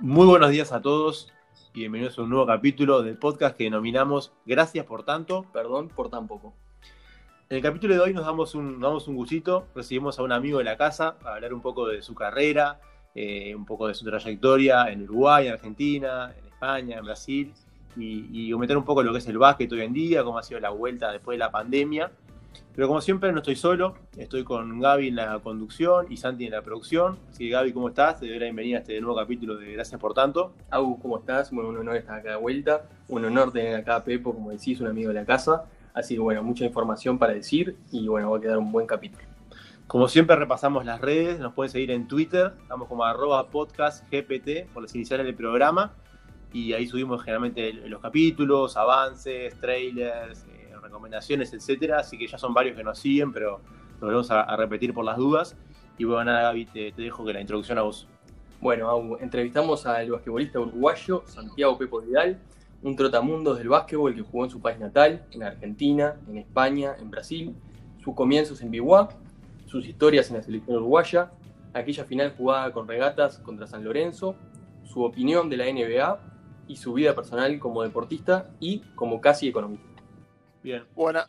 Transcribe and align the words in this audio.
Muy 0.00 0.26
buenos 0.26 0.50
días 0.50 0.72
a 0.72 0.82
todos 0.82 1.32
y 1.72 1.80
bienvenidos 1.80 2.18
a 2.18 2.22
un 2.22 2.30
nuevo 2.30 2.46
capítulo 2.46 3.02
del 3.02 3.16
podcast 3.16 3.56
que 3.56 3.64
denominamos 3.64 4.32
Gracias 4.44 4.84
por 4.86 5.04
tanto. 5.04 5.46
Perdón 5.52 5.88
por 5.88 6.10
tan 6.10 6.26
poco. 6.26 6.52
En 7.48 7.58
el 7.58 7.62
capítulo 7.62 7.94
de 7.94 8.00
hoy 8.00 8.12
nos 8.12 8.26
damos 8.26 8.56
un, 8.56 8.80
damos 8.80 9.06
un 9.06 9.14
gustito, 9.14 9.68
recibimos 9.74 10.18
a 10.18 10.24
un 10.24 10.32
amigo 10.32 10.58
de 10.58 10.64
la 10.64 10.76
casa 10.76 11.16
para 11.18 11.36
hablar 11.36 11.54
un 11.54 11.60
poco 11.60 11.86
de 11.86 12.02
su 12.02 12.14
carrera, 12.14 12.80
eh, 13.14 13.54
un 13.54 13.64
poco 13.64 13.86
de 13.86 13.94
su 13.94 14.04
trayectoria 14.04 14.90
en 14.90 15.04
Uruguay, 15.04 15.46
en 15.46 15.52
Argentina, 15.52 16.34
en 16.36 16.46
España, 16.46 16.98
en 16.98 17.04
Brasil, 17.04 17.52
y, 17.96 18.48
y 18.48 18.50
comentar 18.50 18.76
un 18.76 18.84
poco 18.84 19.02
lo 19.02 19.12
que 19.12 19.18
es 19.18 19.26
el 19.28 19.38
básquet 19.38 19.70
hoy 19.70 19.82
en 19.82 19.92
día, 19.92 20.24
cómo 20.24 20.38
ha 20.38 20.42
sido 20.42 20.58
la 20.58 20.70
vuelta 20.70 21.12
después 21.12 21.36
de 21.36 21.38
la 21.38 21.52
pandemia. 21.52 22.10
Pero 22.74 22.88
como 22.88 23.00
siempre 23.00 23.32
no 23.32 23.38
estoy 23.38 23.56
solo, 23.56 23.96
estoy 24.16 24.44
con 24.44 24.80
Gaby 24.80 25.08
en 25.08 25.16
la 25.16 25.38
conducción 25.40 26.06
y 26.10 26.16
Santi 26.16 26.46
en 26.46 26.52
la 26.52 26.62
producción. 26.62 27.18
Así 27.30 27.44
que 27.44 27.50
Gaby, 27.50 27.72
¿cómo 27.72 27.88
estás? 27.88 28.20
Te 28.20 28.26
doy 28.26 28.38
la 28.38 28.44
bienvenida 28.44 28.78
a 28.78 28.80
este 28.80 29.00
nuevo 29.00 29.16
capítulo 29.16 29.56
de 29.56 29.72
Gracias 29.72 30.00
por 30.00 30.14
tanto. 30.14 30.54
Agus, 30.70 30.98
¿cómo 31.00 31.18
estás? 31.18 31.50
Bueno, 31.50 31.70
un 31.70 31.78
honor 31.78 31.96
estar 31.96 32.18
acá 32.18 32.30
de 32.30 32.36
vuelta, 32.36 32.88
un 33.08 33.24
honor 33.24 33.52
tener 33.52 33.76
acá 33.76 33.96
a 33.96 34.04
Pepo, 34.04 34.34
como 34.34 34.50
decís, 34.50 34.80
un 34.80 34.88
amigo 34.88 35.08
de 35.08 35.14
la 35.14 35.24
casa. 35.24 35.64
Así 35.94 36.14
que 36.14 36.20
bueno, 36.20 36.42
mucha 36.42 36.64
información 36.64 37.18
para 37.18 37.32
decir 37.34 37.76
y 37.92 38.08
bueno, 38.08 38.30
va 38.30 38.38
a 38.38 38.40
quedar 38.40 38.58
un 38.58 38.72
buen 38.72 38.86
capítulo. 38.86 39.24
Como 39.86 40.08
siempre 40.08 40.34
repasamos 40.34 40.84
las 40.84 41.00
redes, 41.00 41.38
nos 41.38 41.52
pueden 41.52 41.70
seguir 41.70 41.90
en 41.90 42.08
Twitter, 42.08 42.52
estamos 42.62 42.88
como 42.88 43.04
arroba 43.04 43.48
podcastgpt 43.48 44.72
por 44.72 44.82
las 44.82 44.94
iniciales 44.94 45.26
del 45.26 45.34
programa 45.34 45.92
y 46.54 46.72
ahí 46.72 46.86
subimos 46.86 47.22
generalmente 47.22 47.72
los 47.72 48.00
capítulos, 48.00 48.76
avances, 48.76 49.58
trailers, 49.60 50.44
eh, 50.44 50.63
recomendaciones, 50.84 51.52
etcétera. 51.52 51.98
Así 51.98 52.16
que 52.18 52.26
ya 52.26 52.38
son 52.38 52.54
varios 52.54 52.76
que 52.76 52.84
nos 52.84 52.98
siguen, 52.98 53.32
pero 53.32 53.60
lo 54.00 54.06
volvemos 54.06 54.30
a, 54.30 54.56
repetir 54.56 54.94
por 54.94 55.04
las 55.04 55.16
dudas. 55.16 55.56
Y 55.98 56.04
bueno, 56.04 56.24
nada, 56.24 56.42
Gaby, 56.42 56.66
te, 56.66 56.92
dejo 56.96 57.24
que 57.24 57.32
la 57.32 57.40
introducción 57.40 57.78
a 57.78 57.82
vos. 57.82 58.08
Bueno, 58.60 59.18
entrevistamos 59.20 59.86
al 59.86 60.10
basquetbolista 60.10 60.60
uruguayo 60.60 61.22
Santiago 61.26 61.76
Pepo 61.76 62.00
Vidal, 62.00 62.38
un 62.82 62.96
trotamundos 62.96 63.58
del 63.58 63.68
básquetbol 63.68 64.14
que 64.14 64.22
jugó 64.22 64.44
en 64.44 64.50
su 64.50 64.60
país 64.60 64.78
natal, 64.78 65.24
en 65.32 65.42
Argentina, 65.42 66.16
en 66.28 66.38
España, 66.38 66.94
en 66.98 67.10
Brasil, 67.10 67.54
sus 68.02 68.14
comienzos 68.14 68.62
en 68.62 68.70
Biwa, 68.70 69.08
sus 69.66 69.86
historias 69.86 70.30
en 70.30 70.36
la 70.36 70.42
selección 70.42 70.76
uruguaya, 70.76 71.32
aquella 71.72 72.04
final 72.04 72.34
jugada 72.36 72.72
con 72.72 72.86
regatas 72.86 73.38
contra 73.38 73.66
San 73.66 73.84
Lorenzo, 73.84 74.36
su 74.84 75.02
opinión 75.02 75.48
de 75.48 75.56
la 75.56 75.64
NBA 75.64 76.20
y 76.68 76.76
su 76.76 76.92
vida 76.92 77.14
personal 77.14 77.58
como 77.58 77.82
deportista 77.82 78.50
y 78.60 78.80
como 78.94 79.20
casi 79.20 79.48
economista. 79.48 79.93
Bien. 80.64 80.82
Bueno, 80.94 81.22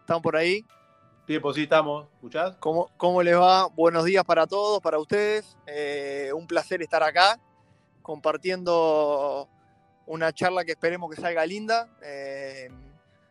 ¿están 0.00 0.20
por 0.20 0.34
ahí? 0.34 0.66
Tiempo, 1.24 1.54
sí, 1.54 1.62
estamos. 1.62 2.08
¿Escuchás? 2.14 2.56
¿Cómo, 2.58 2.90
¿Cómo 2.96 3.22
les 3.22 3.38
va? 3.38 3.68
Buenos 3.68 4.04
días 4.04 4.24
para 4.24 4.44
todos, 4.48 4.80
para 4.80 4.98
ustedes. 4.98 5.56
Eh, 5.68 6.32
un 6.34 6.48
placer 6.48 6.82
estar 6.82 7.00
acá 7.00 7.38
compartiendo 8.02 9.48
una 10.06 10.32
charla 10.32 10.64
que 10.64 10.72
esperemos 10.72 11.14
que 11.14 11.20
salga 11.20 11.46
linda, 11.46 11.96
eh, 12.02 12.70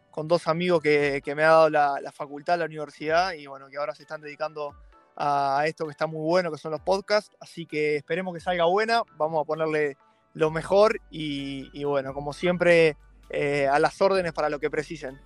con 0.10 0.30
dos 0.30 0.48
amigos 0.48 0.82
que, 0.82 1.22
que 1.22 1.36
me 1.36 1.44
ha 1.44 1.50
dado 1.50 1.70
la, 1.70 2.00
la, 2.00 2.14
facultad, 2.14 2.58
la 2.58 2.64
universidad, 2.64 3.34
y 3.34 3.46
bueno, 3.46 3.68
que 3.68 3.76
ahora 3.76 3.94
se 3.94 4.04
están 4.04 4.22
dedicando 4.22 4.74
a 5.18 5.64
esto 5.66 5.84
que 5.84 5.92
está 5.92 6.08
muy 6.08 6.22
bueno, 6.22 6.50
que 6.50 6.58
son 6.58 6.72
los 6.72 6.80
podcasts. 6.80 7.36
Así 7.42 7.66
que 7.66 7.98
esperemos 7.98 8.34
que 8.34 8.40
salga 8.40 8.64
buena, 8.64 9.04
vamos 9.18 9.42
a 9.42 9.46
ponerle 9.46 9.98
lo 10.34 10.50
mejor 10.50 11.02
y, 11.10 11.70
y 11.78 11.84
bueno, 11.84 12.14
como 12.14 12.32
siempre, 12.32 12.96
eh, 13.30 13.68
a 13.68 13.80
las 13.80 14.02
órdenes 14.02 14.32
para 14.32 14.50
lo 14.50 14.58
que 14.58 14.70
precisen. 14.70 15.20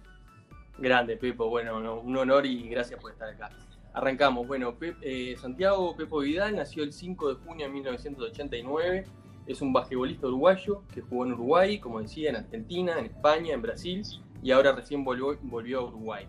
Grande, 0.77 1.17
Pepo. 1.17 1.49
Bueno, 1.49 1.79
no, 1.79 1.99
un 1.99 2.17
honor 2.17 2.45
y 2.45 2.69
gracias 2.69 2.99
por 2.99 3.11
estar 3.11 3.29
acá. 3.29 3.49
Arrancamos. 3.93 4.45
Bueno, 4.45 4.75
Pep, 4.75 4.97
eh, 5.01 5.35
Santiago 5.39 5.95
Pepo 5.95 6.19
Vidal 6.19 6.55
nació 6.55 6.83
el 6.83 6.91
5 6.91 7.29
de 7.29 7.35
junio 7.35 7.67
de 7.67 7.73
1989. 7.73 9.05
Es 9.47 9.61
un 9.61 9.71
basquetbolista 9.71 10.27
uruguayo 10.27 10.83
que 10.93 11.01
jugó 11.01 11.25
en 11.25 11.33
Uruguay, 11.33 11.79
como 11.79 12.01
decía, 12.01 12.29
en 12.29 12.37
Argentina, 12.37 12.99
en 12.99 13.05
España, 13.05 13.53
en 13.53 13.61
Brasil 13.61 14.03
y 14.45 14.51
ahora 14.51 14.73
recién 14.73 15.03
volvió, 15.03 15.37
volvió 15.41 15.79
a 15.79 15.83
Uruguay. 15.85 16.27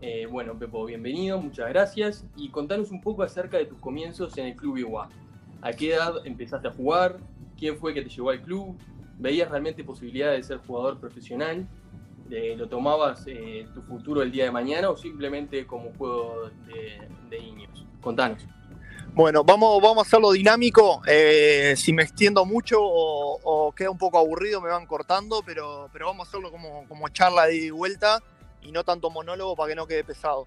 Eh, 0.00 0.26
bueno, 0.26 0.56
Pepo, 0.56 0.84
bienvenido, 0.84 1.40
muchas 1.40 1.68
gracias. 1.70 2.24
Y 2.36 2.50
contanos 2.50 2.90
un 2.90 3.00
poco 3.00 3.22
acerca 3.22 3.56
de 3.56 3.66
tus 3.66 3.78
comienzos 3.78 4.36
en 4.38 4.46
el 4.46 4.54
Club 4.54 4.76
Iguá. 4.76 5.08
¿A 5.60 5.72
qué 5.72 5.94
edad 5.94 6.24
empezaste 6.24 6.68
a 6.68 6.70
jugar? 6.70 7.18
¿Quién 7.58 7.76
fue 7.78 7.94
que 7.94 8.02
te 8.02 8.08
llevó 8.08 8.30
al 8.30 8.42
club? 8.42 8.76
¿Veías 9.18 9.50
realmente 9.50 9.82
posibilidades 9.82 10.46
de 10.46 10.54
ser 10.54 10.66
jugador 10.66 11.00
profesional? 11.00 11.66
¿Lo 12.30 12.68
tomabas 12.68 13.24
eh, 13.26 13.66
tu 13.72 13.82
futuro 13.82 14.22
el 14.22 14.30
día 14.30 14.44
de 14.44 14.50
mañana 14.50 14.90
o 14.90 14.96
simplemente 14.96 15.66
como 15.66 15.92
juego 15.94 16.50
de, 16.66 17.08
de 17.30 17.40
niños? 17.40 17.86
Contanos. 18.00 18.46
Bueno, 19.14 19.42
vamos, 19.42 19.82
vamos 19.82 19.98
a 19.98 20.02
hacerlo 20.06 20.32
dinámico. 20.32 21.02
Eh, 21.06 21.74
si 21.76 21.92
me 21.92 22.02
extiendo 22.02 22.44
mucho 22.44 22.76
o, 22.80 23.40
o, 23.42 23.72
queda 23.72 23.90
un 23.90 23.98
poco 23.98 24.18
aburrido, 24.18 24.60
me 24.60 24.68
van 24.68 24.86
cortando, 24.86 25.42
pero, 25.44 25.88
pero 25.92 26.06
vamos 26.06 26.26
a 26.26 26.28
hacerlo 26.28 26.50
como, 26.50 26.86
como 26.86 27.08
charla 27.08 27.46
de 27.46 27.56
ida 27.56 27.66
y 27.66 27.70
vuelta 27.70 28.22
y 28.62 28.70
no 28.70 28.84
tanto 28.84 29.10
monólogo 29.10 29.56
para 29.56 29.70
que 29.70 29.74
no 29.74 29.86
quede 29.86 30.04
pesado. 30.04 30.46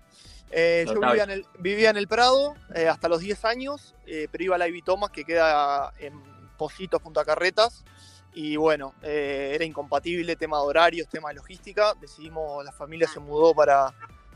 Eh, 0.51 0.85
yo 0.87 0.99
vivía 0.99 1.23
en, 1.23 1.31
el, 1.31 1.45
vivía 1.59 1.89
en 1.89 1.97
el 1.97 2.07
Prado 2.07 2.55
eh, 2.75 2.87
hasta 2.87 3.09
los 3.09 3.21
10 3.21 3.43
años, 3.45 3.95
pero 4.05 4.43
iba 4.43 4.55
a 4.55 4.59
la 4.59 4.67
Ivy 4.67 4.81
Thomas, 4.81 5.09
que 5.09 5.25
queda 5.25 5.93
en 5.99 6.13
Positos, 6.57 7.01
Punta 7.01 7.25
Carretas. 7.25 7.83
Y 8.33 8.55
bueno, 8.55 8.93
eh, 9.01 9.51
era 9.53 9.65
incompatible, 9.65 10.35
tema 10.35 10.57
de 10.57 10.63
horarios, 10.63 11.09
tema 11.09 11.29
de 11.29 11.35
logística. 11.35 11.93
Decidimos, 11.99 12.63
la 12.63 12.71
familia 12.71 13.07
se 13.07 13.19
mudó 13.19 13.53
para, 13.53 13.93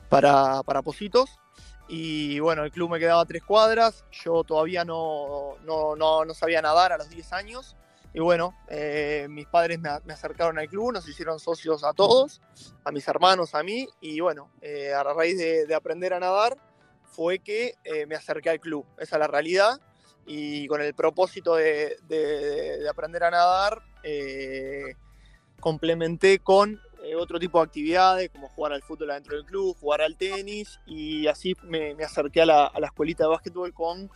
para, 0.09 0.61
para 0.63 0.81
Positos. 0.81 1.39
Y 1.88 2.39
bueno, 2.39 2.63
el 2.63 2.72
club 2.72 2.89
me 2.91 3.00
quedaba 3.00 3.25
tres 3.25 3.44
cuadras. 3.44 4.03
Yo 4.11 4.44
todavía 4.44 4.83
no, 4.83 5.56
no, 5.63 5.95
no, 5.95 6.25
no 6.25 6.33
sabía 6.33 6.61
nadar 6.61 6.91
a 6.91 6.97
los 6.97 7.09
10 7.09 7.33
años. 7.33 7.75
Y 8.13 8.19
bueno, 8.19 8.56
eh, 8.69 9.28
mis 9.29 9.45
padres 9.45 9.79
me, 9.79 9.89
me, 10.06 10.13
acercaron 10.13 10.57
al 10.57 10.69
club, 10.69 10.94
nos 10.94 11.07
hicieron 11.07 11.38
socios 11.38 11.83
a 11.83 11.91
todos, 11.91 12.41
a 12.85 12.91
mis 12.91 13.06
hermanos, 13.07 13.53
a 13.53 13.62
mí. 13.62 13.88
Y 14.00 14.22
bueno, 14.22 14.51
eh, 14.62 14.94
a 14.94 15.03
raíz 15.03 15.38
de, 15.38 15.66
de, 15.66 15.75
aprender 15.75 16.13
a 16.13 16.19
nadar 16.19 16.57
fue 17.03 17.39
que 17.39 17.75
eh, 17.83 18.06
me 18.06 18.16
acerqué 18.16 18.50
al 18.50 18.59
club. 18.59 18.85
Esa 18.97 19.17
es 19.17 19.19
la 19.19 19.27
realidad 19.27 19.81
y 20.25 20.68
con 20.68 20.81
el 20.81 20.94
propósito 20.94 21.56
de, 21.56 21.97
de, 22.08 22.80
de 22.80 22.90
aprender 22.90 23.24
a 23.24 23.31
nadar, 23.31 23.81
eh, 24.03 24.96
complementé 25.59 26.40
con 26.40 26.80
eh, 27.03 27.16
otro 27.16 27.40
tipo 27.40 27.59
de 27.59 27.66
actividades, 27.66 28.30
como 28.31 28.50
jugar 28.50 28.74
al 28.74 28.81
fútbol 28.81 29.12
adentro 29.12 29.36
del 29.36 29.46
club, 29.46 29.78
jugar 29.80 30.02
al 30.02 30.18
tenis, 30.18 30.80
y 30.88 31.28
así 31.28 31.56
me, 31.63 31.91
acerqué 32.03 32.41
a 32.41 32.46
la, 32.46 32.72
escuelita 32.84 33.25
de 33.25 33.30
básquetbol 33.30 33.74
con, 33.74 34.09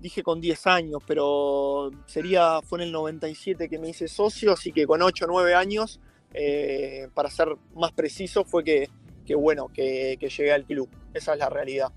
dije 0.00 0.22
con 0.22 0.40
10 0.40 0.66
años, 0.66 1.02
pero 1.06 1.90
sería, 2.06 2.60
fue 2.62 2.78
en 2.78 2.84
el 2.84 2.92
97 2.92 3.68
que 3.68 3.78
me 3.78 3.90
hice 3.90 4.08
socio, 4.08 4.52
así 4.52 4.72
que 4.72 4.86
con 4.86 5.02
8 5.02 5.26
o 5.26 5.28
9 5.28 5.54
años, 5.54 6.00
eh, 6.32 7.08
para 7.12 7.28
ser 7.28 7.54
más 7.74 7.92
preciso, 7.92 8.44
fue 8.44 8.64
que, 8.64 8.88
bueno, 9.34 9.68
que 9.72 10.16
llegué 10.20 10.52
al 10.52 10.64
club. 10.64 10.88
Esa 11.14 11.32
es 11.32 11.38
la 11.38 11.48
realidad. 11.48 11.92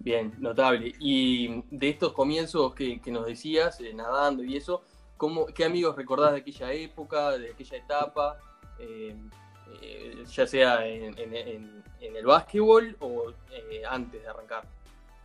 Bien, 0.00 0.32
notable. 0.38 0.94
Y 0.98 1.62
de 1.70 1.88
estos 1.88 2.12
comienzos 2.12 2.74
que, 2.74 3.00
que 3.00 3.10
nos 3.10 3.26
decías, 3.26 3.80
eh, 3.80 3.92
nadando 3.92 4.44
y 4.44 4.56
eso, 4.56 4.82
¿cómo, 5.16 5.46
¿qué 5.46 5.64
amigos 5.64 5.96
recordás 5.96 6.32
de 6.32 6.38
aquella 6.38 6.72
época, 6.72 7.36
de 7.36 7.50
aquella 7.50 7.76
etapa? 7.78 8.38
Eh, 8.78 9.16
eh, 9.82 10.24
ya 10.30 10.46
sea 10.46 10.86
en, 10.86 11.18
en, 11.18 11.34
en, 11.34 12.16
el 12.16 12.24
básquetbol 12.24 12.96
o 13.00 13.32
antes 13.88 14.22
de 14.22 14.28
arrancar. 14.28 14.62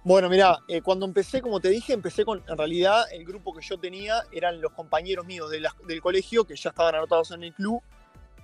Bueno, 0.03 0.27
mira, 0.27 0.59
cuando 0.83 1.05
empecé, 1.05 1.41
como 1.41 1.61
te 1.61 1.69
dije, 1.69 1.93
empecé 1.93 2.25
con, 2.25 2.43
en 2.45 2.57
realidad, 2.57 3.05
el 3.13 3.23
grupo 3.23 3.53
que 3.53 3.61
yo 3.65 3.77
tenía 3.77 4.23
eran 4.33 4.59
los 4.59 4.73
compañeros 4.73 5.25
míos 5.25 5.49
de 5.49 5.65
del 5.87 6.01
colegio 6.01 6.43
que 6.43 6.57
ya 6.57 6.71
estaban 6.71 6.95
anotados 6.95 7.31
en 7.31 7.43
el 7.43 7.53
club 7.53 7.81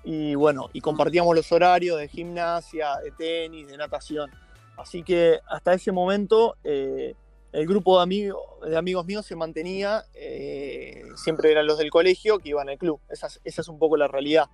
y 0.03 0.35
bueno, 0.35 0.69
y 0.73 0.81
compartíamos 0.81 1.35
los 1.35 1.51
horarios 1.51 1.99
de 1.99 2.07
gimnasia, 2.07 2.97
de 3.03 3.11
tenis, 3.11 3.67
de 3.67 3.77
natación. 3.77 4.31
Así 4.79 5.03
que 5.03 5.39
hasta 5.49 5.73
ese 5.73 5.91
momento 5.91 6.55
eh, 6.63 7.13
el 7.51 7.67
grupo 7.67 7.97
de, 7.97 8.03
amigo, 8.03 8.59
de, 8.65 8.77
amigos 8.77 9.05
míos 9.05 9.25
se 9.25 9.35
mantenía, 9.35 10.05
eh, 10.13 11.03
siempre 11.15 11.51
eran 11.51 11.67
los 11.67 11.77
del 11.77 11.89
colegio 11.89 12.39
que 12.39 12.49
iban 12.49 12.69
al 12.69 12.77
club. 12.77 13.01
Esa 13.09 13.27
es, 13.43 13.67
un 13.67 13.77
poco 13.77 13.97
la 13.97 14.07
realidad. 14.07 14.45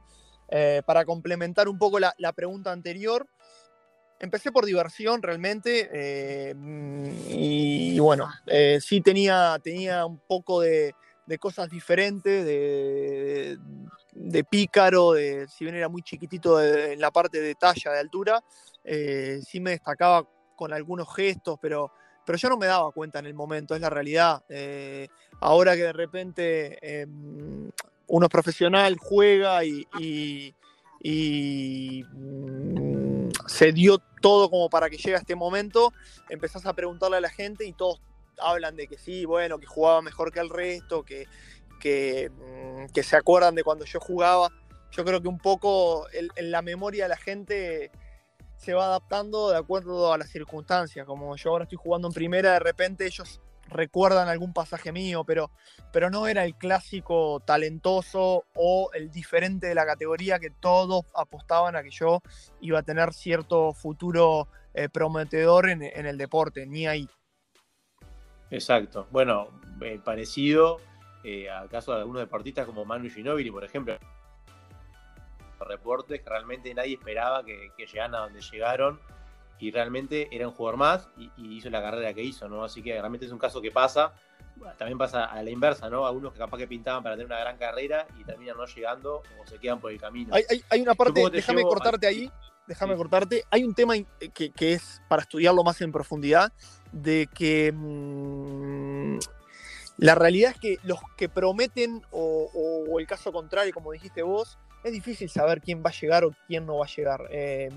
Eh, 0.49 0.81
para 0.85 1.05
complementar 1.05 1.67
un 1.69 1.77
poco 1.77 1.99
la, 1.99 2.33
pregunta 2.35 2.71
anterior, 2.71 3.27
empecé 4.19 4.51
por 4.51 4.65
diversión 4.65 5.21
realmente 5.21 6.53
y, 7.29 7.99
bueno, 7.99 8.29
sí 8.79 9.01
tenía, 9.01 9.59
tenía 9.61 10.05
un 10.05 10.17
poco 10.17 10.61
de, 10.61 10.95
de 11.25 11.37
cosas 11.37 11.69
diferentes, 11.69 12.45
de, 12.45 13.57
de, 14.15 14.43
pícaro, 14.43 15.13
de, 15.13 15.47
si 15.47 15.65
bien 15.65 15.75
era 15.75 15.89
muy 15.89 16.01
chiquitito 16.01 16.61
en 16.63 16.99
la 16.99 17.11
parte 17.11 17.41
de 17.41 17.53
talla, 17.55 17.91
de 17.91 17.99
altura, 17.99 18.43
eh, 18.83 19.41
sí 19.45 19.59
me 19.59 19.71
destacaba 19.71 20.27
con 20.55 20.73
algunos 20.73 21.13
gestos, 21.13 21.59
pero, 21.61 21.91
pero 22.25 22.37
yo 22.37 22.49
no 22.49 22.57
me 22.57 22.65
daba 22.65 22.91
cuenta 22.91 23.19
en 23.19 23.25
el 23.25 23.33
momento, 23.33 23.75
es 23.75 23.81
la 23.81 23.89
realidad. 23.89 24.43
Eh, 24.49 25.07
ahora 25.41 25.75
que 25.75 25.83
de 25.83 25.93
repente 25.93 26.77
eh, 26.81 27.05
uno 28.07 28.25
es 28.25 28.31
profesional, 28.31 28.97
juega 28.97 29.65
y, 29.65 29.85
y, 31.03 32.03
mm, 32.03 33.29
se 33.47 33.73
dio 33.73 33.99
todo 34.21 34.49
como 34.49 34.69
para 34.69 34.89
que 34.89 34.97
llegue 34.97 35.15
a 35.15 35.19
este 35.19 35.35
momento, 35.35 35.93
empezás 36.29 36.65
a 36.65 36.73
preguntarle 36.73 37.17
a 37.17 37.21
la 37.21 37.29
gente 37.29 37.65
y 37.65 37.73
todos 37.73 38.01
hablan 38.39 38.75
de 38.75 38.87
que 38.87 38.97
sí, 38.97 39.25
bueno, 39.25 39.59
que 39.59 39.65
jugaba 39.65 40.01
mejor 40.01 40.31
que 40.31 40.39
el 40.39 40.49
resto, 40.49 41.03
que, 41.03 41.27
que, 41.79 42.29
mm, 42.29 42.93
que 42.93 43.03
se 43.03 43.15
acuerdan 43.15 43.55
de 43.55 43.63
cuando 43.63 43.85
yo 43.85 43.99
jugaba. 43.99 44.49
Yo 44.91 45.03
creo 45.03 45.21
que 45.21 45.27
un 45.27 45.39
poco 45.39 46.07
en 46.13 46.51
la 46.51 46.61
memoria 46.61 47.05
de 47.05 47.09
la 47.09 47.17
gente 47.17 47.91
se 48.57 48.73
va 48.73 48.85
adaptando 48.85 49.49
de 49.49 49.57
acuerdo 49.57 50.13
a 50.13 50.17
las 50.17 50.29
circunstancias. 50.29 51.05
Como 51.05 51.35
yo 51.35 51.49
ahora 51.51 51.63
estoy 51.63 51.77
jugando 51.77 52.07
en 52.07 52.13
primera, 52.13 52.53
de 52.53 52.59
repente 52.59 53.05
ellos 53.05 53.41
recuerdan 53.67 54.27
algún 54.27 54.53
pasaje 54.53 54.91
mío, 54.91 55.23
pero, 55.23 55.51
pero 55.91 56.09
no 56.09 56.27
era 56.27 56.45
el 56.45 56.55
clásico 56.55 57.41
talentoso 57.45 58.45
o 58.55 58.89
el 58.93 59.11
diferente 59.11 59.67
de 59.67 59.75
la 59.75 59.85
categoría 59.85 60.39
que 60.39 60.49
todos 60.49 61.05
apostaban 61.15 61.75
a 61.75 61.83
que 61.83 61.91
yo 61.91 62.21
iba 62.61 62.79
a 62.79 62.83
tener 62.83 63.13
cierto 63.13 63.73
futuro 63.73 64.47
eh, 64.73 64.89
prometedor 64.89 65.69
en, 65.69 65.81
el 65.83 66.17
deporte, 66.17 66.65
ni 66.65 66.87
ahí. 66.87 67.07
Exacto. 68.51 69.07
Bueno, 69.11 69.49
eh, 69.81 69.99
parecido 70.03 70.79
eh, 71.27 71.49
al 71.49 71.67
caso 71.69 71.91
de 71.91 72.01
algunos 72.01 72.21
deportistas 72.21 72.67
como 72.67 72.85
Manu 72.85 73.09
Ginóbili, 73.09 73.49
por 73.49 73.63
ejemplo. 73.63 73.97
Reportes 75.59 76.21
que 76.21 76.29
realmente 76.29 76.71
nadie 76.75 76.93
esperaba 76.93 77.43
que, 77.43 77.71
que 77.75 77.87
llegaran 77.87 78.13
a 78.13 78.19
donde 78.19 78.41
llegaron 78.41 78.99
y 79.57 79.71
realmente 79.71 80.27
era 80.31 80.47
un 80.47 80.53
jugador 80.53 80.77
más 80.77 81.09
y, 81.17 81.31
hizo 81.37 81.69
la 81.71 81.81
carrera 81.81 82.13
que 82.13 82.21
hizo, 82.21 82.47
¿no? 82.47 82.63
Así 82.63 82.83
que 82.83 82.91
realmente 82.91 83.25
es 83.25 83.31
un 83.31 83.39
caso 83.39 83.59
que 83.59 83.71
pasa. 83.71 84.13
También 84.77 84.97
pasa 84.97 85.25
a 85.25 85.41
la 85.41 85.49
inversa, 85.49 85.89
¿no? 85.89 86.05
Algunos 86.05 86.31
que 86.31 86.39
capaz 86.39 86.57
que 86.57 86.67
pintaban 86.67 87.01
para 87.01 87.15
tener 87.15 87.25
una 87.25 87.39
gran 87.39 87.57
carrera 87.57 88.07
y 88.19 88.23
terminan 88.23 88.55
no 88.55 88.65
llegando 88.65 89.23
o 89.39 89.47
se 89.47 89.57
quedan 89.57 89.79
por 89.79 89.91
el 89.91 89.99
camino. 89.99 90.33
Hay, 90.33 90.81
una 90.81 90.93
parte, 90.93 91.27
déjame 91.31 91.63
cortarte 91.63 92.07
ahí, 92.07 92.31
déjame 92.67 92.95
cortarte. 92.95 93.43
Hay 93.49 93.63
un 93.63 93.73
tema 93.73 93.95
que, 94.33 94.53
es 94.59 95.01
para 95.09 95.23
estudiarlo 95.23 95.63
más 95.63 95.81
en 95.81 95.91
profundidad, 95.91 96.53
de 96.91 97.27
que 97.33 97.73
mm, 97.73 98.64
la 99.97 100.15
realidad 100.15 100.51
es 100.51 100.59
que 100.59 100.77
los 100.83 100.99
que 101.17 101.29
prometen 101.29 102.01
o, 102.11 102.99
el 102.99 103.07
caso 103.07 103.31
contrario, 103.31 103.73
como 103.73 103.91
dijiste 103.91 104.23
vos, 104.23 104.57
es 104.83 104.91
difícil 104.91 105.29
saber 105.29 105.61
quién 105.61 105.83
va 105.83 105.89
a 105.89 105.93
llegar 105.93 106.25
o 106.25 106.35
quién 106.47 106.65
no 106.65 106.77
va 106.77 106.85
a 106.85 106.89
llegar. 106.89 107.27
Eh, 107.31 107.69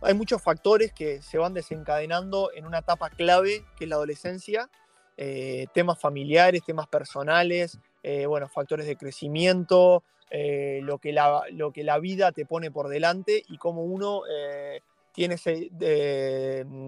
hay 0.00 0.14
muchos 0.14 0.42
factores 0.42 0.92
que 0.92 1.22
se 1.22 1.38
van 1.38 1.54
desencadenando 1.54 2.50
en 2.54 2.66
una 2.66 2.78
etapa 2.78 3.10
clave 3.10 3.64
que 3.76 3.84
es 3.84 3.88
la 3.88 3.96
adolescencia, 3.96 4.68
eh, 5.16 5.66
temas 5.72 5.98
familiares, 5.98 6.62
temas 6.64 6.88
personales, 6.88 7.78
eh, 8.02 8.26
factores 8.52 8.86
de 8.86 8.96
crecimiento, 8.96 10.02
eh, 10.30 10.80
lo, 10.82 10.98
que 10.98 11.14
lo 11.52 11.72
que 11.72 11.84
la 11.84 11.98
vida 11.98 12.32
te 12.32 12.44
pone 12.44 12.70
por 12.70 12.88
delante 12.88 13.44
y 13.48 13.56
cómo 13.56 13.84
uno 13.84 14.22
tiene 15.14 15.36
ese 15.36 15.70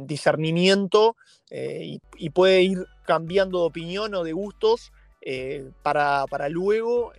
discernimiento 0.05 1.17
y, 1.51 2.31
puede 2.31 2.63
ir 2.63 2.85
cambiando 3.07 3.61
de 3.61 3.67
opinión 3.67 4.15
o 4.15 4.25
de 4.25 4.33
gustos 4.33 4.93
para, 5.83 6.27
para, 6.29 6.49
luego, 6.49 7.13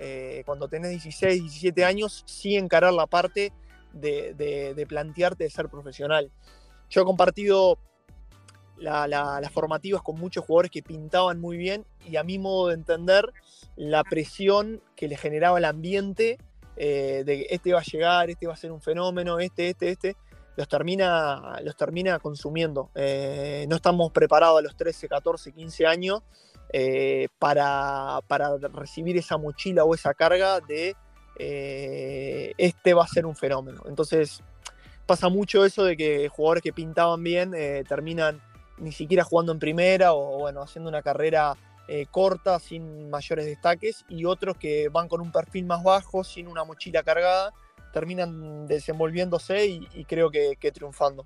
cuando 0.45 0.67
tenés 0.67 0.91
16, 0.91 1.41
17 1.41 1.85
años, 1.85 2.23
sí 2.27 2.57
encarar 2.57 2.93
la 2.93 3.07
parte 3.07 3.53
de, 3.93 4.85
plantearte 4.87 5.45
de 5.45 5.49
ser 5.49 5.69
profesional. 5.69 6.31
Yo 6.89 7.01
he 7.01 7.05
compartido 7.05 7.77
las 8.77 9.51
formativas 9.51 10.01
con 10.01 10.19
muchos 10.19 10.45
jugadores 10.45 10.71
que 10.71 10.83
pintaban 10.83 11.39
muy 11.39 11.57
bien 11.57 11.85
y 12.07 12.15
a 12.17 12.23
mi 12.23 12.37
modo 12.37 12.67
de 12.67 12.75
entender 12.75 13.33
la 13.75 14.03
presión 14.03 14.81
que 14.95 15.07
le 15.07 15.17
generaba 15.17 15.57
el 15.57 15.65
ambiente 15.65 16.37
eh, 16.75 17.23
de 17.25 17.47
este 17.49 17.73
va 17.73 17.79
a 17.79 17.83
llegar, 17.83 18.29
este 18.29 18.45
va 18.45 18.53
a 18.53 18.57
ser 18.57 18.71
un 18.71 18.81
fenómeno, 18.81 19.39
este, 19.39 19.69
este, 19.69 19.89
este, 19.89 20.15
los 20.57 20.67
termina, 20.67 21.59
los 21.63 21.77
termina 21.77 22.19
consumiendo. 22.19 22.89
Eh, 22.95 23.65
no 23.69 23.75
estamos 23.75 24.11
preparados 24.11 24.57
a 24.57 24.61
los 24.63 24.75
13, 24.75 25.07
14, 25.07 25.53
15 25.53 25.85
años 25.85 26.23
eh, 26.73 27.27
para, 27.37 28.19
para 28.27 28.57
recibir 28.57 29.15
esa 29.17 29.37
mochila 29.37 29.83
o 29.85 29.93
esa 29.93 30.15
carga 30.15 30.59
de 30.59 30.95
eh, 31.37 32.53
este 32.57 32.95
va 32.95 33.03
a 33.03 33.07
ser 33.07 33.27
un 33.27 33.35
fenómeno. 33.35 33.83
Entonces 33.87 34.41
pasa 35.05 35.29
mucho 35.29 35.63
eso 35.63 35.83
de 35.83 35.95
que 35.95 36.27
jugadores 36.27 36.63
que 36.63 36.73
pintaban 36.73 37.23
bien 37.23 37.51
terminan 37.87 38.41
ni 38.79 38.91
siquiera 38.91 39.23
jugando 39.23 39.51
en 39.51 39.59
primera 39.59 40.13
o 40.13 40.39
bueno, 40.39 40.63
haciendo 40.63 40.89
una 40.89 41.03
carrera 41.03 41.55
corta 42.11 42.59
sin 42.59 43.09
mayores 43.11 43.45
destaques 43.45 44.03
y 44.09 44.25
otros 44.25 44.57
que 44.57 44.89
van 44.89 45.07
con 45.07 45.21
un 45.21 45.31
perfil 45.31 45.65
más 45.65 45.83
bajo, 45.83 46.23
sin 46.23 46.47
una 46.47 46.65
mochila 46.65 47.03
cargada, 47.03 47.53
terminan 47.97 48.67
desenvolviéndose 48.67 49.65
y, 49.65 50.05
creo 50.05 50.29
que, 50.29 50.71
triunfando. 50.71 51.25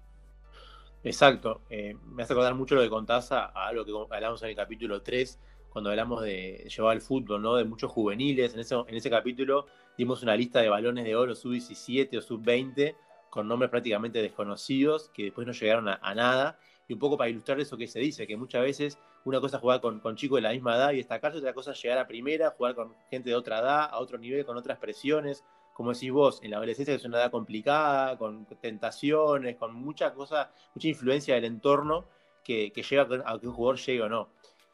Exacto, 1.03 1.61
me 1.69 2.23
hace 2.23 2.31
acordar 2.31 2.55
mucho 2.55 2.75
lo 2.75 2.81
que 2.81 2.89
contás 2.89 3.33
a, 3.33 3.47
algo 3.47 3.83
que 3.83 4.15
hablamos 4.15 4.41
en 4.43 4.49
el 4.49 4.55
capítulo 4.55 5.01
3, 5.01 5.37
cuando 5.69 5.89
hablamos 5.89 6.21
de 6.21 6.69
llevar 6.73 6.95
el 6.95 7.01
fútbol, 7.01 7.41
¿no? 7.41 7.55
De 7.55 7.65
muchos 7.65 7.91
juveniles. 7.91 8.53
En 8.53 8.61
ese, 8.61 8.75
en 8.75 8.95
ese 8.95 9.09
capítulo 9.09 9.65
dimos 9.97 10.23
una 10.23 10.33
lista 10.35 10.61
de 10.61 10.69
balones 10.69 11.03
de 11.03 11.13
oro 11.13 11.35
sub-17 11.35 12.17
o 12.17 12.21
sub-20 12.21 12.95
con 13.29 13.47
nombres 13.47 13.69
prácticamente 13.69 14.21
desconocidos 14.21 15.09
que 15.13 15.23
después 15.23 15.45
no 15.45 15.53
llegaron 15.53 15.89
a, 15.89 16.15
nada. 16.15 16.57
Y 16.87 16.93
un 16.93 16.99
poco 16.99 17.17
para 17.17 17.29
ilustrar 17.29 17.59
eso 17.59 17.77
que 17.77 17.87
se 17.87 17.99
dice, 17.99 18.27
que 18.27 18.37
muchas 18.37 18.61
veces 18.61 18.97
una 19.23 19.39
cosa 19.39 19.57
es 19.57 19.61
jugar 19.61 19.81
con, 19.81 20.15
chicos 20.15 20.37
de 20.37 20.41
la 20.41 20.51
misma 20.51 20.75
edad 20.75 20.91
y 20.91 20.97
destacarse, 20.97 21.37
otra 21.37 21.53
cosa 21.53 21.71
es 21.71 21.81
llegar 21.81 21.97
a 21.97 22.07
primera, 22.07 22.51
jugar 22.51 22.75
con 22.75 22.93
gente 23.09 23.29
de 23.29 23.35
otra 23.35 23.59
edad, 23.59 23.89
a 23.91 23.99
otro 23.99 24.17
nivel, 24.17 24.45
con 24.45 24.57
otras 24.57 24.77
presiones. 24.77 25.43
Como 25.81 25.93
decís 25.93 26.11
vos, 26.11 26.39
en 26.43 26.51
la 26.51 26.57
adolescencia 26.57 26.93
es 26.93 27.05
una 27.05 27.17
edad 27.17 27.31
complicada, 27.31 28.17
con 28.17 28.45
tentaciones, 28.61 29.57
con 29.57 29.73
mucha 29.73 30.13
cosa, 30.13 30.51
mucha 30.73 30.87
influencia 30.87 31.35
del 31.35 31.45
entorno 31.45 32.05
que, 32.43 32.71
que 32.71 32.83
lleva 32.83 33.07
a 33.25 33.39
que 33.39 33.47
un 33.47 33.53
jugador 33.53 33.77
llegue 33.77 34.01
o 34.01 34.09
no 34.09 34.29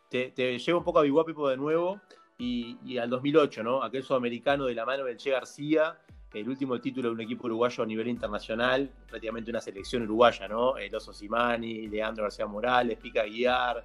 te, 0.09 0.59
llevo 0.59 0.79
un 0.79 0.83
poco 0.83 0.99
a 0.99 1.03
Biguapipo 1.03 1.49
de 1.49 1.57
nuevo 1.57 1.99
y, 2.37 2.97
al 2.97 3.09
2008, 3.09 3.63
¿no? 3.63 3.83
Aquel 3.83 4.03
sudamericano 4.03 4.65
de 4.65 4.75
la 4.75 4.85
mano 4.85 5.03
del 5.03 5.17
Che 5.17 5.31
García, 5.31 5.97
el 6.33 6.47
último 6.47 6.79
título 6.79 7.09
de 7.09 7.15
un 7.15 7.21
equipo 7.21 7.47
uruguayo 7.47 7.83
a 7.83 7.87
nivel 7.87 8.07
internacional, 8.07 8.91
prácticamente 9.07 9.49
una 9.49 9.61
selección 9.61 10.03
uruguaya, 10.03 10.47
¿no? 10.47 10.77
El 10.77 10.93
Oso 10.95 11.13
Simani, 11.13 11.87
Leandro 11.87 12.23
García 12.23 12.45
Morales, 12.45 12.97
Pica 12.99 13.23
Guiar, 13.23 13.83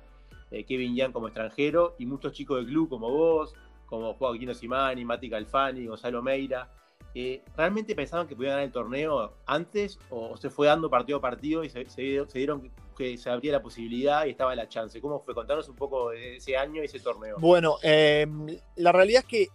eh, 0.50 0.64
Kevin 0.64 0.94
Yan 0.94 1.12
como 1.12 1.28
extranjero 1.28 1.96
y 1.98 2.06
muchos 2.06 2.32
chicos 2.32 2.58
del 2.58 2.66
club 2.66 2.88
como 2.88 3.10
vos, 3.10 3.54
como 3.86 4.14
Joaquín 4.14 4.54
Simani, 4.54 5.04
Mati 5.04 5.30
Calfani, 5.30 5.86
Gonzalo 5.86 6.22
Meira. 6.22 6.70
Eh, 7.14 7.42
¿Realmente 7.56 7.94
pensaban 7.94 8.26
que 8.26 8.34
podían 8.34 8.52
ganar 8.52 8.64
el 8.64 8.72
torneo 8.72 9.34
antes 9.44 9.98
o 10.08 10.36
se 10.36 10.48
fue 10.48 10.66
dando 10.66 10.88
partido 10.88 11.18
a 11.18 11.20
partido 11.20 11.62
y 11.62 11.68
se, 11.68 11.84
dieron 12.32 12.70
que 12.96 13.18
se 13.18 13.28
abría 13.28 13.52
la 13.52 13.62
posibilidad 13.62 14.24
y 14.24 14.30
estaba 14.30 14.54
la 14.54 14.68
chance? 14.68 15.00
¿Cómo 15.00 15.20
fue? 15.20 15.34
Contanos 15.34 15.68
un 15.68 15.76
poco 15.76 16.10
de 16.10 16.36
ese 16.36 16.56
año 16.56 16.80
y 16.82 16.86
ese 16.86 17.00
torneo. 17.00 17.36
Bueno, 17.38 17.76
em, 17.82 18.46
la 18.76 18.92
realidad 18.92 19.24
es 19.24 19.28
que 19.28 19.48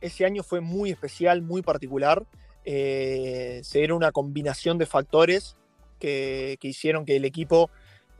ese 0.00 0.24
año 0.24 0.42
fue 0.42 0.60
muy 0.60 0.90
especial, 0.90 1.42
muy 1.42 1.62
particular. 1.62 2.26
Eh, 2.64 3.60
se 3.62 3.78
dieron 3.78 3.98
una 3.98 4.10
combinación 4.10 4.76
de 4.76 4.86
factores 4.86 5.56
que, 6.00 6.58
hicieron 6.60 7.04
que 7.04 7.16
el 7.16 7.24
equipo 7.24 7.70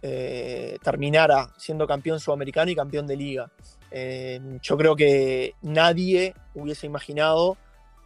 eh, 0.02 0.78
terminara 0.82 1.52
siendo 1.56 1.86
campeón 1.88 2.20
sudamericano 2.20 2.70
y 2.70 2.76
campeón 2.76 3.08
de 3.08 3.16
liga. 3.16 3.50
Em, 3.90 4.60
yo 4.60 4.76
creo 4.76 4.94
que 4.94 5.54
nadie 5.62 6.34
hubiese 6.54 6.86
imaginado 6.86 7.56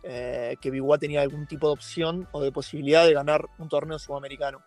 eh, 0.05 0.57
que 0.61 0.71
Biguá 0.71 0.99
tenía 0.99 1.23
algún 1.23 1.47
tipo 1.47 1.69
de 1.69 1.75
opción 1.75 2.29
o 2.33 2.43
de 2.43 2.51
posibilidad 2.51 3.07
de 3.07 3.15
ganar 3.15 3.47
un 3.59 3.69
torneo 3.69 3.99
sudamericano. 3.99 4.61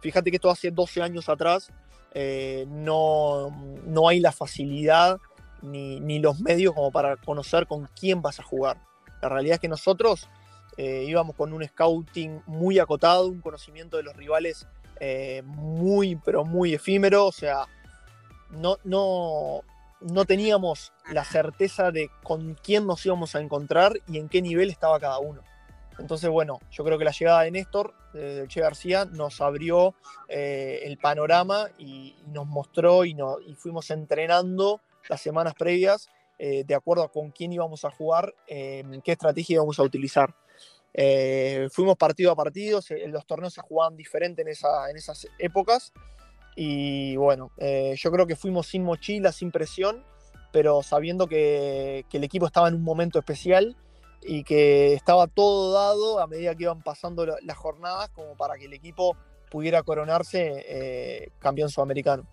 Fíjate 0.00 0.30
que 0.30 0.36
esto 0.36 0.50
hace 0.50 0.70
12 0.70 1.02
años 1.02 1.28
atrás 1.28 1.70
eh, 2.14 2.66
no, 2.68 3.50
no, 3.84 4.08
hay 4.08 4.18
la 4.18 4.32
facilidad 4.32 5.18
ni, 5.62 6.18
los 6.18 6.40
medios 6.40 6.74
como 6.74 6.90
para 6.90 7.16
conocer 7.16 7.66
con 7.66 7.88
quién 7.98 8.20
vas 8.20 8.40
a 8.40 8.42
jugar. 8.42 8.78
La 9.22 9.28
realidad 9.28 9.54
es 9.54 9.60
que 9.60 9.68
nosotros 9.68 10.28
eh, 10.76 11.04
íbamos 11.06 11.36
con 11.36 11.52
un 11.52 11.64
scouting 11.64 12.42
muy 12.46 12.78
acotado, 12.78 13.26
un 13.26 13.40
conocimiento 13.40 13.96
de 13.96 14.02
los 14.02 14.16
rivales 14.16 14.66
muy, 15.44 16.16
pero 16.16 16.44
muy 16.44 16.74
efímero, 16.74 17.26
o 17.26 17.30
sea, 17.30 17.66
no, 18.50 18.78
no, 18.82 19.62
no 20.00 20.24
teníamos 20.24 20.92
la 21.12 21.24
certeza 21.24 21.90
de 21.90 22.10
con 22.22 22.54
quién 22.54 22.86
nos 22.86 23.04
íbamos 23.04 23.34
a 23.34 23.40
encontrar 23.40 24.00
y 24.06 24.18
en 24.18 24.28
qué 24.28 24.42
nivel 24.42 24.70
estaba 24.70 25.00
cada 25.00 25.18
uno. 25.18 25.42
Entonces, 25.98 26.30
bueno, 26.30 26.60
yo 26.70 26.84
creo 26.84 26.96
que 26.96 27.04
la 27.04 27.10
llegada 27.10 27.42
de 27.42 27.50
Néstor, 27.50 27.92
de 28.12 28.46
Che 28.46 28.60
García, 28.60 29.04
nos 29.04 29.40
abrió 29.40 29.94
eh, 30.28 30.80
el 30.84 30.96
panorama 30.98 31.68
y, 31.76 32.14
nos 32.28 32.46
mostró 32.46 33.04
y, 33.04 33.16
fuimos 33.56 33.90
entrenando 33.90 34.80
las 35.08 35.20
semanas 35.20 35.54
previas 35.54 36.08
eh, 36.38 36.62
de 36.64 36.74
acuerdo 36.74 37.02
a 37.02 37.10
con 37.10 37.30
quién 37.32 37.52
íbamos 37.52 37.84
a 37.84 37.90
jugar, 37.90 38.32
eh, 38.46 38.84
qué 39.02 39.12
estrategia 39.12 39.54
íbamos 39.54 39.78
a 39.80 39.82
utilizar. 39.82 40.32
fuimos 41.72 41.96
partido 41.96 42.30
a 42.30 42.36
partido, 42.36 42.80
los 43.08 43.26
torneos 43.26 43.54
se 43.54 43.60
jugaban 43.60 43.96
diferente 43.96 44.42
en, 44.42 44.48
esa, 44.48 44.88
en 44.90 44.96
esas 44.96 45.26
épocas 45.38 45.92
y 46.60 47.14
bueno, 47.14 47.52
eh, 47.58 47.94
yo 47.96 48.10
creo 48.10 48.26
que 48.26 48.34
fuimos 48.34 48.66
sin 48.66 48.82
mochila, 48.82 49.30
sin 49.30 49.52
presión, 49.52 50.02
pero 50.50 50.82
sabiendo 50.82 51.28
que, 51.28 52.04
el 52.12 52.24
equipo 52.24 52.46
estaba 52.46 52.66
en 52.66 52.74
un 52.74 52.82
momento 52.82 53.20
especial 53.20 53.76
y 54.22 54.42
que 54.42 54.92
estaba 54.92 55.28
todo 55.28 55.72
dado 55.72 56.18
a 56.18 56.26
medida 56.26 56.56
que 56.56 56.64
iban 56.64 56.82
pasando 56.82 57.24
las 57.26 57.56
jornadas 57.56 58.08
como 58.08 58.36
para 58.36 58.56
que 58.56 58.64
el 58.64 58.72
equipo 58.72 59.16
pudiera 59.52 59.84
coronarse 59.84 60.64
eh, 60.66 61.30
campeón 61.38 61.68
sudamericano. 61.68 62.26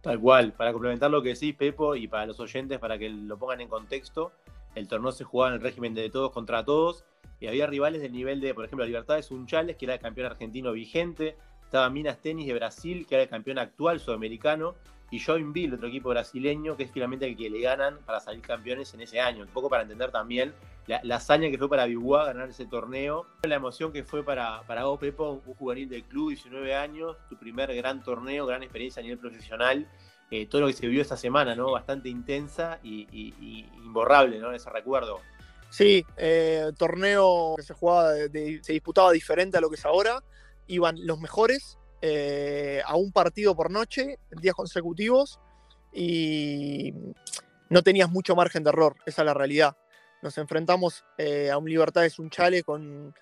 Tal 0.00 0.20
cual, 0.20 0.52
para 0.52 0.70
complementar 0.70 1.10
lo 1.10 1.20
que 1.20 1.30
decís, 1.30 1.52
Pepo, 1.56 1.96
y 1.96 2.06
para 2.06 2.26
los 2.26 2.38
oyentes, 2.38 2.78
para 2.78 2.96
que 2.96 3.08
lo 3.08 3.36
pongan 3.40 3.60
en 3.60 3.68
contexto, 3.68 4.30
el 4.76 4.86
torneo 4.86 5.10
se 5.10 5.24
jugaba 5.24 5.48
en 5.48 5.54
el 5.56 5.62
régimen 5.62 5.94
de 5.94 6.10
todos 6.10 6.30
contra 6.30 6.64
todos, 6.64 7.04
y 7.40 7.48
había 7.48 7.66
rivales 7.66 8.02
del 8.02 8.12
nivel 8.12 8.40
de, 8.40 8.54
por 8.54 8.64
ejemplo, 8.64 8.86
Libertades 8.86 9.32
Unchales, 9.32 9.76
que 9.76 9.86
era 9.86 9.94
el 9.94 10.00
campeón 10.00 10.26
argentino 10.26 10.70
vigente, 10.70 11.36
estaba 11.74 11.90
Minas 11.90 12.18
Tenis 12.18 12.46
de 12.46 12.54
Brasil, 12.54 13.04
que 13.04 13.16
era 13.16 13.24
el 13.24 13.28
campeón 13.28 13.58
actual 13.58 13.98
sudamericano, 13.98 14.76
y 15.10 15.18
Joinville, 15.18 15.74
otro 15.74 15.88
equipo 15.88 16.10
brasileño, 16.10 16.76
que 16.76 16.84
es 16.84 16.92
finalmente 16.92 17.26
el 17.26 17.36
que 17.36 17.50
le 17.50 17.60
ganan 17.62 17.98
para 18.06 18.20
salir 18.20 18.42
campeones 18.42 18.94
en 18.94 19.00
ese 19.00 19.18
año. 19.18 19.42
Un 19.42 19.48
poco 19.48 19.68
para 19.68 19.82
entender 19.82 20.12
también 20.12 20.54
la, 20.86 21.16
hazaña 21.16 21.50
que 21.50 21.58
fue 21.58 21.68
para 21.68 21.86
Biguá 21.86 22.26
ganar 22.26 22.48
ese 22.48 22.66
torneo, 22.66 23.26
la 23.42 23.56
emoción 23.56 23.92
que 23.92 24.04
fue 24.04 24.22
para, 24.22 24.62
para 24.68 24.84
vos, 24.84 25.00
Pepo, 25.00 25.42
un 25.44 25.54
juvenil 25.54 25.88
del 25.88 26.04
club, 26.04 26.28
19 26.28 26.76
años, 26.76 27.16
tu 27.28 27.36
primer 27.36 27.74
gran 27.74 28.04
torneo, 28.04 28.46
gran 28.46 28.62
experiencia 28.62 29.00
a 29.00 29.02
nivel 29.02 29.18
profesional. 29.18 29.88
Eh, 30.30 30.46
todo 30.46 30.60
lo 30.60 30.66
que 30.68 30.74
se 30.74 30.86
vivió 30.86 31.02
esta 31.02 31.16
semana, 31.16 31.56
¿no? 31.56 31.72
Bastante 31.72 32.08
intensa 32.08 32.78
y, 32.84 33.34
imborrable, 33.84 34.38
¿no? 34.38 34.52
Ese 34.52 34.70
recuerdo. 34.70 35.18
Sí, 35.70 36.06
eh, 36.18 36.70
torneo 36.78 37.54
que 37.56 37.64
se 37.64 37.74
jugaba, 37.74 38.14
se 38.14 38.72
disputaba 38.72 39.10
diferente 39.10 39.58
a 39.58 39.60
lo 39.60 39.68
que 39.68 39.74
es 39.74 39.84
ahora. 39.84 40.22
Iban 40.66 40.96
los 41.06 41.20
mejores 41.20 41.78
eh, 42.06 42.82
a 42.84 42.96
un 42.96 43.12
partido 43.12 43.56
por 43.56 43.70
noche, 43.70 44.18
días 44.42 44.54
consecutivos, 44.54 45.40
y 45.90 46.92
no 47.70 47.82
tenías 47.82 48.10
mucho 48.10 48.36
margen 48.36 48.62
de 48.62 48.68
error, 48.68 48.96
esa 49.06 49.22
es 49.22 49.26
la 49.26 49.32
realidad. 49.32 49.74
Nos 50.20 50.36
enfrentamos 50.36 51.02
eh, 51.16 51.50
a 51.50 51.56
un 51.56 51.66
Libertades 51.66 52.18
Unchale 52.18 52.62
con, 52.62 53.14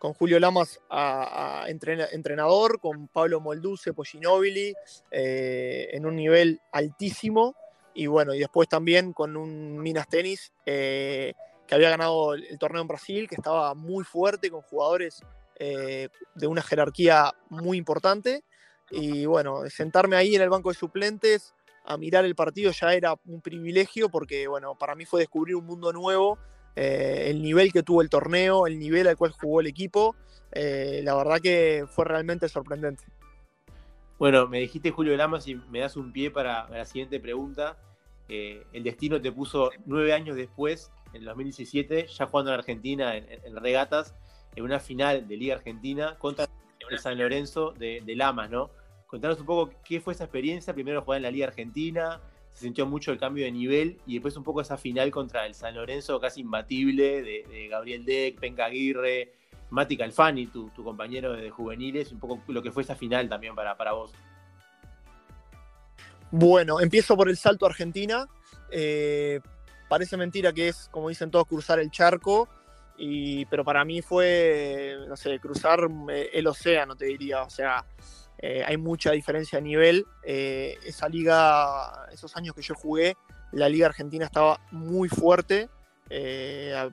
con 0.00 0.12
Julio 0.14 0.40
Lamas 0.40 0.80
a, 0.90 1.66
entrenador, 1.68 2.80
con 2.80 3.06
Pablo 3.06 3.40
Molduce, 3.40 3.92
Poginobili, 3.92 4.74
eh, 5.12 5.90
en 5.92 6.04
un 6.04 6.16
nivel 6.16 6.60
altísimo, 6.72 7.54
y 7.94 8.08
bueno, 8.08 8.34
y 8.34 8.40
después 8.40 8.68
también 8.68 9.12
con 9.12 9.36
un 9.36 9.78
Minas 9.78 10.08
Tenis 10.08 10.52
que 10.64 11.34
había 11.70 11.90
ganado 11.90 12.34
el 12.34 12.58
torneo 12.58 12.82
en 12.82 12.88
Brasil, 12.88 13.28
que 13.28 13.36
estaba 13.36 13.72
muy 13.74 14.02
fuerte, 14.02 14.50
con 14.50 14.62
jugadores 14.62 15.22
eh, 15.56 16.08
de 16.34 16.46
una 16.46 16.62
jerarquía 16.62 17.32
muy 17.48 17.78
importante. 17.78 18.44
Y 18.90 19.26
bueno, 19.26 19.68
sentarme 19.70 20.16
ahí 20.16 20.34
en 20.34 20.42
el 20.42 20.50
banco 20.50 20.70
de 20.70 20.74
suplentes 20.74 21.54
a 21.84 21.96
mirar 21.96 22.24
el 22.24 22.34
partido 22.34 22.70
ya 22.70 22.94
era 22.94 23.14
un 23.26 23.40
privilegio 23.40 24.08
porque, 24.08 24.48
bueno, 24.48 24.74
para 24.74 24.94
mí 24.94 25.04
fue 25.04 25.20
descubrir 25.20 25.54
un 25.56 25.66
mundo 25.66 25.92
nuevo, 25.92 26.38
eh, 26.76 27.26
el 27.28 27.42
nivel 27.42 27.72
que 27.72 27.82
tuvo 27.82 28.02
el 28.02 28.08
torneo, 28.08 28.66
el 28.66 28.78
nivel 28.78 29.06
al 29.06 29.16
cual 29.16 29.32
jugó 29.32 29.60
el 29.60 29.66
equipo, 29.66 30.16
eh, 30.52 31.02
la 31.04 31.14
verdad 31.14 31.40
que 31.42 31.84
fue 31.88 32.04
realmente 32.04 32.48
sorprendente. 32.48 33.04
Bueno, 34.18 34.46
me 34.46 34.60
dijiste 34.60 34.90
Julio 34.90 35.16
Lamas 35.16 35.46
y 35.46 35.56
me 35.56 35.80
das 35.80 35.96
un 35.96 36.12
pie 36.12 36.30
para 36.30 36.68
la 36.68 36.84
siguiente 36.84 37.20
pregunta. 37.20 37.76
el 38.28 38.82
destino 38.82 39.20
te 39.20 39.30
puso 39.30 39.70
nueve 39.84 40.14
años 40.14 40.36
después, 40.36 40.90
en 41.12 41.24
2017, 41.24 42.06
ya 42.06 42.26
jugando 42.26 42.52
en 42.52 42.58
Argentina 42.58 43.16
en 43.16 43.56
regatas, 43.56 44.14
en 44.56 44.64
una 44.64 44.80
final 44.80 45.26
de 45.26 45.36
Liga 45.36 45.56
Argentina 45.56 46.16
contra 46.18 46.48
el 46.90 46.98
San 46.98 47.18
Lorenzo 47.18 47.72
de, 47.72 48.02
Lamas, 48.14 48.50
¿no? 48.50 48.70
Contanos 49.06 49.40
un 49.40 49.46
poco 49.46 49.72
qué 49.84 50.00
fue 50.00 50.12
esa 50.12 50.24
experiencia, 50.24 50.74
primero 50.74 51.02
jugar 51.02 51.18
en 51.18 51.22
la 51.22 51.30
Liga 51.30 51.46
Argentina, 51.46 52.20
se 52.52 52.60
sintió 52.60 52.86
mucho 52.86 53.12
el 53.12 53.18
cambio 53.18 53.44
de 53.44 53.52
nivel 53.52 53.98
y 54.06 54.14
después 54.14 54.36
un 54.36 54.44
poco 54.44 54.60
esa 54.60 54.76
final 54.76 55.10
contra 55.10 55.46
el 55.46 55.54
San 55.54 55.74
Lorenzo 55.74 56.20
casi 56.20 56.40
imbatible 56.40 57.22
de, 57.22 57.68
Gabriel 57.68 58.04
Deck, 58.04 58.38
Penca 58.38 58.66
Aguirre, 58.66 59.32
Mati 59.70 59.96
Calfani, 59.96 60.46
tu, 60.46 60.70
compañero 60.72 61.32
de 61.32 61.50
juveniles, 61.50 62.12
un 62.12 62.20
poco 62.20 62.40
lo 62.48 62.62
que 62.62 62.70
fue 62.70 62.82
esa 62.82 62.94
final 62.94 63.28
también 63.28 63.54
para, 63.54 63.76
para 63.76 63.92
vos. 63.92 64.12
Bueno, 66.30 66.80
empiezo 66.80 67.16
por 67.16 67.28
el 67.28 67.36
salto 67.36 67.66
a 67.66 67.68
Argentina. 67.68 68.28
Eh, 68.70 69.40
parece 69.88 70.16
mentira 70.16 70.52
que 70.52 70.68
es, 70.68 70.88
como 70.90 71.08
dicen 71.08 71.30
todos, 71.30 71.46
cruzar 71.46 71.78
el 71.78 71.90
charco 71.90 72.48
pero 73.50 73.64
para 73.64 73.84
mí 73.84 74.02
fue, 74.02 74.96
no 75.08 75.16
sé, 75.16 75.38
cruzar 75.40 75.80
eh, 76.10 76.30
el 76.32 76.46
océano, 76.46 76.96
te 76.96 77.06
diría. 77.06 77.42
O 77.42 77.50
sea, 77.50 77.84
eh, 78.38 78.62
hay 78.64 78.76
mucha 78.76 79.12
diferencia 79.12 79.58
a 79.58 79.62
nivel. 79.62 80.06
Eh, 80.22 80.78
esa 80.84 81.08
liga, 81.08 82.06
esos 82.12 82.36
años 82.36 82.54
que 82.54 82.62
yo 82.62 82.74
jugué, 82.74 83.16
la 83.52 83.68
liga 83.68 83.86
argentina 83.86 84.24
estaba 84.24 84.60
muy 84.70 85.08
fuerte. 85.08 85.68
ya 86.10 86.90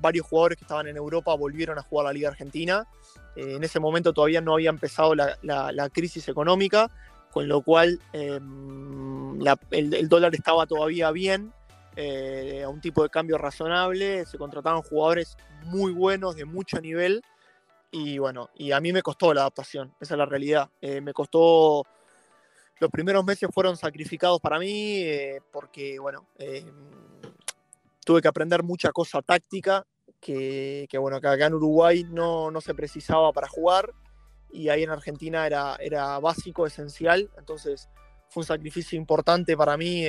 varios 0.00 0.26
jugadores 0.26 0.58
que 0.58 0.64
estaban 0.64 0.86
en 0.86 0.96
Europa 0.96 1.34
volvieron 1.34 1.78
a 1.78 1.82
jugar 1.82 2.06
la 2.06 2.12
liga 2.12 2.28
argentina. 2.28 2.86
en 3.34 3.64
ese 3.64 3.80
momento 3.80 4.12
todavía 4.12 4.40
no 4.40 4.54
había 4.54 4.70
empezado 4.70 5.14
la, 5.14 5.90
crisis 5.92 6.28
económica, 6.28 6.90
con 7.30 7.48
lo 7.48 7.62
cual 7.62 7.98
em, 8.12 9.40
el 9.70 10.08
dólar 10.08 10.34
estaba 10.34 10.66
todavía 10.66 11.10
bien 11.10 11.52
eh, 11.94 12.62
a 12.64 12.68
un 12.70 12.80
tipo 12.80 13.02
de 13.02 13.10
cambio 13.10 13.36
razonable, 13.36 14.24
se 14.24 14.38
contrataron 14.38 14.82
jugadores 14.82 15.36
muy 15.64 15.92
buenos, 15.92 16.36
de 16.36 16.46
mucho 16.46 16.80
nivel, 16.80 17.22
y 17.90 18.16
bueno, 18.16 18.48
y 18.54 18.72
a 18.72 18.80
mí 18.80 18.92
me 18.92 19.02
costó 19.02 19.34
la 19.34 19.42
adaptación, 19.42 19.94
esa 20.00 20.14
es 20.14 20.18
la 20.18 20.24
realidad. 20.24 20.70
Eh, 20.80 21.02
me 21.02 21.12
costó, 21.12 21.84
los 22.80 22.90
primeros 22.90 23.24
meses 23.24 23.50
fueron 23.52 23.76
sacrificados 23.76 24.40
para 24.40 24.58
mí, 24.58 25.02
eh, 25.02 25.40
porque 25.52 25.98
bueno, 25.98 26.26
tuve 28.04 28.22
que 28.22 28.28
aprender 28.28 28.62
mucha 28.62 28.90
cosa 28.92 29.20
táctica, 29.20 29.86
que, 30.18 30.88
bueno, 30.98 31.18
acá 31.18 31.34
en 31.34 31.54
Uruguay 31.54 32.04
no, 32.08 32.50
no, 32.50 32.60
se 32.60 32.74
precisaba 32.74 33.32
para 33.32 33.48
jugar, 33.48 33.92
y 34.50 34.70
ahí 34.70 34.82
en 34.82 34.90
Argentina 34.90 35.46
era, 35.46 35.76
era 35.78 36.18
básico, 36.20 36.66
esencial, 36.66 37.30
entonces 37.36 37.90
fue 38.30 38.42
un 38.42 38.46
sacrificio 38.46 38.96
importante 38.96 39.56
para 39.58 39.76
mí 39.76 40.06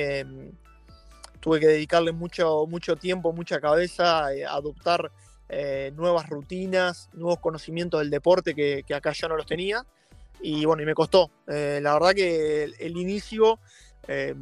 tuve 1.44 1.60
que 1.60 1.66
dedicarle 1.66 2.12
mucho, 2.12 2.64
mucho 2.66 2.96
tiempo, 2.96 3.30
mucha 3.34 3.60
cabeza 3.60 4.28
a 4.28 4.30
adoptar 4.48 5.12
eh, 5.50 5.92
nuevas 5.94 6.26
rutinas, 6.26 7.10
nuevos 7.12 7.38
conocimientos 7.38 8.00
del 8.00 8.08
deporte 8.08 8.54
que, 8.54 8.82
acá 8.94 9.12
ya 9.12 9.28
no 9.28 9.36
los 9.36 9.44
tenía. 9.44 9.84
Y 10.40 10.64
bueno, 10.64 10.82
y 10.82 10.86
me 10.86 10.94
costó. 10.94 11.30
Eh, 11.46 11.80
la 11.82 11.92
verdad 11.92 12.14
que 12.14 12.64
el, 12.64 12.96
inicio 12.96 13.58
eh, 14.08 14.34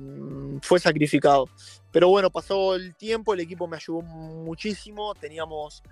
fue 0.62 0.78
sacrificado. 0.78 1.48
Pero 1.90 2.08
bueno, 2.08 2.30
pasó 2.30 2.76
el 2.76 2.94
tiempo, 2.94 3.34
el 3.34 3.40
equipo 3.40 3.66
me 3.66 3.78
ayudó 3.78 4.02
muchísimo, 4.02 5.16
teníamos 5.16 5.82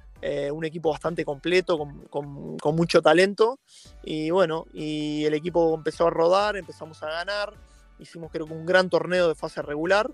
un 0.52 0.64
equipo 0.66 0.90
bastante 0.90 1.24
completo, 1.24 1.76
con, 1.76 2.56
con, 2.58 2.76
mucho 2.76 3.02
talento. 3.02 3.58
Y 4.04 4.30
bueno, 4.30 4.66
y 4.72 5.24
el 5.24 5.34
equipo 5.34 5.74
empezó 5.74 6.06
a 6.06 6.10
rodar, 6.10 6.56
empezamos 6.56 7.02
a 7.02 7.10
ganar, 7.10 7.54
hicimos 7.98 8.30
creo 8.30 8.46
que 8.46 8.52
un 8.52 8.64
gran 8.64 8.88
torneo 8.90 9.26
de 9.26 9.34
fase 9.34 9.60
regular 9.60 10.08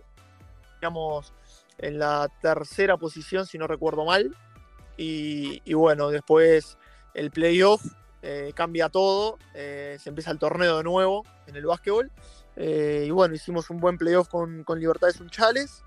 en 1.78 1.98
la 1.98 2.30
tercera 2.40 2.96
posición, 2.96 3.46
si 3.46 3.58
no 3.58 3.66
recuerdo 3.66 4.04
mal. 4.04 4.36
Y, 4.96 5.74
bueno, 5.74 6.08
después 6.10 6.78
el 7.14 7.30
playoff 7.30 7.84
eh, 8.22 8.52
cambia 8.54 8.88
todo, 8.88 9.38
eh, 9.54 9.98
se 10.00 10.08
empieza 10.08 10.30
el 10.30 10.38
torneo 10.38 10.78
de 10.78 10.84
nuevo 10.84 11.24
en 11.46 11.56
el 11.56 11.66
básquetbol. 11.66 12.10
Eh, 12.56 13.04
y 13.06 13.10
bueno, 13.10 13.34
hicimos 13.34 13.68
un 13.68 13.78
buen 13.78 13.98
playoff 13.98 14.28
con, 14.28 14.64
con 14.64 14.80
Libertades 14.80 15.20
Unchales. 15.20 15.82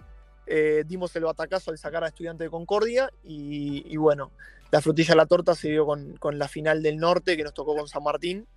dimos 0.85 1.15
el 1.15 1.23
batacazo 1.23 1.71
al 1.71 1.77
sacar 1.77 2.03
a 2.03 2.07
Estudiante 2.07 2.43
de 2.43 2.49
Concordia. 2.49 3.11
Y, 3.23 3.97
bueno, 3.97 4.31
la 4.71 4.81
frutilla 4.81 5.13
de 5.13 5.17
la 5.17 5.25
torta 5.25 5.55
se 5.55 5.69
dio 5.69 5.85
con, 5.85 6.17
con, 6.17 6.37
la 6.37 6.47
final 6.47 6.83
del 6.83 6.97
norte 6.97 7.35
que 7.35 7.43
nos 7.43 7.53
tocó 7.53 7.75
con 7.75 7.87
San 7.87 8.03
Martín, 8.03 8.47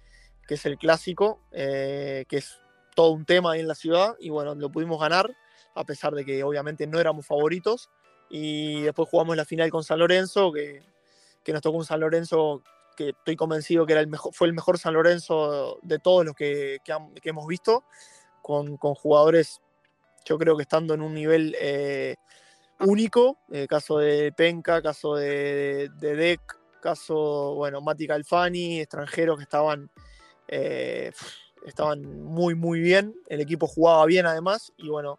que 0.47 0.55
es 0.55 0.67
el 0.67 0.77
clásico, 0.77 1.41
que 1.51 2.27
es 2.31 2.59
todo 2.95 3.13
un 3.13 3.25
tema 3.25 3.53
ahí 3.53 3.61
en 3.61 3.69
la 3.69 3.75
ciudad. 3.75 4.17
Y 4.21 4.29
bueno, 4.29 4.55
lo 4.55 4.71
pudimos 4.71 5.01
ganar 5.01 5.35
a 5.75 5.85
pesar 5.85 6.15
de 6.15 6.25
que 6.25 6.43
obviamente 6.45 6.87
no 6.87 7.01
éramos 7.01 7.27
favoritos. 7.27 7.91
Y 8.31 8.83
después 8.83 9.09
jugamos 9.09 9.37
la 9.37 9.45
final 9.45 9.71
con 9.71 9.85
San 9.85 9.99
Lorenzo, 9.99 10.53
que, 10.53 10.83
que 11.45 11.53
nos 11.53 11.61
tocó 11.61 11.79
un 11.79 11.85
San 11.85 12.01
Lorenzo 12.01 12.63
que 12.97 13.11
estoy 13.11 13.37
convencido 13.37 13.87
que 13.87 13.93
era 13.93 14.01
el 14.01 14.07
mejor, 14.07 14.33
fue 14.35 14.47
el 14.47 14.53
mejor 14.53 14.79
San 14.79 14.95
Lorenzo 14.95 15.79
de 15.83 15.99
todos 15.99 16.25
los 16.25 16.35
que, 16.35 16.79
que, 16.85 17.29
hemos 17.29 17.47
visto, 17.47 17.85
con, 18.43 18.77
con, 18.77 18.95
jugadores, 18.95 19.61
yo 20.25 20.39
creo 20.39 20.57
que 20.57 20.63
estando 20.63 20.95
en 20.95 21.03
un 21.03 21.15
nivel 21.15 21.57
eh, 21.61 22.17
único, 22.81 23.39
eh, 23.51 23.67
caso 23.69 23.99
de 23.99 24.33
Penca, 24.33 24.83
caso 24.83 25.17
de, 25.17 25.91
de, 25.99 26.17
Deck, 26.17 26.41
caso, 26.81 27.55
bueno, 27.55 27.81
Mati 27.81 28.07
Calfani, 28.07 28.81
extranjeros 28.81 29.39
que 29.39 29.45
estaban, 29.45 29.91
eh, 30.49 31.13
estaban 31.67 32.03
muy, 32.03 32.55
muy 32.55 32.81
bien, 32.81 33.15
el 33.29 33.41
equipo 33.41 33.67
jugaba 33.67 34.05
bien 34.07 34.27
además, 34.27 34.73
y 34.77 34.89
bueno, 34.89 35.19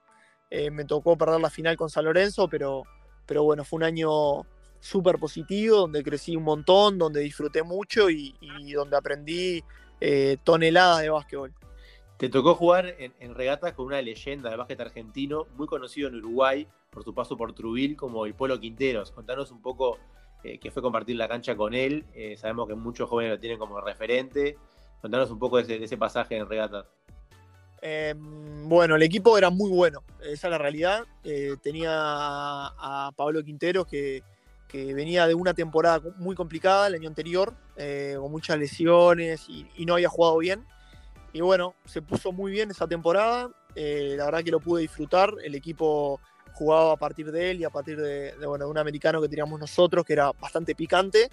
eh, 0.56 0.70
me 0.70 0.86
tocó 0.86 1.18
perder 1.18 1.42
la 1.42 1.50
final 1.50 1.76
con 1.76 1.90
San 1.90 2.06
Lorenzo, 2.06 2.48
pero, 2.48 2.84
pero 3.26 3.44
bueno, 3.44 3.64
fue 3.64 3.78
un 3.78 3.84
año 3.86 4.46
súper 4.80 5.18
positivo, 5.18 5.78
donde 5.78 6.04
crecí 6.04 6.36
un 6.36 6.44
montón, 6.44 7.00
donde 7.00 7.22
disfruté 7.22 7.64
mucho 7.64 8.08
y, 8.12 8.36
donde 8.72 8.96
aprendí 8.96 9.64
eh, 10.00 10.38
toneladas 10.44 11.02
de 11.02 11.10
básquetbol. 11.10 11.52
Te 12.18 12.30
tocó 12.30 12.54
jugar 12.54 12.86
en, 13.00 13.34
regatas 13.34 13.74
con 13.74 13.88
una 13.88 14.00
leyenda 14.00 14.52
de 14.52 14.58
básquet 14.58 14.80
argentino, 14.80 15.48
muy 15.56 15.66
conocido 15.66 16.08
en 16.08 16.18
Uruguay 16.18 16.68
por 16.92 17.04
su 17.04 17.16
paso 17.16 17.36
por 17.36 17.54
Trubil, 17.54 17.98
como 17.98 18.28
el 18.28 18.36
Polo 18.36 18.60
Quinteros. 18.60 19.10
Contanos 19.10 19.50
un 19.50 19.60
poco 19.60 19.98
eh, 20.44 20.60
qué 20.60 20.70
fue 20.70 20.84
compartir 20.84 21.16
la 21.16 21.28
cancha 21.28 21.56
con 21.56 21.74
él. 21.74 22.06
sabemos 22.38 22.68
que 22.68 22.76
muchos 22.76 23.10
jóvenes 23.10 23.32
lo 23.32 23.40
tienen 23.40 23.58
como 23.58 23.82
referente. 23.82 24.60
Contanos 25.02 25.32
un 25.32 25.40
poco 25.40 25.60
de 25.64 25.84
ese 25.84 25.98
pasaje 25.98 26.38
en 26.38 26.48
regatas. 26.48 26.86
Em, 27.86 28.70
bueno, 28.70 28.96
el 28.96 29.04
equipo 29.04 29.38
era 29.38 29.50
muy 29.50 29.70
bueno, 29.70 30.06
esa 30.22 30.48
es 30.48 30.52
la 30.52 30.58
realidad. 30.58 31.04
Eh, 31.26 31.58
tenía 31.62 31.92
a, 31.92 33.12
Pablo 33.14 33.44
Quinteros 33.44 33.86
que, 33.86 34.24
venía 34.72 35.28
de 35.28 35.36
una 35.36 35.54
temporada 35.54 36.02
muy 36.16 36.36
complicada 36.36 36.88
el 36.88 36.96
año 36.96 37.08
anterior, 37.08 37.54
eh, 37.76 38.16
con 38.18 38.32
muchas 38.32 38.58
lesiones 38.58 39.48
y, 39.50 39.86
no 39.86 39.96
había 39.96 40.08
jugado 40.08 40.38
bien. 40.38 40.66
Y 41.34 41.42
bueno, 41.42 41.76
se 41.86 42.02
puso 42.02 42.32
muy 42.32 42.54
bien 42.54 42.72
esa 42.72 42.88
temporada. 42.88 43.50
Eh, 43.76 44.16
la 44.18 44.26
verdad 44.26 44.44
que 44.44 44.52
lo 44.52 44.62
pude 44.62 44.82
disfrutar. 44.82 45.34
El 45.44 45.54
equipo 45.54 46.22
jugaba 46.54 46.94
a 46.94 46.98
partir 46.98 47.32
de 47.34 47.52
él 47.52 47.60
y 47.60 47.64
a 47.66 47.70
partir 47.70 48.00
de, 48.00 48.32
de 48.32 48.48
un 48.48 48.78
americano 48.78 49.22
que 49.22 49.28
teníamos 49.28 49.60
nosotros, 49.60 50.06
que 50.06 50.14
era 50.14 50.32
bastante 50.32 50.74
picante. 50.74 51.30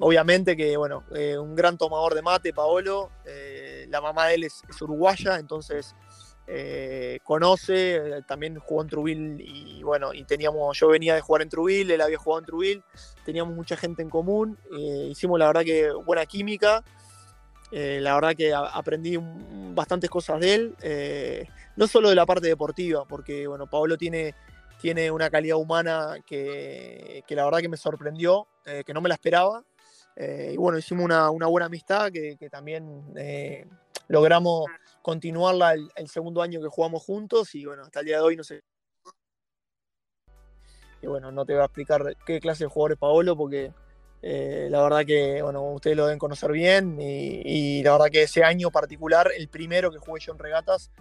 Obviamente 0.00 0.54
que, 0.54 0.76
bueno, 0.76 1.04
un 1.40 1.56
gran 1.56 1.78
tomador 1.78 2.14
de 2.14 2.22
mate, 2.22 2.52
Paolo. 2.52 3.10
La 3.92 4.00
mamá 4.00 4.26
de 4.26 4.34
él 4.34 4.44
es, 4.44 4.62
uruguaya, 4.80 5.36
entonces 5.38 5.94
conoce. 7.22 8.22
También 8.26 8.58
jugó 8.58 8.82
en 8.82 8.88
Trubil 8.88 9.40
y, 9.40 9.82
bueno, 9.82 10.12
y 10.12 10.24
teníamos, 10.24 10.78
yo 10.78 10.88
venía 10.88 11.14
de 11.14 11.20
jugar 11.20 11.42
en 11.42 11.48
Trubil, 11.48 11.90
él 11.90 12.00
había 12.00 12.18
jugado 12.18 12.40
en 12.40 12.46
Trubil. 12.46 12.82
Teníamos 13.24 13.54
mucha 13.54 13.76
gente 13.76 14.02
en 14.02 14.10
común. 14.10 14.58
hicimos, 15.08 15.38
la 15.38 15.46
verdad, 15.46 15.62
que 15.62 15.90
buena 15.92 16.26
química. 16.26 16.82
la 17.70 18.14
verdad 18.14 18.34
que 18.34 18.52
aprendí 18.52 19.18
bastantes 19.72 20.10
cosas 20.10 20.40
de 20.40 20.54
él. 20.54 21.48
no 21.76 21.86
solo 21.86 22.10
de 22.10 22.16
la 22.16 22.26
parte 22.26 22.48
deportiva, 22.48 23.04
porque, 23.06 23.46
bueno, 23.46 23.66
Paolo 23.66 23.96
tiene 23.96 24.34
tiene 24.82 25.12
una 25.12 25.30
calidad 25.30 25.58
humana 25.58 26.16
que, 26.26 27.22
la 27.28 27.44
verdad 27.44 27.60
que 27.60 27.68
me 27.68 27.76
sorprendió, 27.76 28.48
eh, 28.66 28.82
que 28.84 28.92
no 28.92 29.00
me 29.00 29.08
la 29.08 29.14
esperaba. 29.14 29.64
Eh, 30.16 30.50
y 30.54 30.56
bueno, 30.56 30.76
hicimos 30.76 31.04
una, 31.04 31.28
buena 31.30 31.66
amistad 31.66 32.10
que, 32.10 32.48
también 32.50 33.04
eh, 33.16 33.64
logramos 34.08 34.66
continuarla 35.02 35.74
el, 35.74 36.08
segundo 36.08 36.42
año 36.42 36.60
que 36.60 36.68
jugamos 36.68 37.02
juntos 37.02 37.54
y 37.54 37.64
bueno, 37.64 37.82
hasta 37.82 38.00
el 38.00 38.06
día 38.06 38.16
de 38.16 38.22
hoy 38.22 38.36
no 38.36 38.44
sé. 38.44 38.62
Y 41.00 41.06
bueno, 41.06 41.32
no 41.32 41.44
te 41.44 41.54
voy 41.54 41.62
a 41.62 41.64
explicar 41.64 42.16
qué 42.24 42.40
clase 42.40 42.64
de 42.64 42.70
jugador 42.70 42.92
es 42.92 42.98
Paolo 42.98 43.36
porque 43.36 43.72
la 44.22 44.82
verdad 44.82 45.04
que 45.04 45.42
bueno, 45.42 45.72
ustedes 45.72 45.96
lo 45.96 46.04
deben 46.06 46.18
conocer 46.18 46.52
bien 46.52 46.96
y, 47.00 47.82
la 47.82 47.92
verdad 47.92 48.06
que 48.06 48.22
ese 48.22 48.44
año 48.44 48.70
particular, 48.70 49.30
el 49.36 49.48
primero 49.48 49.90
que 49.90 49.98
jugué 49.98 50.20
yo 50.20 50.32
en 50.32 50.38
regatas, 50.38 50.92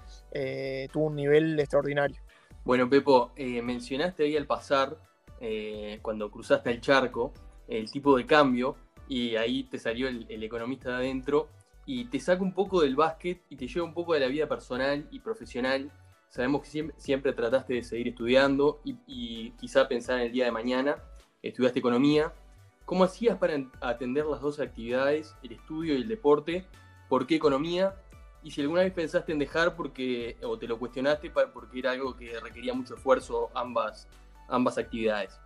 tuvo 0.92 1.06
un 1.06 1.16
nivel 1.16 1.60
extraordinario. 1.60 2.20
Bueno, 2.64 2.88
Pepo, 2.88 3.32
eh, 3.36 3.62
mencionaste 3.62 4.24
ahí 4.24 4.38
al 4.38 4.46
pasar, 4.46 4.96
eh, 5.40 5.98
cuando 6.04 6.30
cruzaste 6.30 6.70
el 6.70 6.80
charco, 6.80 7.34
el 7.68 7.90
tipo 7.90 8.16
de 8.16 8.26
cambio, 8.28 8.76
y 9.08 9.36
ahí 9.36 9.64
te 9.64 9.80
salió 9.80 10.08
el, 10.08 10.44
economista 10.44 10.90
de 10.90 10.96
adentro, 10.96 11.50
y 11.86 12.06
te 12.06 12.20
saca 12.20 12.42
un 12.44 12.54
poco 12.54 12.82
del 12.82 12.96
básquet 12.96 13.44
y 13.50 13.56
te 13.56 13.68
lleva 13.68 13.86
un 13.86 13.94
poco 13.94 14.14
de 14.14 14.20
la 14.20 14.28
vida 14.28 14.48
personal 14.48 15.08
y 15.12 15.20
profesional. 15.20 15.92
Sabemos 16.30 16.62
que 16.62 16.92
siempre, 16.98 17.34
trataste 17.34 17.74
de 17.74 17.84
seguir 17.84 18.08
estudiando 18.10 18.82
y, 18.86 18.98
y, 19.06 19.52
quizá 19.52 19.88
pensar 19.88 20.20
en 20.20 20.28
el 20.28 20.32
día 20.32 20.46
de 20.46 20.52
mañana. 20.52 20.98
Estudiaste 21.42 21.80
economía. 21.80 22.34
¿Cómo 22.86 23.04
hacías 23.04 23.38
para 23.38 23.56
atender 23.82 24.26
las 24.26 24.42
dos 24.42 24.60
actividades, 24.60 25.36
el 25.44 25.54
estudio 25.54 25.94
y 25.94 25.98
el 25.98 26.08
deporte? 26.08 26.66
¿Por 27.10 27.28
qué 27.28 27.36
economía? 27.36 27.96
y 28.44 28.52
si 28.52 28.62
alguna 28.62 28.82
vez 28.82 28.94
pensaste 28.94 29.32
en 29.32 29.40
dejar 29.40 29.76
porque, 29.76 30.38
o 30.44 30.58
te 30.58 30.68
lo 30.68 30.80
cuestionaste 30.80 31.30
porque 31.30 31.80
era 31.80 31.92
algo 31.92 32.16
que 32.16 32.40
requería 32.40 32.74
mucho 32.74 32.96
esfuerzo 32.96 33.50
ambas, 33.54 34.08
ambas 34.48 34.78
actividades. 34.78 35.40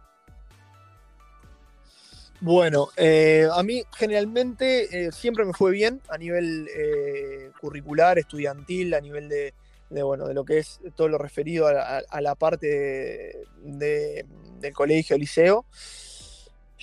Bueno, 2.45 2.89
eh, 2.95 3.47
a 3.51 3.63
mí 3.63 3.81
generalmente 3.97 5.07
eh, 5.07 5.11
siempre 5.11 5.45
me 5.45 5.53
fue 5.53 5.71
bien 5.71 5.99
a 6.09 6.17
nivel 6.19 6.69
eh, 6.77 7.49
curricular, 7.59 8.19
estudiantil, 8.19 8.93
a 8.93 9.01
nivel 9.01 9.27
de, 9.27 9.55
bueno, 9.89 10.27
de 10.27 10.35
lo 10.35 10.45
que 10.45 10.59
es 10.59 10.79
todo 10.95 11.07
lo 11.07 11.17
referido 11.17 11.65
a, 11.65 12.21
la 12.21 12.35
parte 12.35 13.47
del 13.63 14.73
colegio, 14.75 15.17
liceo. 15.17 15.65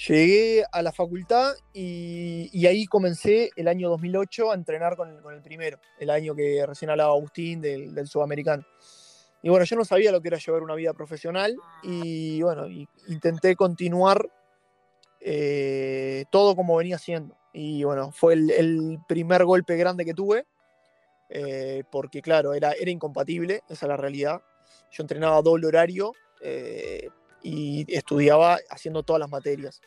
Llegué 0.09 0.65
a 0.73 0.83
la 0.83 0.91
facultad 0.91 1.53
y, 1.73 2.67
ahí 2.67 2.85
comencé 2.87 3.51
el 3.55 3.69
año 3.69 3.89
2008 3.89 4.51
a 4.51 4.57
entrenar 4.57 4.97
con 4.97 5.11
el, 5.11 5.43
primero, 5.43 5.79
el 6.01 6.11
año 6.11 6.35
que 6.35 6.67
recién 6.67 6.91
hablaba 6.91 7.13
Agustín 7.13 7.61
del, 7.61 8.09
sudamericano. 8.09 8.67
Y 9.45 9.49
bueno, 9.49 9.65
yo 9.65 9.77
no 9.77 9.85
sabía 9.85 10.11
lo 10.11 10.21
que 10.21 10.27
era 10.27 10.39
llevar 10.39 10.65
una 10.65 10.75
vida 10.75 10.93
profesional 10.93 11.55
y 11.85 12.43
bueno, 12.43 12.67
intenté 13.07 13.55
continuar 13.55 14.29
eh, 15.25 16.25
todo 16.31 16.57
como 16.57 16.77
venía 16.77 16.99
siendo. 16.99 17.37
Y 17.53 17.85
bueno, 17.85 18.13
fue 18.13 18.35
el, 18.35 18.99
primer 19.09 19.45
golpe 19.45 19.77
grande 19.77 20.05
que 20.05 20.15
tuve, 20.15 20.47
eh, 21.29 21.85
porque 21.91 22.23
claro, 22.23 22.55
era, 22.55 22.73
era 22.73 22.91
incompatible, 22.91 23.63
esa 23.69 23.87
es 23.87 23.89
la 23.89 23.97
realidad. 23.97 24.43
Yo 24.91 25.03
entrenaba 25.03 25.43
doble 25.43 25.67
horario, 25.67 26.13
eh, 26.43 27.09
y 27.43 27.85
estudiaba 27.93 28.59
haciendo 28.71 29.03
todas 29.03 29.21
las 29.21 29.31
materias. 29.31 29.81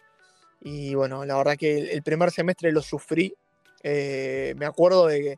Y 0.61 0.95
bueno, 0.95 1.25
la 1.25 1.37
verdad 1.37 1.57
que 1.57 1.93
el, 1.93 2.03
primer 2.03 2.31
semestre 2.31 2.71
lo 2.71 2.81
sufrí. 2.81 3.33
Eh, 3.83 4.55
me 4.57 4.65
acuerdo 4.65 5.07
de, 5.07 5.37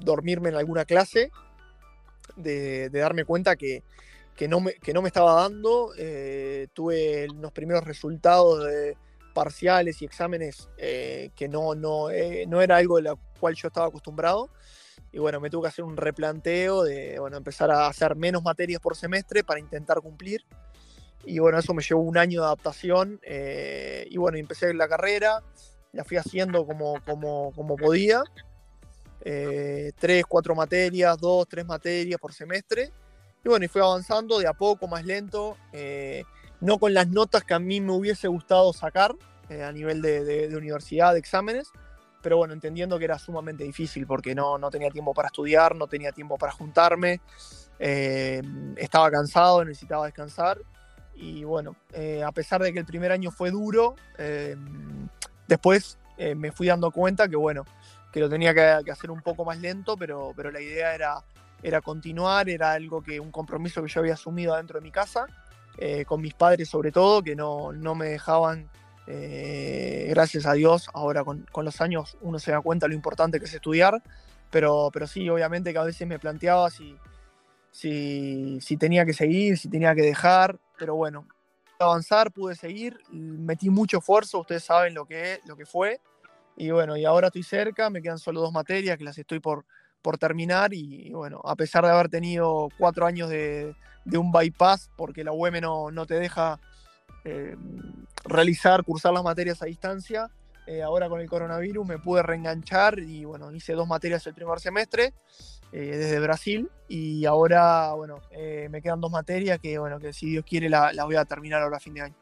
dormirme 0.00 0.50
en 0.50 0.54
alguna 0.54 0.84
clase, 0.84 1.30
de, 2.36 2.88
darme 2.90 3.24
cuenta 3.24 3.56
que, 3.56 3.82
no 4.48 4.60
me, 4.60 4.74
no 4.92 5.02
me, 5.02 5.08
estaba 5.08 5.34
dando. 5.42 5.92
Eh, 5.96 6.68
tuve 6.72 7.28
los 7.28 7.52
primeros 7.52 7.84
resultados 7.84 8.64
de 8.64 8.96
parciales 9.32 10.00
y 10.02 10.04
exámenes 10.04 10.68
eh, 10.76 11.30
que 11.34 11.48
no, 11.48 11.74
no, 11.74 12.08
no 12.46 12.62
era 12.62 12.76
algo 12.76 12.96
de 12.96 13.02
lo 13.02 13.18
cual 13.40 13.54
yo 13.54 13.68
estaba 13.68 13.88
acostumbrado 13.88 14.50
y 15.14 15.20
bueno, 15.20 15.40
me 15.40 15.48
tuve 15.48 15.62
que 15.62 15.68
hacer 15.68 15.84
un 15.84 15.96
replanteo 15.96 16.82
de 16.82 17.20
bueno, 17.20 17.36
empezar 17.36 17.70
a 17.70 17.86
hacer 17.86 18.16
menos 18.16 18.42
materias 18.42 18.80
por 18.80 18.96
semestre 18.96 19.44
para 19.44 19.60
intentar 19.60 20.00
cumplir. 20.00 20.44
Y 21.24 21.38
bueno, 21.38 21.56
eso 21.56 21.72
me 21.72 21.84
llevó 21.84 22.00
un 22.02 22.18
año 22.18 22.40
de 22.40 22.46
adaptación. 22.46 23.20
Eh, 23.22 24.08
y 24.10 24.16
bueno, 24.16 24.38
empecé 24.38 24.74
la 24.74 24.88
carrera, 24.88 25.40
la 25.92 26.02
fui 26.02 26.16
haciendo 26.16 26.66
como, 26.66 27.00
como, 27.04 27.52
como 27.54 27.76
podía. 27.76 28.24
Eh, 29.20 29.92
tres, 30.00 30.24
cuatro 30.28 30.56
materias, 30.56 31.16
dos, 31.18 31.46
tres 31.48 31.64
materias 31.64 32.18
por 32.20 32.32
semestre. 32.32 32.90
Y 33.44 33.48
bueno, 33.48 33.64
y 33.64 33.68
fui 33.68 33.82
avanzando 33.82 34.38
de 34.38 34.46
a 34.46 34.54
poco, 34.54 34.88
más 34.88 35.04
lento, 35.04 35.56
eh, 35.72 36.24
no 36.60 36.78
con 36.78 36.94
las 36.94 37.08
notas 37.08 37.44
que 37.44 37.54
a 37.54 37.58
mí 37.58 37.80
me 37.80 37.92
hubiese 37.92 38.28
gustado 38.28 38.72
sacar 38.72 39.14
a 39.50 39.70
nivel 39.72 40.00
de, 40.00 40.24
de 40.24 40.56
universidad, 40.56 41.12
de 41.12 41.18
exámenes, 41.18 41.70
pero 42.24 42.38
bueno, 42.38 42.54
entendiendo 42.54 42.98
que 42.98 43.04
era 43.04 43.18
sumamente 43.18 43.64
difícil 43.64 44.06
porque 44.06 44.34
no, 44.34 44.56
no 44.56 44.70
tenía 44.70 44.90
tiempo 44.90 45.12
para 45.12 45.26
estudiar, 45.26 45.76
no 45.76 45.86
tenía 45.86 46.10
tiempo 46.10 46.38
para 46.38 46.52
juntarme, 46.52 47.20
eh, 47.78 48.40
estaba 48.76 49.10
cansado, 49.10 49.62
necesitaba 49.62 50.06
descansar. 50.06 50.58
Y 51.14 51.44
bueno, 51.44 51.76
eh, 51.92 52.24
a 52.24 52.32
pesar 52.32 52.62
de 52.62 52.72
que 52.72 52.78
el 52.78 52.86
primer 52.86 53.12
año 53.12 53.30
fue 53.30 53.50
duro, 53.50 53.94
eh, 54.16 54.56
después 55.46 55.98
me 56.36 56.50
fui 56.50 56.68
dando 56.68 56.90
cuenta 56.92 57.28
que 57.28 57.36
bueno, 57.36 57.64
que 58.10 58.20
lo 58.20 58.30
tenía 58.30 58.54
que, 58.54 58.90
hacer 58.90 59.10
un 59.10 59.20
poco 59.20 59.44
más 59.44 59.58
lento, 59.58 59.96
pero, 59.96 60.32
pero 60.34 60.50
la 60.50 60.60
idea 60.60 60.94
era, 60.94 61.22
era 61.64 61.80
continuar, 61.80 62.48
era 62.48 62.72
algo 62.72 63.02
que 63.02 63.18
un 63.18 63.32
compromiso 63.32 63.82
que 63.82 63.88
yo 63.88 64.00
había 64.00 64.14
asumido 64.14 64.54
dentro 64.56 64.78
de 64.78 64.84
mi 64.84 64.92
casa, 64.92 65.26
con 66.06 66.20
mis 66.20 66.34
padres 66.34 66.68
sobre 66.68 66.92
todo, 66.92 67.20
que 67.22 67.34
no, 67.34 67.72
no 67.72 67.96
me 67.96 68.06
dejaban 68.06 68.70
eh, 69.06 70.06
gracias 70.08 70.46
a 70.46 70.54
Dios, 70.54 70.88
ahora 70.94 71.24
con, 71.24 71.46
los 71.54 71.80
años 71.80 72.16
uno 72.22 72.38
se 72.38 72.52
da 72.52 72.60
cuenta 72.60 72.88
lo 72.88 72.94
importante 72.94 73.38
que 73.38 73.44
es 73.44 73.54
estudiar, 73.54 74.02
pero, 74.50 74.90
pero 74.92 75.06
sí, 75.06 75.28
obviamente 75.28 75.72
que 75.72 75.78
a 75.78 75.84
veces 75.84 76.06
me 76.06 76.18
planteaba 76.18 76.70
si, 76.70 76.96
si, 77.70 78.76
tenía 78.78 79.04
que 79.04 79.12
seguir, 79.12 79.58
si 79.58 79.68
tenía 79.68 79.94
que 79.94 80.02
dejar, 80.02 80.58
pero 80.78 80.94
bueno, 80.94 81.26
avanzar, 81.78 82.32
pude 82.32 82.54
seguir, 82.54 82.98
metí 83.10 83.68
mucho 83.68 83.98
esfuerzo, 83.98 84.40
ustedes 84.40 84.64
saben 84.64 84.94
lo 84.94 85.04
que, 85.04 85.40
lo 85.46 85.56
que 85.56 85.66
fue, 85.66 86.00
y 86.56 86.70
bueno, 86.70 86.96
y 86.96 87.04
ahora 87.04 87.26
estoy 87.26 87.42
cerca, 87.42 87.90
me 87.90 88.00
quedan 88.00 88.18
solo 88.18 88.40
dos 88.40 88.52
materias 88.52 88.96
que 88.96 89.04
las 89.04 89.18
estoy 89.18 89.40
por, 89.40 89.66
por 90.04 90.18
terminar, 90.18 90.74
y, 90.74 91.10
bueno, 91.14 91.40
a 91.44 91.56
pesar 91.56 91.82
de 91.82 91.90
haber 91.90 92.10
tenido 92.10 92.68
cuatro 92.78 93.06
años 93.06 93.30
de, 93.30 93.74
un 94.12 94.30
bypass, 94.30 94.90
porque 94.96 95.24
la 95.24 95.32
UEM 95.32 95.62
no, 95.62 95.90
no 95.90 96.04
te 96.04 96.16
deja 96.16 96.60
eh, 97.24 97.56
realizar, 98.26 98.84
cursar 98.84 99.14
las 99.14 99.24
materias 99.24 99.62
a 99.62 99.64
distancia. 99.64 100.30
Eh, 100.66 100.82
ahora 100.82 101.08
con 101.08 101.22
el 101.22 101.28
coronavirus 101.28 101.86
me 101.86 101.98
pude 101.98 102.22
reenganchar 102.22 102.98
y 102.98 103.24
bueno, 103.24 103.50
hice 103.50 103.72
dos 103.72 103.88
materias 103.88 104.26
el 104.26 104.34
primer 104.34 104.60
semestre 104.60 105.14
eh, 105.72 105.96
desde 105.96 106.20
Brasil 106.20 106.70
y 106.88 107.24
ahora 107.26 107.92
bueno, 107.92 108.20
me 108.70 108.80
quedan 108.80 109.00
dos 109.00 109.10
materias 109.10 109.58
que 109.58 109.78
bueno, 109.78 109.98
que 109.98 110.14
si 110.14 110.30
Dios 110.30 110.44
quiere 110.48 110.70
las 110.70 110.94
la 110.94 111.04
voy 111.04 111.16
a 111.16 111.24
terminar 111.26 111.62
ahora 111.62 111.76
a 111.76 111.80
fin 111.80 111.94
de 111.94 112.00
año. 112.02 112.14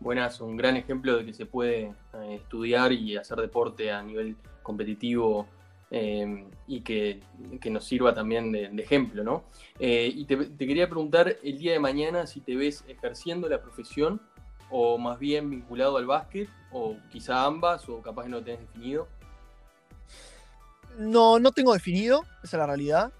Buenas, 0.00 0.40
un 0.40 0.56
gran 0.56 0.76
ejemplo 0.76 1.16
de 1.16 1.24
que 1.24 1.32
se 1.32 1.46
puede 1.46 1.94
estudiar 2.30 2.92
y 2.92 3.16
hacer 3.16 3.38
deporte 3.38 3.92
a 3.92 4.02
nivel 4.02 4.36
competitivo 4.64 5.46
Em, 5.90 6.50
y 6.66 6.80
que, 6.80 7.20
nos 7.70 7.84
sirva 7.84 8.12
también 8.12 8.50
de, 8.50 8.82
ejemplo, 8.82 9.22
¿no? 9.22 9.44
Eh, 9.78 10.10
y 10.12 10.24
te, 10.24 10.36
quería 10.56 10.88
preguntar 10.88 11.36
el 11.42 11.58
día 11.58 11.72
de 11.72 11.78
mañana 11.78 12.26
si 12.26 12.40
te 12.40 12.56
ves 12.56 12.84
ejerciendo 12.88 13.48
la 13.48 13.62
profesión 13.62 14.20
o 14.68 14.98
más 14.98 15.20
bien 15.20 15.48
vinculado 15.48 15.96
al 15.96 16.06
básquet, 16.06 16.48
o 16.72 16.96
quizá 17.08 17.44
ambas, 17.44 17.88
o 17.88 18.02
capaz 18.02 18.24
que 18.24 18.30
no 18.30 18.38
lo 18.38 18.44
tenés 18.44 18.60
definido. 18.60 19.06
No, 20.98 21.38
no 21.38 21.52
tengo 21.52 21.72
definido, 21.72 22.24
esa 22.42 22.56
es 22.56 22.58
la 22.58 22.66
realidad. 22.66 23.12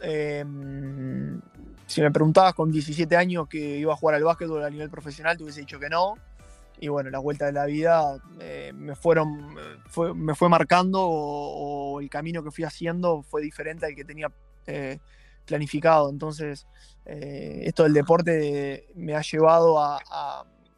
Em, 0.00 1.40
si 1.86 2.02
me 2.02 2.10
preguntabas 2.10 2.52
con 2.52 2.70
17 2.70 3.16
años 3.16 3.48
que 3.48 3.78
iba 3.78 3.94
a 3.94 3.96
jugar 3.96 4.16
al 4.16 4.24
básquetbol 4.24 4.62
a 4.62 4.68
nivel 4.68 4.90
profesional, 4.90 5.38
te 5.38 5.44
hubiese 5.44 5.60
dicho 5.60 5.78
que 5.78 5.88
no. 5.88 6.16
Y 6.78 6.88
bueno, 6.88 7.10
la 7.10 7.18
vuelta 7.18 7.46
de 7.46 7.52
la 7.52 7.64
vida 7.66 8.18
eh, 8.40 8.72
me 8.74 8.94
fueron, 8.94 9.56
fue, 9.88 10.14
me 10.14 10.34
fue 10.34 10.48
marcando 10.48 11.00
o, 11.02 12.00
el 12.00 12.10
camino 12.10 12.42
que 12.42 12.50
fui 12.50 12.64
haciendo 12.64 13.22
fue 13.22 13.40
diferente 13.40 13.86
al 13.86 13.94
que 13.94 14.04
tenía 14.04 14.30
eh, 14.66 14.98
planificado. 15.46 16.10
Entonces, 16.10 16.66
eh, 17.06 17.62
esto 17.64 17.84
del 17.84 17.94
deporte 17.94 18.88
me 18.94 19.14
ha 19.14 19.22
llevado 19.22 19.80
a, 19.82 19.98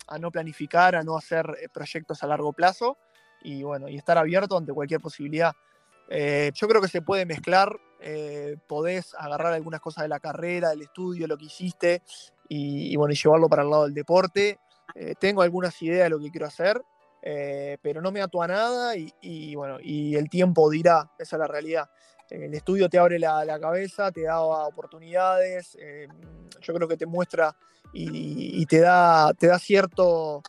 a, 0.06 0.18
no 0.18 0.30
planificar, 0.30 0.94
a 0.94 1.02
no 1.02 1.16
hacer 1.16 1.46
proyectos 1.72 2.22
a 2.22 2.26
largo 2.26 2.52
plazo 2.52 2.96
y 3.42 3.62
bueno, 3.62 3.88
y 3.88 3.96
estar 3.96 4.16
abierto 4.16 4.56
ante 4.56 4.72
cualquier 4.72 5.00
posibilidad. 5.00 5.52
yo 6.08 6.68
creo 6.68 6.80
que 6.80 6.88
se 6.88 7.02
puede 7.02 7.26
mezclar 7.26 7.78
eh, 8.00 8.56
podés 8.68 9.14
agarrar 9.18 9.52
algunas 9.52 9.80
cosas 9.80 10.02
de 10.02 10.08
la 10.08 10.20
carrera, 10.20 10.70
del 10.70 10.82
estudio, 10.82 11.26
lo 11.26 11.36
que 11.36 11.46
hiciste, 11.46 12.02
y, 12.48 12.96
bueno, 12.96 13.12
y 13.12 13.16
llevarlo 13.16 13.48
para 13.48 13.62
el 13.62 13.70
lado 13.70 13.84
del 13.84 13.94
deporte. 13.94 14.58
Eh, 14.94 15.14
tengo 15.18 15.42
algunas 15.42 15.80
ideas 15.82 16.04
de 16.04 16.10
lo 16.10 16.18
que 16.18 16.30
quiero 16.30 16.46
hacer, 16.46 16.82
eh, 17.22 17.78
pero 17.82 18.00
no 18.00 18.10
me 18.10 18.22
ato 18.22 18.42
a 18.42 18.48
nada 18.48 18.94
y, 18.96 19.54
bueno, 19.54 19.78
y 19.80 20.16
el 20.16 20.28
tiempo 20.28 20.70
dirá, 20.70 21.10
esa 21.18 21.36
es 21.36 21.40
la 21.40 21.46
realidad. 21.46 21.90
El 22.30 22.52
estudio 22.54 22.88
te 22.88 22.98
abre 22.98 23.18
la, 23.18 23.58
cabeza, 23.58 24.12
te 24.12 24.24
da 24.24 24.40
oportunidades, 24.40 25.78
yo 26.60 26.74
creo 26.74 26.86
que 26.86 26.98
te 26.98 27.06
muestra 27.06 27.56
y, 27.94 28.66
te, 28.66 28.80
da, 28.80 29.32
te 29.32 29.46
da 29.46 29.58
cierto, 29.58 30.42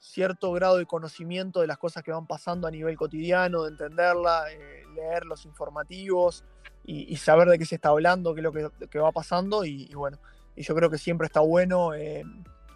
cierto 0.00 0.50
grado 0.52 0.78
de 0.78 0.86
conocimiento 0.86 1.60
de 1.60 1.66
las 1.66 1.76
cosas 1.76 2.02
que 2.02 2.10
van 2.10 2.26
pasando 2.26 2.66
a 2.66 2.70
nivel 2.70 2.96
cotidiano, 2.96 3.64
de 3.64 3.72
entenderla, 3.72 4.46
leer 4.94 5.26
los 5.26 5.44
informativos, 5.44 6.42
y, 6.84 7.16
saber 7.16 7.48
de 7.48 7.58
qué 7.58 7.64
se 7.64 7.76
está 7.76 7.90
hablando, 7.90 8.34
qué 8.34 8.40
es 8.40 8.44
lo 8.44 8.52
que, 8.52 8.98
va 8.98 9.12
pasando 9.12 9.64
y, 9.64 9.92
bueno, 9.94 10.18
y 10.56 10.62
yo 10.62 10.74
creo 10.74 10.90
que 10.90 10.98
siempre 10.98 11.26
está 11.26 11.40
bueno 11.40 11.94
eh, 11.94 12.24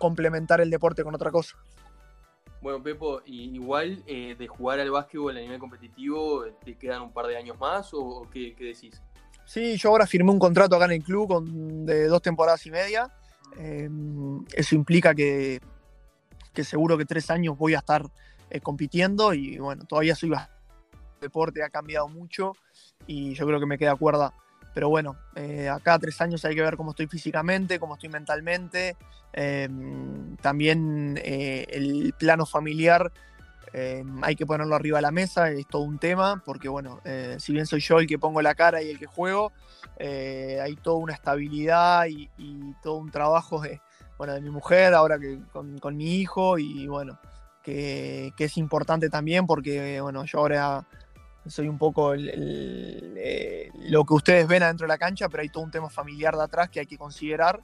complementar 0.04 0.60
el 0.60 0.68
deporte 0.68 1.02
con 1.02 1.14
otra 1.14 1.30
cosa. 1.30 1.56
Bueno, 2.60 2.82
Pepo, 2.82 3.22
igual 3.24 4.02
eh, 4.06 4.34
de 4.38 4.46
jugar 4.46 4.80
al 4.80 4.90
básquetbol 4.90 5.36
a 5.36 5.40
nivel 5.40 5.58
competitivo, 5.58 6.44
¿te 6.62 6.76
quedan 6.76 7.02
un 7.02 7.12
par 7.12 7.26
de 7.26 7.36
años 7.36 7.58
más 7.58 7.90
o 7.92 8.28
qué, 8.30 8.54
decís? 8.58 9.00
Sí, 9.46 9.76
yo 9.76 9.88
ahora 9.90 10.06
firmé 10.06 10.30
un 10.30 10.38
contrato 10.38 10.76
acá 10.76 10.84
en 10.86 10.92
el 10.92 11.02
club 11.02 11.28
con, 11.28 11.86
de 11.86 12.06
dos 12.06 12.20
temporadas 12.20 12.66
y 12.66 12.70
media. 12.70 13.10
Eh, 13.58 13.88
eso 14.54 14.74
implica 14.74 15.14
que, 15.14 15.60
que, 16.52 16.64
seguro 16.64 16.98
que 16.98 17.04
tres 17.04 17.30
años 17.30 17.56
voy 17.56 17.74
a 17.74 17.78
estar 17.78 18.04
compitiendo 18.62 19.34
y 19.34 19.58
bueno, 19.58 19.84
todavía 19.84 20.14
soy 20.14 20.28
bastante 20.28 20.54
deporte 21.24 21.62
ha 21.62 21.70
cambiado 21.70 22.08
mucho 22.08 22.52
y 23.06 23.34
yo 23.34 23.46
creo 23.46 23.58
que 23.58 23.66
me 23.66 23.78
queda 23.78 23.96
cuerda. 23.96 24.32
Pero 24.74 24.88
bueno, 24.88 25.16
eh, 25.36 25.68
acá 25.68 25.98
tres 26.00 26.20
años 26.20 26.44
hay 26.44 26.56
que 26.56 26.62
ver 26.62 26.76
cómo 26.76 26.90
estoy 26.90 27.06
físicamente, 27.06 27.78
cómo 27.78 27.94
estoy 27.94 28.08
mentalmente. 28.08 28.96
Em, 29.32 30.36
también 30.38 31.18
eh, 31.22 31.64
el 31.70 32.12
plano 32.18 32.44
familiar 32.44 33.10
hay 34.22 34.36
que 34.36 34.46
ponerlo 34.46 34.76
arriba 34.76 34.98
de 34.98 35.02
la 35.02 35.10
mesa, 35.10 35.50
es 35.50 35.66
todo 35.66 35.82
un 35.82 35.98
tema, 35.98 36.40
porque 36.46 36.68
bueno, 36.68 37.00
eh, 37.04 37.38
si 37.40 37.52
bien 37.52 37.66
soy 37.66 37.80
yo 37.80 37.98
el 37.98 38.06
que 38.06 38.20
pongo 38.20 38.40
la 38.40 38.54
cara 38.54 38.80
y 38.80 38.88
el 38.88 39.00
que 39.00 39.06
juego, 39.06 39.52
hay 39.98 40.76
toda 40.76 40.98
una 40.98 41.12
estabilidad 41.12 42.06
y, 42.06 42.30
todo 42.84 42.94
un 42.98 43.10
trabajo 43.10 43.60
de, 43.60 43.80
bueno, 44.16 44.32
de 44.34 44.42
mi 44.42 44.50
mujer, 44.50 44.94
ahora 44.94 45.18
que 45.18 45.40
con, 45.52 45.80
con 45.80 45.96
mi 45.96 46.20
hijo, 46.20 46.56
y 46.56 46.86
bueno, 46.86 47.18
que, 47.64 48.32
que, 48.36 48.44
es 48.44 48.56
importante 48.58 49.10
también 49.10 49.44
porque 49.44 50.00
bueno, 50.00 50.24
yo 50.24 50.38
ahora 50.38 50.86
soy 51.46 51.68
un 51.68 51.78
poco 51.78 52.14
eh, 52.14 53.70
lo 53.80 54.04
que 54.04 54.14
ustedes 54.14 54.48
ven 54.48 54.62
adentro 54.62 54.86
de 54.86 54.88
la 54.88 54.98
cancha, 54.98 55.28
pero 55.28 55.42
hay 55.42 55.48
todo 55.48 55.64
un 55.64 55.70
tema 55.70 55.90
familiar 55.90 56.34
de 56.36 56.42
atrás 56.42 56.70
que 56.70 56.80
hay 56.80 56.86
que 56.86 56.96
considerar 56.96 57.60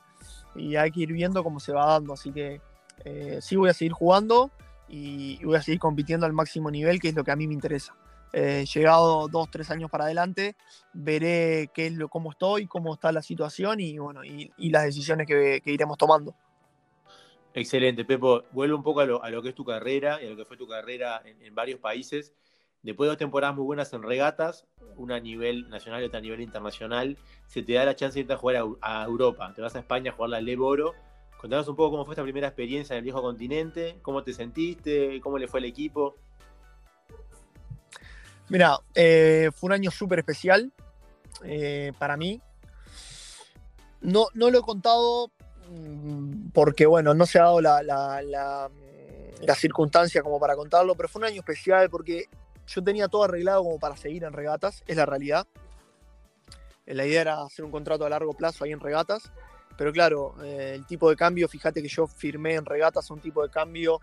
y 0.55 0.77
hay 0.77 0.91
que 0.91 1.01
ir 1.01 1.13
viendo 1.13 1.43
cómo 1.43 1.61
se 1.61 1.73
va 1.73 1.87
dando. 1.87 2.13
Así 2.13 2.31
que 2.33 2.61
eh, 3.05 3.39
sí 3.41 3.57
voy 3.57 3.71
a 3.71 3.75
seguir 3.75 3.93
jugando 3.93 4.51
y 4.89 5.43
voy 5.45 5.57
a 5.57 5.63
seguir 5.63 5.81
compitiendo 5.81 6.27
al 6.27 6.33
máximo 6.33 6.71
nivel, 6.71 7.01
que 7.01 7.09
es 7.09 7.15
lo 7.15 7.25
que 7.25 7.31
a 7.31 7.37
mí 7.37 7.47
me 7.47 7.55
interesa. 7.55 7.95
Eh, 8.33 8.65
llegado 8.73 9.29
dos, 9.29 9.51
tres 9.51 9.71
años 9.71 9.91
para 9.91 10.05
adelante, 10.05 10.57
veré 10.93 11.71
qué 11.75 11.93
cómo 12.09 12.31
estoy, 12.31 12.67
cómo 12.67 12.95
está 12.95 13.11
la 13.11 13.23
situación 13.23 13.81
y, 13.81 13.99
bueno, 13.99 14.25
y, 14.25 14.53
las 14.71 14.85
decisiones 14.85 15.27
que, 15.27 15.61
iremos 15.65 15.97
tomando. 15.97 16.35
Excelente, 17.55 18.05
Pepo. 18.05 18.45
Vuelvo 18.53 18.77
un 18.77 18.85
poco 18.85 19.01
a 19.01 19.07
lo, 19.07 19.43
que 19.43 19.49
es 19.49 19.55
tu 19.55 19.65
carrera 19.65 20.23
y 20.23 20.27
a 20.27 20.31
lo 20.31 20.37
que 20.37 20.45
fue 20.45 20.57
tu 20.57 20.69
carrera 20.69 21.23
en 21.25 21.55
varios 21.55 21.81
países. 21.81 22.33
Después 22.83 23.07
de 23.07 23.11
dos 23.11 23.19
temporadas 23.19 23.55
muy 23.55 23.65
buenas 23.65 23.93
en 23.93 24.03
regatas, 24.03 24.67
una 24.97 25.17
a 25.17 25.21
nivel 25.21 25.69
nacional 25.69 26.03
y 26.03 26.07
otra 26.07 26.19
a 26.19 26.23
nivel 26.23 26.41
internacional, 26.41 27.19
se 27.47 27.63
te 27.63 27.75
da 27.75 27.85
la 27.85 27.95
chance 27.95 28.15
de 28.15 28.21
irte 28.21 28.33
a 28.33 28.37
jugar 28.39 28.65
a, 28.81 29.05
Europa. 29.05 29.53
Te 29.55 29.61
vas 29.61 29.75
a 29.77 29.81
España 29.81 30.13
a 30.13 30.15
jugar 30.15 30.31
la 30.31 30.41
Lev 30.41 30.63
Oro. 30.63 30.95
Contanos 31.39 31.69
un 31.69 31.77
poco 31.77 31.91
cómo 31.93 32.05
fue 32.05 32.15
esta 32.15 32.23
primera 32.23 32.49
experiencia 32.49 32.95
en 32.95 32.99
el 32.99 33.05
viejo 33.05 33.21
continente, 33.21 33.99
cómo 34.03 34.23
te 34.23 34.33
sentiste, 34.33 35.21
cómo 35.21 35.37
le 35.37 35.47
fue 35.47 35.61
al 35.61 35.67
equipo. 35.67 36.17
Mira, 38.49 38.79
eh, 38.95 39.51
fue 39.55 39.69
un 39.69 39.73
año 39.73 39.91
súper 39.91 40.21
especial 40.21 40.73
eh, 41.45 41.93
para 41.99 42.17
mí. 42.17 42.41
No, 44.01 44.27
no 44.33 44.51
lo 44.51 44.59
he 44.59 44.63
contado 44.63 45.31
mm, 45.71 46.49
porque, 46.53 46.87
bueno, 46.87 47.13
no 47.13 47.27
se 47.27 47.39
ha 47.39 47.43
dado 47.43 47.61
la, 47.61 47.83
la, 47.83 48.71
la 49.43 49.55
circunstancia 49.55 50.23
como 50.23 50.41
para 50.41 50.57
contarlo, 50.57 50.95
pero 50.95 51.09
fue 51.09 51.21
un 51.21 51.27
año 51.27 51.41
especial 51.41 51.91
porque 51.91 52.29
yo 52.71 52.85
tenía 52.85 53.09
todo 53.09 53.25
arreglado 53.25 53.65
como 53.65 53.79
para 53.79 53.97
seguir 53.97 54.25
en 54.25 54.33
regatas, 54.33 54.85
es 54.87 54.97
la 54.97 55.05
realidad. 55.05 55.47
Eh, 56.87 56.95
la 56.95 57.05
idea 57.05 57.21
era 57.21 57.43
hacer 57.43 57.65
un 57.65 57.73
contrato 57.73 58.07
a 58.07 58.09
largo 58.09 58.33
plazo 58.33 58.65
ahí 58.65 58.73
en 58.73 58.81
regatas, 58.81 59.31
pero 59.77 59.93
claro, 59.93 60.35
eh, 60.45 60.73
el 60.77 60.87
tipo 60.87 61.11
de 61.11 61.17
cambio, 61.17 61.49
fíjate 61.49 61.83
que 61.83 61.89
yo 61.89 62.07
firmé 62.07 62.55
en 62.55 62.65
regatas 62.65 63.11
un 63.11 63.21
tipo 63.21 63.43
de 63.43 63.51
cambio 63.51 64.01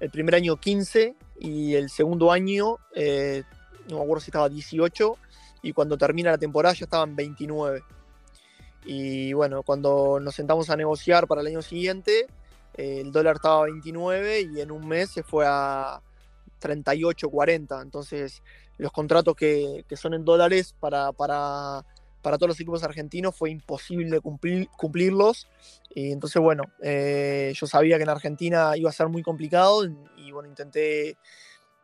el 0.00 0.10
primer 0.10 0.34
año 0.34 0.56
15 0.56 1.14
y 1.38 1.74
el 1.74 1.88
segundo 1.88 2.30
año, 2.30 2.76
eh, 2.94 3.42
no 3.88 3.96
me 3.96 4.02
acuerdo 4.02 4.20
si 4.20 4.30
estaba 4.30 4.48
18, 4.48 5.16
y 5.62 5.72
cuando 5.72 5.96
termina 5.96 6.30
la 6.30 6.38
temporada 6.38 6.74
ya 6.74 6.84
estaban 6.84 7.16
29. 7.16 7.82
Y 8.84 9.32
bueno, 9.34 9.62
cuando 9.62 10.20
nos 10.20 10.34
sentamos 10.34 10.70
a 10.70 10.76
negociar 10.76 11.26
para 11.26 11.42
el 11.42 11.46
año 11.48 11.62
siguiente, 11.62 12.26
el 12.74 13.12
dólar 13.12 13.36
estaba 13.36 13.62
a 13.62 13.64
29 13.64 14.40
y 14.40 14.60
en 14.60 14.70
un 14.70 14.88
mes 14.88 15.10
se 15.10 15.22
fue 15.22 15.44
a, 15.46 16.00
38, 16.60 17.28
40. 17.28 17.82
Entonces, 17.82 18.42
los 18.78 18.92
contratos 18.92 19.34
que, 19.34 19.84
son 19.96 20.14
en 20.14 20.24
dólares 20.24 20.74
para, 20.78 21.12
para, 21.12 21.84
todos 22.22 22.48
los 22.48 22.60
equipos 22.60 22.84
argentinos 22.84 23.34
fue 23.34 23.50
imposible 23.50 24.20
cumplir, 24.20 24.68
cumplirlos. 24.76 25.48
Y 25.94 26.12
entonces, 26.12 26.40
bueno, 26.40 26.64
eh, 26.82 27.52
yo 27.54 27.66
sabía 27.66 27.96
que 27.96 28.04
en 28.04 28.10
Argentina 28.10 28.76
iba 28.76 28.88
a 28.88 28.92
ser 28.92 29.08
muy 29.08 29.22
complicado 29.22 29.84
y, 30.16 30.30
bueno, 30.30 30.48
intenté 30.48 31.16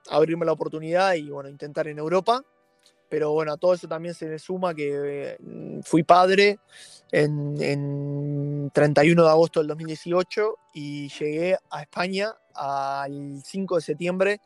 abrirme 0.08 0.46
la 0.46 0.52
oportunidad 0.52 1.14
y, 1.14 1.28
bueno, 1.28 1.48
intentar 1.48 1.88
en 1.88 1.98
Europa. 1.98 2.44
Pero 3.08 3.32
bueno, 3.32 3.52
a 3.52 3.56
todo 3.56 3.74
eso 3.74 3.86
también 3.86 4.14
se 4.14 4.28
le 4.28 4.38
suma 4.38 4.74
que 4.74 5.36
mm, 5.38 5.80
fui 5.82 6.02
padre 6.02 6.58
en, 7.12 7.56
en 7.60 8.70
31 8.74 9.22
de 9.22 9.30
agosto 9.30 9.60
del 9.60 9.68
2018 9.68 10.56
y 10.74 11.08
llegué 11.08 11.56
a 11.70 11.82
España 11.82 12.34
al 12.52 13.40
5 13.44 13.76
de 13.76 13.80
septiembre 13.80 14.40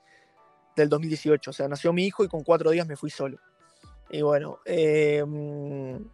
del 0.77 0.89
2018. 0.89 1.51
O 1.51 1.53
sea, 1.53 1.69
nació 1.69 1.93
mi 1.93 2.05
hijo 2.05 2.25
y 2.25 2.29
con 2.29 2.43
cuatro 2.43 2.71
días 2.71 2.87
me 2.87 2.97
fui 2.97 3.11
solo. 3.11 3.39
Y 4.11 4.23
bueno, 4.23 4.59
em, 4.65 6.05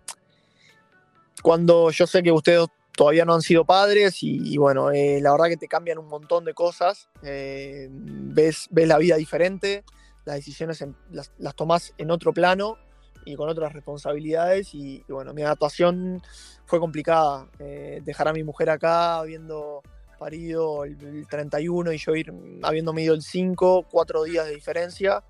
cuando 1.42 1.90
yo 1.90 2.07
sé 2.07 2.23
que 2.23 2.33
ustedes 2.33 2.66
todavía 2.97 3.25
no 3.25 3.35
han 3.35 3.42
sido 3.42 3.64
padres 3.64 4.19
y, 4.23 4.57
bueno, 4.57 4.90
eh, 4.90 5.21
la 5.21 5.33
verdad 5.33 5.47
que 5.47 5.57
te 5.57 5.69
cambian 5.69 5.99
un 5.99 6.09
montón 6.09 6.45
de 6.45 6.55
cosas, 6.55 7.09
eh, 7.23 7.88
ves, 7.90 8.69
ves 8.71 8.88
la 8.88 8.99
vida 8.99 9.16
diferente, 9.16 9.85
las 10.25 10.37
decisiones 10.37 10.85
las, 11.11 11.33
las 11.38 11.55
tomás 11.55 11.95
en 11.99 12.11
otro 12.11 12.33
plano 12.33 12.79
y 13.27 13.35
con 13.35 13.49
otras 13.49 13.73
responsabilidades 13.73 14.75
y, 14.75 15.05
bueno, 15.09 15.35
mi 15.35 15.42
adaptación 15.42 16.23
fue 16.64 16.79
complicada. 16.79 17.49
Eh, 17.59 18.01
dejar 18.05 18.29
a 18.29 18.33
mi 18.33 18.45
mujer 18.45 18.71
acá 18.71 19.23
viendo 19.23 19.83
parido 20.17 20.85
el, 20.85 21.27
31 21.29 21.93
y 21.93 21.99
yo 21.99 22.17
ir 22.17 22.33
habiendo 22.63 22.93
medido 22.93 23.15
el 23.15 23.23
5, 23.23 23.87
cuatro 23.91 24.25
días 24.25 24.47
de 24.47 24.55
diferencia. 24.55 25.23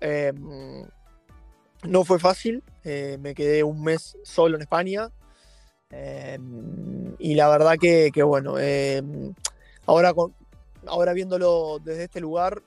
Em, 0.00 0.84
no 1.84 2.04
fue 2.04 2.18
fácil, 2.18 2.62
eh, 2.84 3.18
me 3.20 3.34
quedé 3.34 3.62
un 3.62 3.82
mes 3.82 4.16
solo 4.22 4.56
en 4.56 4.62
España. 4.62 5.10
Em, 5.90 7.14
y 7.18 7.34
la 7.34 7.48
verdad 7.48 7.76
que, 7.78 8.10
bueno, 8.22 8.58
em, 8.58 9.34
ahora, 9.86 10.12
ahora 10.86 11.12
viéndolo 11.12 11.78
desde 11.84 12.04
este 12.04 12.20
lugar, 12.20 12.62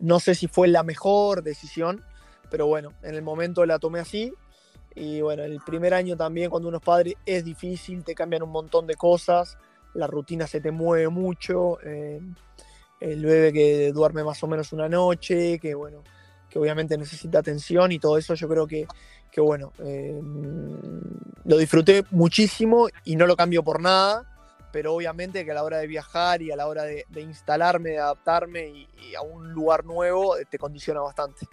no 0.00 0.20
sé 0.20 0.34
si 0.34 0.48
fue 0.48 0.68
la 0.68 0.82
mejor 0.82 1.42
decisión, 1.42 2.02
pero 2.50 2.66
bueno, 2.66 2.92
en 3.02 3.14
el 3.14 3.22
momento 3.22 3.66
la 3.66 3.78
tomé 3.78 4.00
así. 4.00 4.32
Y 4.94 5.20
bueno, 5.20 5.42
el 5.42 5.60
primer 5.60 5.92
año 5.92 6.16
también 6.16 6.50
cuando 6.50 6.68
uno 6.68 6.78
es 6.78 6.84
padre 6.84 7.16
es 7.26 7.44
difícil, 7.44 8.04
te 8.04 8.14
cambian 8.14 8.42
un 8.42 8.50
montón 8.50 8.86
de 8.86 8.94
cosas 8.94 9.58
la 9.94 10.06
rutina 10.06 10.46
se 10.46 10.60
te 10.60 10.70
mueve 10.70 11.08
mucho, 11.08 11.78
eh, 11.82 12.20
el 13.00 13.24
bebé 13.24 13.52
que 13.52 13.92
duerme 13.92 14.24
más 14.24 14.42
o 14.42 14.46
menos 14.46 14.72
una 14.72 14.88
noche, 14.88 15.58
que 15.58 15.74
bueno, 15.74 16.02
obviamente 16.58 16.96
necesita 16.96 17.38
atención 17.38 17.92
y 17.92 17.98
todo 17.98 18.18
eso 18.18 18.34
yo 18.34 18.48
creo 18.48 18.66
que, 18.66 18.86
que 19.30 19.40
bueno, 19.40 19.72
eh, 19.80 20.20
lo 21.44 21.56
disfruté 21.56 22.04
muchísimo 22.10 22.88
y 23.04 23.16
no 23.16 23.26
lo 23.26 23.36
cambio 23.36 23.62
por 23.62 23.80
nada, 23.80 24.24
pero 24.72 24.94
obviamente 24.94 25.44
que 25.44 25.50
a 25.50 25.54
la 25.54 25.64
hora 25.64 25.78
de 25.78 25.86
viajar 25.86 26.42
y 26.42 26.50
a 26.50 26.56
la 26.56 26.66
hora 26.66 26.84
de, 26.84 27.04
instalarme, 27.16 27.90
de 27.90 27.98
adaptarme 27.98 28.68
y, 28.68 29.14
a 29.14 29.22
un 29.22 29.52
lugar 29.52 29.84
nuevo, 29.84 30.34
te 30.50 30.58
condiciona 30.58 31.00
bastante. 31.00 31.46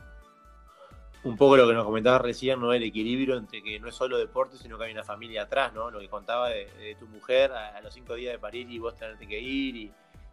Un 1.24 1.38
poco 1.38 1.56
lo 1.56 1.68
que 1.68 1.74
nos 1.74 1.86
comentabas 1.86 2.22
recién, 2.22 2.60
¿no? 2.60 2.74
El 2.74 2.82
equilibrio 2.82 3.38
entre 3.38 3.62
que 3.62 3.80
no 3.80 3.88
es 3.88 3.96
solo 3.96 4.18
deporte, 4.18 4.58
sino 4.58 4.78
que 4.78 4.86
hay 4.86 4.92
una 4.92 5.04
familia 5.04 5.44
atrás, 5.44 5.72
¿no? 5.72 5.92
Lo 5.92 6.00
que 6.00 6.10
contaba 6.10 6.50
de, 6.50 6.96
tu 7.00 7.08
mujer 7.08 7.52
a, 7.52 7.80
los 7.82 7.94
cinco 7.94 8.16
días 8.16 8.34
de 8.34 8.40
parir 8.40 8.70
y 8.72 8.80
vos 8.80 8.96
tenerte 8.96 9.28
que 9.28 9.40
ir 9.40 9.76
y 9.76 9.92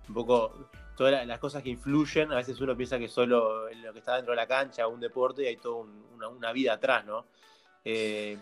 un 0.08 0.14
poco 0.14 0.70
todas 0.96 1.26
las 1.26 1.38
cosas 1.38 1.62
que 1.62 1.68
influyen, 1.68 2.32
a 2.32 2.36
veces 2.36 2.58
uno 2.60 2.74
piensa 2.74 2.98
que 2.98 3.06
solo 3.06 3.68
lo 3.70 3.92
que 3.92 3.98
está 3.98 4.16
dentro 4.16 4.32
de 4.32 4.36
la 4.36 4.46
cancha, 4.46 4.88
un 4.88 4.98
deporte, 4.98 5.42
y 5.44 5.46
hay 5.46 5.56
toda 5.58 5.86
una, 6.16 6.52
vida 6.52 6.72
atrás, 6.72 7.04
¿no? 7.04 7.26
Eh, 7.84 8.38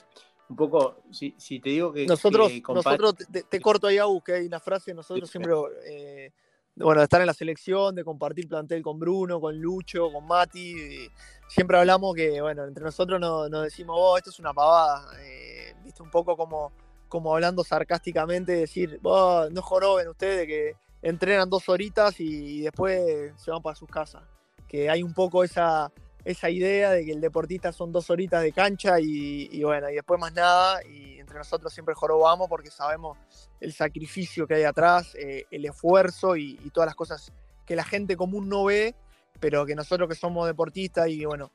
un 0.49 0.57
poco, 0.57 1.03
si, 1.11 1.33
te 1.61 1.71
digo 1.71 1.93
que... 1.93 2.07
Nosotros, 2.07 2.51
nosotros 2.69 3.15
te, 3.51 3.61
corto 3.61 3.89
ahí, 3.89 3.99
Agus, 3.99 4.23
que 4.23 4.35
hay 4.35 4.47
una 4.47 4.61
frase, 4.61 4.95
nosotros 4.95 5.29
siempre, 5.29 5.53
eh, 5.85 6.33
bueno, 6.77 7.01
de 7.01 7.05
estar 7.05 7.21
en 7.21 7.27
la 7.27 7.35
selección, 7.35 7.95
de 7.95 8.05
compartir 8.05 8.49
plantel 8.49 8.81
con 8.83 8.99
Bruno, 8.99 9.41
con 9.41 9.59
Lucho, 9.59 10.11
con 10.13 10.27
Mati, 10.27 11.09
siempre 11.49 11.79
hablamos 11.79 12.15
que, 12.15 12.41
bueno, 12.41 12.65
entre 12.65 12.85
nosotros 12.85 13.21
nos, 13.21 13.51
decimos, 13.63 13.97
oh, 13.99 14.17
esto 14.17 14.31
es 14.31 14.39
una 14.39 14.53
pavada, 14.53 15.07
eh, 15.21 15.75
viste, 15.85 16.03
un 16.03 16.11
poco 16.11 16.37
como, 16.37 16.73
como 17.09 17.35
hablando 17.35 17.65
sarcásticamente, 17.65 18.53
decir, 18.53 19.01
oh, 19.03 19.47
no 19.51 19.63
joroben 19.63 20.09
ustedes 20.09 20.47
que 20.47 20.77
entrenan 21.03 21.49
dos 21.49 21.69
horitas 21.69 22.21
y 22.21 22.63
después 22.63 23.33
se 23.37 23.51
van 23.51 23.63
para 23.63 23.77
sus 23.77 23.89
casas. 23.89 24.23
Que 24.69 24.91
hay 24.91 25.03
un 25.03 25.15
poco 25.15 25.45
esa, 25.45 25.93
esa 26.27 26.51
idea 26.51 26.91
de 26.91 27.05
que 27.05 27.13
el 27.13 27.21
deportista 27.21 27.71
son 27.71 27.93
dos 27.93 28.11
horitas 28.11 28.43
de 28.43 28.51
cancha 28.51 28.99
y, 28.99 29.63
bueno, 29.63 29.89
y 29.89 29.95
después 29.95 30.19
más 30.19 30.35
nada. 30.35 30.81
Y 30.85 31.21
entre 31.21 31.39
nosotros 31.39 31.73
siempre 31.73 31.95
jorobamos 31.95 32.49
porque 32.49 32.69
sabemos 32.69 33.17
el 33.61 33.73
sacrificio 33.73 34.45
que 34.45 34.55
hay 34.55 34.65
atrás, 34.65 35.15
eh, 35.15 35.45
el 35.53 35.65
esfuerzo 35.65 36.37
y, 36.37 36.57
todas 36.75 36.87
las 36.87 36.97
cosas 36.97 37.33
que 37.65 37.77
la 37.77 37.85
gente 37.85 38.17
común 38.17 38.49
no 38.49 38.65
ve, 38.65 38.97
pero 39.41 39.67
que 39.67 39.75
nosotros 39.75 40.09
que 40.09 40.15
somos 40.15 40.47
deportistas 40.47 41.09
y 41.09 41.25
bueno, 41.25 41.51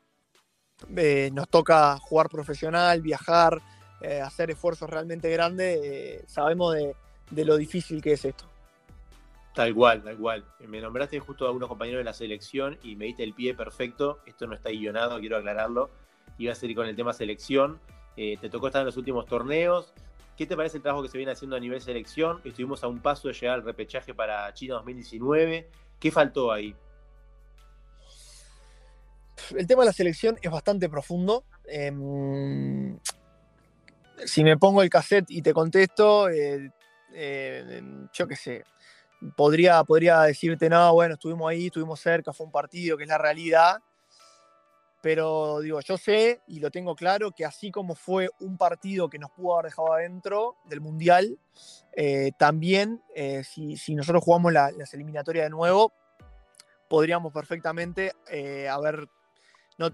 eh, 0.96 1.30
nos 1.32 1.48
toca 1.48 1.98
jugar 1.98 2.28
profesional, 2.28 3.00
viajar, 3.00 3.60
eh, 4.00 4.20
hacer 4.20 4.50
esfuerzos 4.50 4.88
realmente 4.90 5.30
grandes, 5.30 6.24
sabemos 6.26 6.76
de 7.30 7.44
lo 7.44 7.56
difícil 7.56 8.02
que 8.02 8.12
es 8.12 8.24
esto. 8.24 8.52
Tal 9.54 9.74
cual, 9.74 10.02
tal 10.02 10.16
cual. 10.16 10.44
Me 10.66 10.80
nombraste 10.80 11.20
justo 11.20 11.46
a 11.46 11.50
unos 11.50 11.68
compañeros 11.68 12.00
de 12.00 12.04
la 12.04 12.14
selección 12.14 12.78
y 12.82 12.96
me 12.96 13.04
diste 13.06 13.22
el 13.22 13.34
pie 13.34 13.54
perfecto. 13.54 14.20
Esto 14.24 14.46
no 14.46 14.54
está 14.54 14.70
guionado, 14.70 15.20
quiero 15.20 15.36
aclararlo. 15.36 15.90
Iba 16.38 16.52
a 16.52 16.54
seguir 16.54 16.74
con 16.74 16.86
el 16.86 16.96
tema 16.96 17.12
selección. 17.12 17.78
Eh, 18.16 18.38
te 18.40 18.48
tocó 18.48 18.68
estar 18.68 18.80
en 18.80 18.86
los 18.86 18.96
últimos 18.96 19.26
torneos. 19.26 19.92
¿Qué 20.38 20.46
te 20.46 20.56
parece 20.56 20.78
el 20.78 20.82
trabajo 20.82 21.02
que 21.02 21.10
se 21.10 21.18
viene 21.18 21.32
haciendo 21.32 21.56
a 21.56 21.60
nivel 21.60 21.82
selección? 21.82 22.40
Estuvimos 22.44 22.82
a 22.82 22.88
un 22.88 23.00
paso 23.00 23.28
de 23.28 23.34
llegar 23.34 23.56
al 23.56 23.64
repechaje 23.64 24.14
para 24.14 24.52
China 24.54 24.76
2019. 24.76 25.68
¿Qué 26.00 26.10
faltó 26.10 26.50
ahí? 26.50 26.74
El 29.50 29.66
tema 29.66 29.82
de 29.82 29.86
la 29.86 29.92
selección 29.92 30.38
es 30.40 30.50
bastante 30.50 30.88
profundo. 30.88 31.44
Em, 31.66 32.98
si 34.24 34.44
me 34.44 34.56
pongo 34.56 34.82
el 34.82 34.90
cassette 34.90 35.30
y 35.30 35.42
te 35.42 35.52
contesto, 35.52 36.28
eh, 36.28 36.70
eh, 37.12 37.82
yo 38.12 38.28
qué 38.28 38.36
sé, 38.36 38.64
podría, 39.36 39.82
podría 39.84 40.22
decirte, 40.22 40.68
no, 40.68 40.92
bueno, 40.94 41.14
estuvimos 41.14 41.50
ahí, 41.50 41.66
estuvimos 41.66 42.00
cerca, 42.00 42.32
fue 42.32 42.46
un 42.46 42.52
partido, 42.52 42.96
que 42.96 43.04
es 43.04 43.08
la 43.08 43.18
realidad. 43.18 43.80
Pero 45.00 45.58
digo, 45.58 45.80
yo 45.80 45.98
sé 45.98 46.42
y 46.46 46.60
lo 46.60 46.70
tengo 46.70 46.94
claro 46.94 47.32
que 47.32 47.44
así 47.44 47.72
como 47.72 47.96
fue 47.96 48.30
un 48.38 48.56
partido 48.56 49.10
que 49.10 49.18
nos 49.18 49.32
pudo 49.32 49.54
haber 49.54 49.70
dejado 49.70 49.92
adentro 49.92 50.56
del 50.66 50.80
Mundial, 50.80 51.40
eh, 51.96 52.30
también 52.38 53.02
si, 53.42 53.94
nosotros 53.96 54.22
jugamos 54.22 54.52
las 54.52 54.94
eliminatorias 54.94 55.46
de 55.46 55.50
nuevo, 55.50 55.92
podríamos 56.88 57.32
perfectamente 57.32 58.12
haber, 58.70 59.08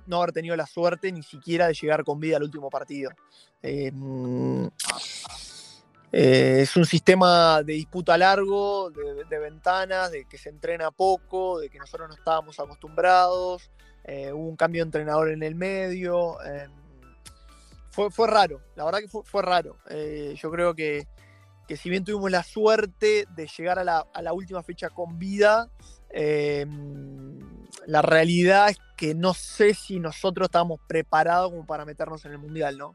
no, 0.07 0.16
haber 0.16 0.33
tenido 0.33 0.57
la 0.57 0.66
suerte 0.66 1.11
ni 1.12 1.22
siquiera 1.22 1.66
de 1.66 1.74
llegar 1.74 2.05
con 2.05 2.20
vida 2.20 2.37
al 2.37 2.42
último 2.44 2.70
partido. 2.70 3.11
Mm, 3.62 4.66
eh, 6.11 6.61
es 6.62 6.74
un 6.77 6.87
sistema 6.87 7.62
de 7.62 7.74
disputa 7.74 8.16
largo, 8.16 8.90
de, 8.90 9.38
ventanas, 9.38 10.11
de 10.11 10.24
que 10.24 10.38
se 10.38 10.48
entrena 10.48 10.90
poco, 10.90 11.61
de 11.61 11.68
que 11.68 11.79
nosotros 11.79 12.09
no 12.09 12.14
estábamos 12.14 12.59
acostumbrados. 12.59 13.70
Eh, 14.05 14.33
hubo 14.33 14.48
un 14.48 14.57
cambio 14.57 14.83
de 14.83 14.87
entrenador 14.87 15.31
en 15.31 15.42
el 15.42 15.55
medio. 15.55 16.42
Em, 16.42 16.70
fue, 17.90 18.11
fue, 18.11 18.27
raro, 18.27 18.62
la 18.74 18.85
verdad 18.85 19.01
que 19.01 19.09
fue, 19.09 19.42
raro. 19.42 19.77
Eh, 19.90 20.35
yo 20.40 20.51
creo 20.51 20.74
que, 20.74 21.07
si 21.77 21.90
bien 21.90 22.05
tuvimos 22.05 22.31
la 22.31 22.42
suerte 22.42 23.27
de 23.35 23.46
llegar 23.46 23.79
a 23.79 23.85
la, 23.85 24.33
última 24.33 24.62
fecha 24.62 24.88
con 24.88 25.18
vida, 25.18 25.68
em, 26.09 27.38
la 27.88 28.03
realidad 28.03 28.68
es 28.68 28.79
que 28.98 29.14
no 29.14 29.33
sé 29.33 29.72
si 29.72 29.98
nosotros 29.98 30.48
estábamos 30.48 30.79
preparados 30.87 31.51
como 31.51 31.64
para 31.64 31.87
meternos 31.87 32.22
en 32.27 32.33
el 32.33 32.38
Mundial, 32.38 32.77
¿no? 32.77 32.92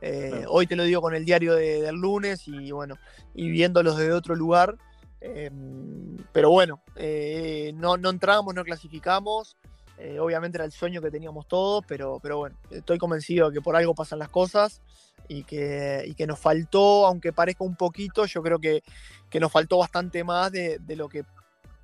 Eh, 0.00 0.44
hoy 0.48 0.66
te 0.66 0.74
lo 0.74 0.82
digo 0.82 1.00
con 1.00 1.14
el 1.14 1.24
diario 1.24 1.54
del 1.54 1.94
lunes 1.94 2.48
y 2.48 2.72
bueno, 2.72 2.96
y 3.34 3.48
viéndolos 3.50 3.96
de 3.98 4.12
otro 4.12 4.34
lugar. 4.34 4.76
Em, 5.20 6.16
pero 6.32 6.50
bueno, 6.50 6.82
eh, 6.96 7.70
no, 7.76 7.96
no 7.96 8.10
entramos, 8.10 8.52
no 8.52 8.64
clasificamos. 8.64 9.56
Eh, 9.96 10.18
obviamente 10.18 10.56
era 10.56 10.64
el 10.64 10.72
sueño 10.72 11.00
que 11.00 11.12
teníamos 11.12 11.46
todos, 11.46 11.84
pero, 11.86 12.18
pero 12.20 12.38
bueno, 12.38 12.56
estoy 12.68 12.98
convencido 12.98 13.48
de 13.48 13.54
que 13.54 13.62
por 13.62 13.76
algo 13.76 13.94
pasan 13.94 14.18
las 14.18 14.28
cosas 14.28 14.82
y 15.28 15.44
que, 15.44 16.12
que 16.16 16.26
nos 16.26 16.40
faltó, 16.40 17.06
aunque 17.06 17.32
parezca 17.32 17.62
un 17.62 17.76
poquito, 17.76 18.26
yo 18.26 18.42
creo 18.42 18.58
que, 18.58 18.82
que 19.30 19.38
nos 19.38 19.52
faltó 19.52 19.78
bastante 19.78 20.24
más 20.24 20.50
de, 20.50 20.80
de 20.80 20.96
lo 20.96 21.08
que 21.08 21.22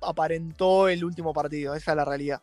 aparentó 0.01 0.89
el 0.89 1.05
último 1.05 1.31
partido. 1.31 1.73
Esa 1.73 1.91
es 1.91 1.95
la 1.95 2.03
realidad. 2.03 2.41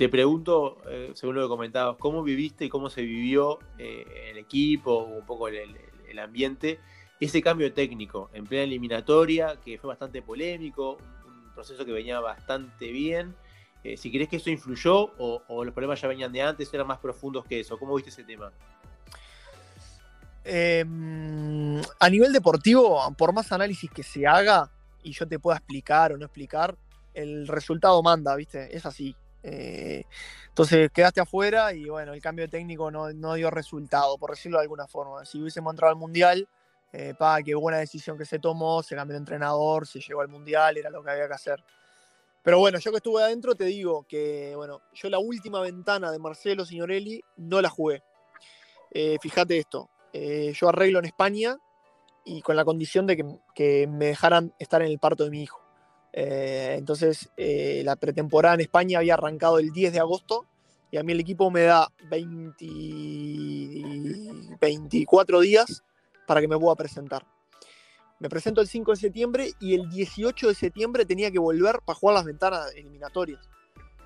Te 0.00 0.08
pregunto, 0.08 0.78
eh, 0.88 1.12
según 1.12 1.34
lo 1.34 1.42
que 1.42 1.48
comentabas, 1.48 1.98
¿cómo 1.98 2.22
viviste 2.22 2.64
y 2.64 2.70
cómo 2.70 2.88
se 2.88 3.02
vivió 3.02 3.58
eh, 3.76 4.30
el 4.30 4.38
equipo, 4.38 5.00
un 5.00 5.26
poco 5.26 5.48
el, 5.48 6.18
ambiente, 6.18 6.80
ese 7.20 7.42
cambio 7.42 7.70
técnico 7.74 8.30
en 8.32 8.46
plena 8.46 8.64
eliminatoria, 8.64 9.58
que 9.62 9.76
fue 9.76 9.88
bastante 9.88 10.22
polémico, 10.22 10.96
un, 11.26 11.52
proceso 11.52 11.84
que 11.84 11.92
venía 11.92 12.18
bastante 12.18 12.90
bien? 12.90 13.34
Eh, 13.84 13.98
si 13.98 14.10
crees 14.10 14.30
que 14.30 14.36
eso 14.36 14.48
influyó 14.48 15.12
o, 15.18 15.64
los 15.66 15.74
problemas 15.74 16.00
ya 16.00 16.08
venían 16.08 16.32
de 16.32 16.40
antes, 16.40 16.72
eran 16.72 16.86
más 16.86 16.98
profundos 16.98 17.44
que 17.44 17.60
eso, 17.60 17.78
¿cómo 17.78 17.94
viste 17.94 18.08
ese 18.08 18.24
tema? 18.24 18.50
Em, 20.44 21.78
a 21.98 22.08
nivel 22.08 22.32
deportivo, 22.32 22.98
por 23.18 23.34
más 23.34 23.52
análisis 23.52 23.90
que 23.90 24.02
se 24.02 24.26
haga 24.26 24.70
y 25.02 25.12
yo 25.12 25.28
te 25.28 25.38
pueda 25.38 25.58
explicar 25.58 26.14
o 26.14 26.16
no 26.16 26.24
explicar, 26.24 26.74
el 27.12 27.46
resultado 27.46 28.02
manda, 28.02 28.34
¿viste? 28.34 28.74
Es 28.74 28.86
así. 28.86 29.14
Eh, 29.42 30.04
entonces 30.48 30.90
quedaste 30.92 31.20
afuera 31.20 31.72
y 31.72 31.88
bueno, 31.88 32.12
el 32.12 32.20
cambio 32.20 32.44
de 32.44 32.50
técnico 32.50 32.90
no, 32.90 33.34
dio 33.34 33.50
resultado, 33.50 34.18
por 34.18 34.30
decirlo 34.30 34.58
de 34.58 34.62
alguna 34.62 34.86
forma. 34.86 35.24
Si 35.24 35.40
hubiésemos 35.40 35.72
entrado 35.72 35.92
al 35.92 35.98
Mundial, 35.98 36.48
eh, 36.92 37.14
pa, 37.18 37.42
qué 37.42 37.54
buena 37.54 37.78
decisión 37.78 38.18
que 38.18 38.24
se 38.24 38.38
tomó, 38.38 38.82
se 38.82 38.96
cambió 38.96 39.14
de 39.14 39.20
entrenador, 39.20 39.86
se 39.86 40.00
llegó 40.00 40.20
al 40.20 40.28
Mundial, 40.28 40.76
era 40.76 40.90
lo 40.90 41.02
que 41.02 41.10
había 41.10 41.28
que 41.28 41.34
hacer. 41.34 41.62
Pero 42.42 42.58
bueno, 42.58 42.78
yo 42.78 42.90
que 42.90 42.96
estuve 42.98 43.22
adentro 43.22 43.54
te 43.54 43.64
digo 43.64 44.04
que, 44.08 44.54
bueno, 44.56 44.80
yo 44.94 45.10
la 45.10 45.18
última 45.18 45.60
ventana 45.60 46.10
de 46.10 46.18
Marcelo 46.18 46.64
Signorelli 46.64 47.22
no 47.36 47.60
la 47.60 47.68
jugué. 47.68 48.02
Eh, 48.90 49.18
fíjate 49.20 49.58
esto, 49.58 49.88
eh, 50.12 50.52
yo 50.54 50.68
arreglo 50.68 50.98
en 50.98 51.04
España 51.04 51.56
y 52.24 52.42
con 52.42 52.56
la 52.56 52.64
condición 52.64 53.06
de 53.06 53.16
que, 53.16 53.24
que 53.54 53.86
me 53.86 54.06
dejaran 54.06 54.52
estar 54.58 54.82
en 54.82 54.90
el 54.90 54.98
parto 54.98 55.24
de 55.24 55.30
mi 55.30 55.42
hijo. 55.42 55.59
Eh, 56.12 56.74
entonces, 56.78 57.30
eh, 57.36 57.82
la 57.84 57.96
pretemporada 57.96 58.54
en 58.54 58.60
España 58.62 58.98
había 58.98 59.14
arrancado 59.14 59.58
el 59.58 59.72
10 59.72 59.92
de 59.92 60.00
agosto 60.00 60.46
y 60.90 60.96
a 60.96 61.02
mí 61.02 61.12
el 61.12 61.20
equipo 61.20 61.50
me 61.50 61.62
da 61.62 61.88
24 64.60 65.40
días 65.40 65.84
para 66.26 66.40
que 66.40 66.48
me 66.48 66.58
pueda 66.58 66.74
presentar. 66.74 67.24
Me 68.18 68.28
presento 68.28 68.60
el 68.60 68.66
5 68.68 68.90
de 68.90 68.96
septiembre 68.96 69.52
y 69.60 69.74
el 69.74 69.88
18 69.88 70.48
de 70.48 70.54
septiembre 70.54 71.06
tenía 71.06 71.30
que 71.30 71.38
volver 71.38 71.80
para 71.84 71.98
jugar 71.98 72.16
las 72.16 72.24
ventanas 72.24 72.70
eliminatorias. 72.74 73.48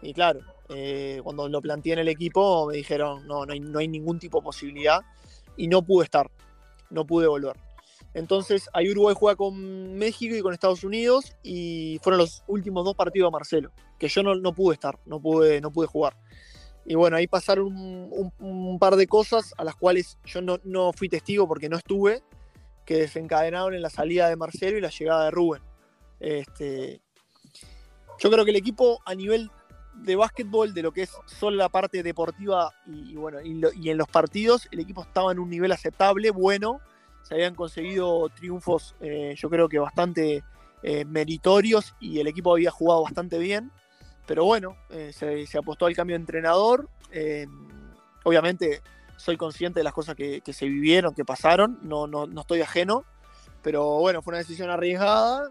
Y 0.03 0.13
claro, 0.13 0.41
eh, 0.69 1.21
cuando 1.25 1.49
lo 1.49 1.61
planteé 1.61 1.95
en 1.95 2.01
el 2.01 2.09
equipo 2.09 2.67
me 2.67 2.77
dijeron, 2.77 3.27
no, 3.27 3.47
no 3.47 3.53
hay, 3.53 3.61
no 3.61 3.79
hay 3.79 3.89
ningún 3.89 4.19
tipo 4.19 4.39
de 4.39 4.45
posibilidad 4.45 5.01
y 5.57 5.67
no 5.67 5.83
pude 5.83 6.05
estar, 6.05 6.31
no 6.91 7.07
pude 7.07 7.27
volver. 7.27 7.57
Entonces, 8.15 8.71
ahí 8.73 8.91
Uruguay 8.91 9.15
juega 9.19 9.37
con 9.37 9.95
México 9.95 10.37
y 10.37 10.41
con 10.41 10.55
Estados 10.55 10.85
Unidos 10.85 11.35
y 11.43 11.99
fueron 12.03 12.19
los 12.19 12.45
últimos 12.47 12.85
dos 12.85 12.95
partidos 12.95 13.29
de 13.29 13.33
Marcelo, 13.33 13.73
que 13.99 14.09
yo 14.09 14.23
no, 14.23 14.55
pude 14.55 14.75
estar, 14.75 14.99
no 15.05 15.21
pude, 15.21 15.61
no 15.61 15.73
pude 15.73 15.89
jugar. 15.89 16.17
Y 16.87 16.95
bueno, 16.95 17.17
ahí 17.17 17.27
pasaron 17.27 17.67
un, 17.75 18.79
par 18.79 18.95
de 18.97 19.07
cosas 19.07 19.53
a 19.57 19.65
las 19.65 19.75
cuales 19.75 20.19
yo 20.25 20.41
no, 20.43 20.93
fui 20.93 21.09
testigo 21.09 21.49
porque 21.49 21.69
no 21.69 21.77
estuve, 21.77 22.23
que 22.87 22.99
desencadenaron 22.99 23.75
en 23.75 23.83
la 23.83 23.91
salida 23.91 24.29
de 24.29 24.37
Marcelo 24.37 24.79
y 24.79 24.81
la 24.81 24.91
llegada 24.91 25.25
de 25.25 25.31
Rubén. 25.33 25.63
Este, 26.21 27.01
yo 28.19 28.31
creo 28.31 28.45
que 28.45 28.51
el 28.53 28.57
equipo 28.57 29.01
a 29.05 29.15
nivel 29.15 29.51
de 29.95 30.17
básquetbol, 30.17 30.75
de 30.75 30.83
lo 30.83 30.93
que 30.93 31.03
es 31.03 31.13
solo 31.27 31.57
la 31.57 31.69
parte 31.69 32.03
deportiva 32.03 32.73
y, 32.87 33.15
bueno, 33.17 33.39
y, 33.43 33.91
en 33.91 33.97
los 33.99 34.09
partidos, 34.09 34.69
el 34.71 34.81
equipo 34.81 35.03
estaba 35.03 35.33
en 35.33 35.39
un 35.39 35.49
nivel 35.49 35.73
aceptable, 35.73 36.31
bueno, 36.31 36.81
se 37.25 37.35
habían 37.35 37.57
conseguido 37.57 38.29
triunfos 38.29 38.95
eh, 39.01 39.35
yo 39.37 39.51
creo 39.51 39.69
que 39.69 39.81
bastante 39.81 40.45
eh, 40.83 41.05
meritorios 41.05 41.97
y 41.99 42.21
el 42.21 42.29
equipo 42.29 42.53
había 42.53 42.71
jugado 42.71 43.03
bastante 43.03 43.39
bien, 43.39 43.73
pero 44.27 44.45
bueno, 44.45 44.77
eh, 44.91 45.13
se, 45.13 45.59
apostó 45.59 45.87
al 45.87 45.97
cambio 45.97 46.15
de 46.15 46.21
entrenador, 46.21 46.89
obviamente 48.25 48.83
soy 49.17 49.37
consciente 49.37 49.81
de 49.81 49.85
las 49.85 49.93
cosas 49.93 50.15
que, 50.15 50.43
se 50.53 50.67
vivieron, 50.67 51.15
que 51.15 51.25
pasaron, 51.25 51.79
no, 51.83 52.07
no, 52.07 52.27
no 52.27 52.41
estoy 52.43 52.61
ajeno, 52.61 53.05
pero 53.63 53.99
bueno, 53.99 54.23
fue 54.23 54.33
una 54.33 54.39
decisión 54.39 54.71
arriesgada 54.71 55.51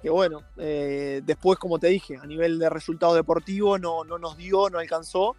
que, 0.00 0.10
bueno, 0.10 0.42
eh, 0.56 1.22
después, 1.24 1.58
como 1.58 1.78
te 1.78 1.88
dije, 1.88 2.16
a 2.16 2.26
nivel 2.26 2.58
de 2.58 2.70
resultado 2.70 3.14
deportivo 3.14 3.78
no, 3.78 4.04
no 4.04 4.18
nos 4.18 4.36
dio, 4.36 4.70
no 4.70 4.78
alcanzó, 4.78 5.36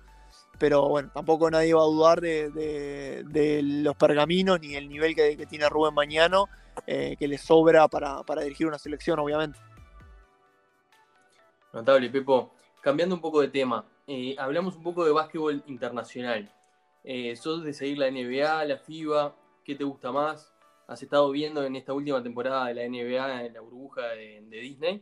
pero 0.58 0.88
bueno, 0.88 1.10
tampoco 1.14 1.50
nadie 1.50 1.74
va 1.74 1.82
a 1.82 1.86
dudar 1.86 2.22
de, 2.22 3.62
los 3.64 3.96
pergaminos 3.96 4.60
ni 4.60 4.76
el 4.76 4.90
nivel 4.90 5.16
que, 5.16 5.46
tiene 5.48 5.70
Rubén 5.70 5.94
Mañano, 5.94 6.48
eh, 6.88 7.16
que 7.18 7.28
le 7.28 7.38
sobra 7.38 7.88
para, 7.88 8.24
dirigir 8.42 8.68
una 8.68 8.78
selección, 8.78 9.20
obviamente. 9.20 9.60
Notable, 11.74 12.10
Pepo. 12.10 12.54
Cambiando 12.82 13.16
un 13.16 13.22
poco 13.22 13.42
de 13.42 13.48
tema, 13.48 13.86
eh, 14.08 14.36
hablamos 14.38 14.76
un 14.76 14.84
poco 14.84 15.06
de 15.06 15.12
básquetbol 15.12 15.64
internacional. 15.68 16.52
¿Sos 17.36 17.64
de 17.64 17.74
seguir 17.74 17.98
la 17.98 18.12
NBA, 18.12 18.66
la 18.66 18.78
FIBA? 18.78 19.36
¿Qué 19.64 19.76
te 19.76 19.84
gusta 19.84 20.12
más? 20.12 20.52
has 20.92 21.02
estado 21.02 21.32
viendo 21.32 21.64
en 21.64 21.78
esta 21.78 21.94
última 21.94 22.22
temporada 22.22 22.68
de 22.68 22.74
la 22.74 22.84
NBA 22.84 23.46
en 23.46 23.54
la 23.54 23.62
burbuja 23.62 24.02
de, 24.10 24.42
Disney? 24.50 25.02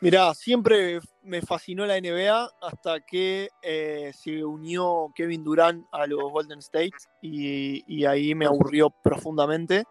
Mirá, 0.00 0.32
siempre 0.32 1.00
me 1.24 1.42
fascinó 1.42 1.84
la 1.84 2.00
NBA 2.00 2.50
hasta 2.62 3.00
que 3.00 3.48
eh, 3.60 4.12
se 4.14 4.44
unió 4.44 5.12
Kevin 5.12 5.42
Durant 5.42 5.86
a 5.90 6.06
los 6.06 6.30
Golden 6.30 6.60
State 6.60 6.92
y, 7.20 8.04
ahí 8.04 8.32
me 8.36 8.46
aburrió 8.46 8.90
profundamente. 8.90 9.82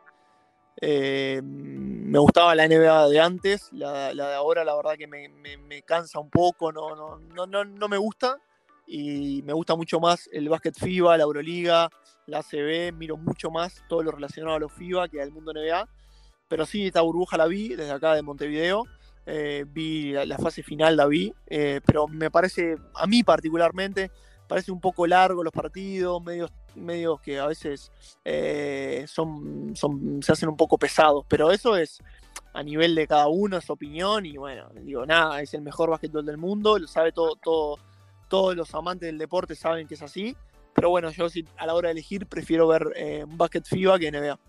Eh, 0.80 1.42
me 1.44 2.20
gustaba 2.20 2.56
la 2.56 2.70
NBA 2.70 3.10
de 3.10 3.20
antes, 3.20 3.68
la, 3.74 4.14
de 4.14 4.36
ahora 4.36 4.64
la 4.64 4.76
verdad 4.78 4.96
que 4.98 5.08
me, 5.08 5.82
cansa 5.84 6.20
un 6.20 6.30
poco, 6.30 6.72
no, 6.72 6.96
no, 6.96 7.46
no, 7.46 7.66
no, 7.66 7.88
me 7.90 7.98
gusta 7.98 8.38
y 8.86 9.42
me 9.44 9.52
gusta 9.52 9.76
mucho 9.76 10.00
más 10.00 10.30
el 10.32 10.48
básquet 10.48 10.80
FIBA, 10.80 11.18
la 11.18 11.24
Euroliga, 11.24 11.90
la 12.28 12.40
ACB, 12.40 12.94
miro 12.94 13.18
mucho 13.18 13.52
más 13.52 13.84
todo 13.90 14.04
lo 14.04 14.12
relacionado 14.12 14.56
a 14.56 14.60
los 14.60 14.72
FIBA 14.72 15.10
que 15.10 15.22
al 15.22 15.32
mundo 15.32 15.52
NBA. 15.52 15.86
Pero 16.48 16.66
sí, 16.66 16.88
esta 16.88 17.02
burbuja 17.02 17.36
la 17.36 17.48
vi 17.48 17.76
desde 17.76 17.92
acá 17.92 18.14
de 18.14 18.22
Montevideo. 18.22 18.86
Eh, 19.30 19.66
vi 19.68 20.14
la, 20.14 20.38
fase 20.38 20.64
final, 20.64 20.96
la 20.96 21.06
vi. 21.06 21.34
Eh, 21.46 21.82
pero 21.86 22.08
me 22.08 22.32
parece, 22.32 22.78
a 22.96 23.06
mí 23.06 23.24
particularmente, 23.24 24.10
parece 24.48 24.72
un 24.72 24.80
poco 24.80 25.06
largo 25.06 25.44
los 25.44 25.52
partidos, 25.52 26.24
medios, 26.24 26.50
medios 26.76 27.20
que 27.20 27.38
a 27.38 27.48
veces 27.48 27.92
eh, 28.24 29.04
son, 29.06 29.76
son, 29.76 30.24
se 30.24 30.32
hacen 30.32 30.48
un 30.48 30.56
poco 30.56 30.78
pesados. 30.78 31.26
Pero 31.28 31.52
eso 31.52 31.76
es 31.76 32.00
a 32.54 32.64
nivel 32.64 32.96
de 32.96 33.06
cada 33.06 33.28
uno, 33.28 33.60
su 33.60 33.74
opinión. 33.74 34.26
Y 34.26 34.38
bueno, 34.38 34.70
digo, 34.82 35.06
nada, 35.06 35.42
es 35.42 35.54
el 35.54 35.62
mejor 35.62 35.90
básquetbol 35.90 36.26
del 36.26 36.38
mundo, 36.38 36.80
lo 36.80 36.88
sabe 36.88 37.12
todo, 37.12 37.36
todo, 37.36 37.78
todos 38.30 38.56
los 38.56 38.74
amantes 38.74 39.08
del 39.08 39.18
deporte 39.18 39.56
saben 39.56 39.88
que 39.88 39.96
es 39.96 40.02
así. 40.02 40.36
Pero 40.74 40.90
bueno, 40.90 41.12
yo 41.12 41.28
a 41.58 41.66
la 41.66 41.74
hora 41.74 41.90
de 41.90 41.94
elegir 41.94 42.28
prefiero 42.28 42.68
ver 42.68 42.94
eh, 42.96 43.24
un 43.24 43.38
basket 43.38 43.64
FIBA 43.64 44.00
que 44.00 44.12
NBA. 44.12 44.40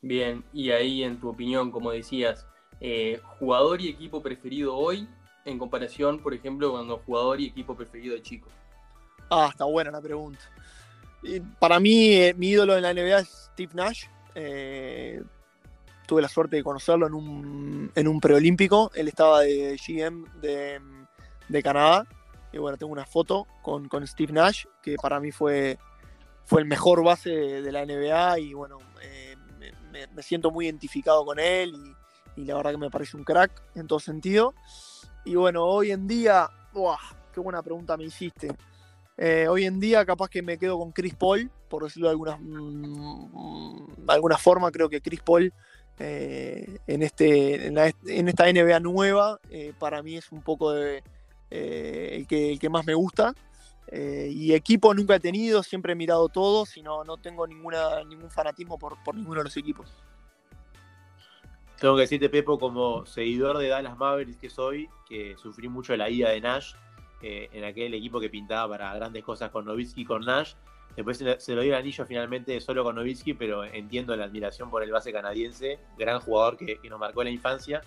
Bien, 0.00 0.44
y 0.52 0.70
ahí 0.70 1.02
en 1.02 1.20
tu 1.20 1.28
opinión, 1.28 1.70
como 1.70 1.90
decías, 1.90 2.46
eh, 2.80 3.20
jugador 3.38 3.80
y 3.80 3.88
equipo 3.88 4.22
preferido 4.22 4.76
hoy 4.76 5.08
en 5.44 5.58
comparación, 5.58 6.20
por 6.20 6.34
ejemplo, 6.34 6.72
cuando 6.72 6.98
jugador 6.98 7.40
y 7.40 7.46
equipo 7.46 7.74
preferido 7.74 8.14
de 8.14 8.22
chico. 8.22 8.48
Ah, 9.30 9.48
está 9.50 9.64
buena 9.64 9.90
la 9.90 10.00
pregunta. 10.00 10.40
para 11.58 11.80
mí, 11.80 12.12
eh, 12.12 12.34
mi 12.34 12.48
ídolo 12.48 12.76
en 12.76 12.82
la 12.82 12.92
NBA 12.92 13.20
es 13.20 13.50
Steve 13.52 13.72
Nash. 13.74 14.04
tuve 16.06 16.22
la 16.22 16.28
suerte 16.28 16.56
de 16.56 16.62
conocerlo 16.62 17.06
en 17.06 17.14
un, 17.14 17.92
en 17.94 18.08
un 18.08 18.20
preolímpico. 18.20 18.90
Él 18.94 19.08
estaba 19.08 19.40
de 19.40 19.76
GM 19.76 20.24
de, 20.40 20.80
de 21.48 21.62
Canadá 21.62 22.06
y 22.52 22.58
bueno, 22.58 22.78
tengo 22.78 22.92
una 22.92 23.04
foto 23.04 23.46
con, 23.62 23.88
Steve 24.06 24.32
Nash, 24.32 24.64
que 24.82 24.96
para 24.96 25.20
mí 25.20 25.30
fue, 25.32 25.78
fue 26.44 26.60
el 26.60 26.66
mejor 26.66 27.04
base 27.04 27.30
de 27.30 27.72
la 27.72 27.84
NBA 27.84 28.38
y 28.40 28.54
bueno, 28.54 28.78
eh, 29.02 29.36
me, 30.14 30.22
siento 30.22 30.50
muy 30.50 30.66
identificado 30.66 31.24
con 31.24 31.38
él 31.38 31.74
y, 31.74 31.97
la 32.44 32.56
verdad 32.56 32.72
que 32.72 32.78
me 32.78 32.90
parece 32.90 33.16
un 33.16 33.24
crack 33.24 33.50
en 33.74 33.86
todo 33.86 34.00
sentido. 34.00 34.54
Y 35.24 35.34
bueno, 35.34 35.64
hoy 35.64 35.90
en 35.90 36.06
día, 36.06 36.48
qué 37.32 37.40
buena 37.40 37.62
pregunta 37.62 37.96
me 37.96 38.04
hiciste. 38.04 38.54
Eh, 39.16 39.46
hoy 39.48 39.64
en 39.64 39.80
día 39.80 40.04
capaz 40.06 40.28
que 40.28 40.42
me 40.42 40.58
quedo 40.58 40.78
con 40.78 40.92
Chris 40.92 41.14
Paul, 41.14 41.50
por 41.68 41.84
decirlo 41.84 42.08
de 42.08 42.12
alguna, 42.12 42.36
mm, 42.36 44.08
alguna 44.08 44.38
forma, 44.38 44.70
creo 44.70 44.88
que 44.88 45.00
Chris 45.00 45.20
Paul 45.20 45.52
eh, 45.98 46.78
en, 46.86 47.02
este, 47.02 47.66
en, 47.66 48.28
esta 48.28 48.46
NBA 48.46 48.78
nueva, 48.78 49.40
para 49.80 50.02
mí 50.02 50.16
es 50.16 50.30
un 50.30 50.42
poco 50.42 50.72
de, 50.72 51.02
eh, 51.50 52.10
el, 52.12 52.26
que, 52.26 52.52
el 52.52 52.58
que 52.58 52.68
más 52.68 52.86
me 52.86 52.94
gusta. 52.94 53.34
Eh, 53.90 54.28
y 54.30 54.52
equipo 54.52 54.92
nunca 54.92 55.14
he 55.14 55.20
tenido, 55.20 55.62
siempre 55.62 55.92
he 55.92 55.96
mirado 55.96 56.28
todos 56.28 56.76
y 56.76 56.82
no, 56.82 57.04
no 57.04 57.16
tengo 57.16 57.46
ninguna, 57.46 58.04
ningún 58.04 58.30
fanatismo 58.30 58.78
por, 58.78 59.02
por 59.02 59.14
ninguno 59.14 59.40
de 59.40 59.44
los 59.44 59.56
equipos. 59.56 59.90
Tengo 61.80 61.94
que 61.94 62.02
decirte, 62.02 62.28
Pepo, 62.28 62.58
como 62.58 63.06
seguidor 63.06 63.58
de 63.58 63.68
Dallas 63.68 63.96
Mavericks 63.96 64.38
que 64.38 64.50
soy, 64.50 64.88
que 65.08 65.36
sufrí 65.36 65.68
mucho 65.68 65.96
la 65.96 66.10
ida 66.10 66.30
de 66.30 66.40
Nash 66.40 66.74
eh, 67.22 67.48
en 67.52 67.64
aquel 67.64 67.94
equipo 67.94 68.20
que 68.20 68.28
pintaba 68.28 68.76
para 68.76 68.94
grandes 68.94 69.22
cosas 69.24 69.50
con 69.50 69.64
Novitsky 69.64 70.02
y 70.02 70.04
con 70.04 70.24
Nash. 70.24 70.54
Después 70.96 71.18
se, 71.18 71.54
lo 71.54 71.62
dio 71.62 71.74
el 71.74 71.78
anillo 71.78 72.04
finalmente 72.04 72.60
solo 72.60 72.82
con 72.82 72.96
Novitsky, 72.96 73.34
pero 73.34 73.64
entiendo 73.64 74.16
la 74.16 74.24
admiración 74.24 74.68
por 74.70 74.82
el 74.82 74.90
base 74.90 75.12
canadiense, 75.12 75.78
gran 75.96 76.18
jugador 76.18 76.56
que, 76.56 76.80
nos 76.88 76.98
marcó 76.98 77.22
en 77.22 77.26
la 77.26 77.32
infancia. 77.32 77.80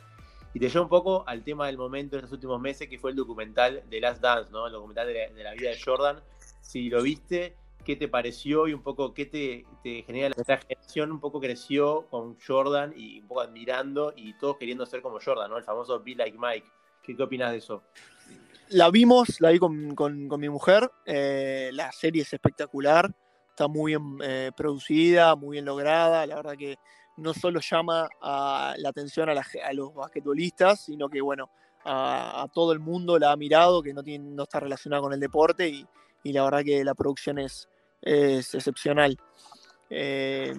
Y 0.54 0.60
te 0.60 0.70
llevo 0.70 0.84
un 0.84 0.90
poco 0.90 1.26
al 1.28 1.44
tema 1.44 1.68
del 1.68 1.78
momento 1.78 2.16
en 2.16 2.22
los 2.22 2.32
últimos 2.32 2.62
meses, 2.62 2.88
que 2.88 2.98
fue 2.98 3.12
el 3.12 3.18
documental 3.18 3.84
de 3.90 4.00
Last 4.00 4.22
Dance, 4.22 4.52
¿no? 4.52 4.68
El 4.68 4.74
documental 4.74 5.08
de 5.08 5.44
la, 5.44 5.54
vida 5.54 5.70
de 5.72 5.80
Jordan. 5.84 6.22
Si 6.62 6.90
lo 6.90 7.02
viste, 7.02 7.58
¿qué 7.84 7.96
te 7.96 8.08
pareció 8.08 8.68
y 8.68 8.74
un 8.74 8.82
poco 8.82 9.14
qué 9.14 9.26
te, 9.26 9.66
genera 10.04 10.30
la 10.30 10.58
generación? 10.58 11.12
Un 11.12 11.20
poco 11.20 11.40
creció 11.40 12.08
con 12.10 12.38
Jordan 12.40 12.94
y 12.96 13.22
un 13.22 13.28
poco 13.28 13.42
admirando 13.42 14.14
y 14.16 14.34
todos 14.38 14.58
queriendo 14.58 14.86
ser 14.86 15.02
como 15.02 15.20
Jordan, 15.24 15.50
¿no? 15.50 15.58
El 15.58 15.64
famoso 15.64 16.02
Be 16.02 16.16
Like 16.16 16.38
Mike. 16.38 16.68
¿Qué, 17.04 17.16
qué 17.16 17.24
opinas 17.24 17.52
de 17.52 17.58
eso? 17.58 17.84
La 18.70 18.90
vimos, 18.90 19.42
la 19.42 19.50
vi 19.50 19.60
con, 19.60 20.30
mi 20.40 20.50
mujer. 20.50 20.90
Eh, 21.06 21.72
la 21.74 21.92
serie 21.92 22.22
es 22.22 22.32
espectacular. 22.34 23.14
Está 23.50 23.68
muy 23.68 23.92
bien 23.92 24.18
eh, 24.24 24.52
producida, 24.56 25.36
muy 25.36 25.56
bien 25.56 25.66
lograda. 25.66 26.26
La 26.26 26.36
verdad 26.36 26.56
que 26.58 26.78
no 27.18 27.34
solo 27.34 27.60
llama 27.60 28.08
a 28.22 28.76
la 28.78 28.90
atención 28.90 29.30
a, 29.30 29.74
los 29.74 29.94
basquetbolistas, 29.94 30.86
sino 30.86 31.10
que 31.10 31.20
bueno, 31.20 31.50
a, 31.84 32.48
todo 32.54 32.72
el 32.72 32.80
mundo 32.80 33.20
la 33.20 33.34
ha 33.34 33.36
mirado, 33.36 33.84
que 33.84 33.94
no, 33.94 34.04
tiene, 34.04 34.30
no 34.30 34.44
está 34.44 34.62
relacionada 34.62 35.02
con 35.02 35.12
el 35.12 35.20
deporte 35.20 35.68
y, 35.68 35.86
la 36.24 36.44
verdad 36.44 36.64
que 36.64 36.84
la 36.84 36.94
producción 36.94 37.40
es, 37.40 37.68
excepcional. 38.02 39.18
Eh, 39.90 40.54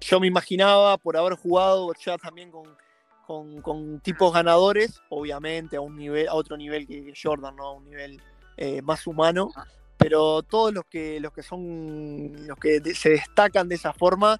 yo 0.00 0.20
me 0.20 0.26
imaginaba, 0.26 0.98
por 0.98 1.16
haber 1.16 1.34
jugado 1.34 1.92
ya 2.04 2.18
también 2.18 2.50
con, 2.50 4.00
tipos 4.00 4.32
ganadores, 4.32 5.00
obviamente 5.08 5.76
a 5.76 5.80
un 5.80 5.96
nivel, 5.96 6.28
a 6.28 6.34
otro 6.34 6.56
nivel 6.56 6.86
que 6.86 7.12
Jordan, 7.20 7.56
¿no? 7.56 7.64
A 7.64 7.72
un 7.72 7.84
nivel 7.84 8.22
eh, 8.56 8.82
más 8.82 9.06
humano. 9.06 9.50
Pero 9.96 10.42
todos 10.42 10.74
los 10.74 10.84
que, 10.84 11.18
los 11.20 11.32
que 11.32 11.42
son 11.42 12.46
los 12.46 12.58
que 12.58 12.80
se 12.94 13.10
destacan 13.10 13.68
de 13.68 13.76
esa 13.76 13.92
forma 13.92 14.38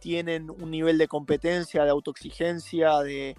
tienen 0.00 0.50
un 0.50 0.70
nivel 0.70 0.98
de 0.98 1.08
competencia, 1.08 1.84
de 1.84 1.90
autoexigencia, 1.90 2.98
de, 2.98 3.36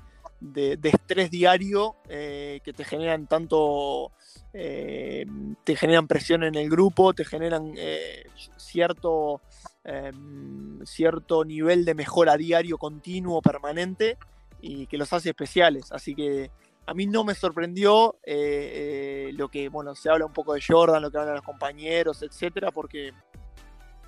estrés 0.84 1.32
diario 1.32 1.96
eh, 2.08 2.60
que 2.64 2.74
te 2.74 2.84
generan 2.84 3.28
tanto, 3.28 4.12
eh, 4.54 5.26
te 5.64 5.76
generan 5.76 6.08
presión 6.08 6.44
en 6.44 6.56
el 6.56 6.70
grupo, 6.70 7.14
te 7.14 7.26
generan 7.26 7.74
eh, 7.78 8.26
cierto, 8.58 9.42
em, 9.84 10.84
cierto 10.86 11.46
nivel 11.46 11.86
de 11.86 11.94
mejora 11.94 12.38
diario, 12.38 12.78
continuo, 12.78 13.42
permanente 13.42 14.18
y 14.62 14.88
que 14.88 14.98
los 14.98 15.12
hace 15.14 15.30
especiales. 15.30 15.92
Así 15.92 16.16
que 16.16 16.52
a 16.86 16.94
mí 16.94 17.06
no 17.06 17.24
me 17.24 17.36
sorprendió 17.36 18.16
lo 18.26 19.50
que, 19.50 19.70
bueno, 19.70 19.96
se 19.96 20.10
habla 20.10 20.26
un 20.26 20.34
poco 20.34 20.54
de 20.54 20.62
Jordan, 20.66 21.02
lo 21.02 21.12
que 21.12 21.18
hablan 21.18 21.36
los 21.36 21.46
compañeros, 21.46 22.24
etcétera, 22.24 22.72
porque, 22.72 23.14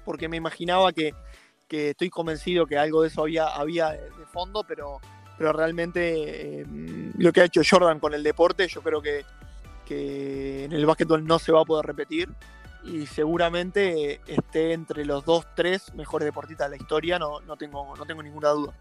porque 0.03 0.27
me 0.27 0.37
imaginaba 0.37 0.91
que 0.91 1.13
que 1.71 1.91
estoy 1.91 2.09
convencido 2.09 2.65
que 2.65 2.77
algo 2.77 3.01
de 3.01 3.07
eso 3.07 3.21
había, 3.21 3.47
había 3.47 3.91
de 3.91 4.25
fondo, 4.33 4.65
pero, 4.67 4.99
pero 5.41 5.53
realmente 5.53 6.61
eh, 6.61 6.65
lo 7.17 7.33
que 7.33 7.41
ha 7.41 7.45
hecho 7.45 7.61
Jordan 7.67 7.99
con 7.99 8.13
el 8.13 8.21
deporte, 8.21 8.67
yo 8.67 8.83
creo 8.83 9.01
que, 9.01 9.25
en 9.89 10.71
el 10.71 10.85
básquetbol 10.85 11.25
no 11.25 11.39
se 11.39 11.51
va 11.51 11.61
a 11.61 11.65
poder 11.65 11.87
repetir 11.87 12.29
y 12.83 13.07
seguramente 13.07 14.21
esté 14.27 14.73
entre 14.73 15.03
los 15.03 15.25
dos, 15.25 15.47
tres 15.55 15.93
mejores 15.95 16.27
deportistas 16.27 16.69
de 16.69 16.77
la 16.77 16.81
historia, 16.81 17.17
no, 17.17 17.39
no, 17.41 17.57
tengo, 17.57 17.95
no 17.97 18.05
tengo 18.05 18.21
ninguna 18.21 18.49
duda. 18.49 18.73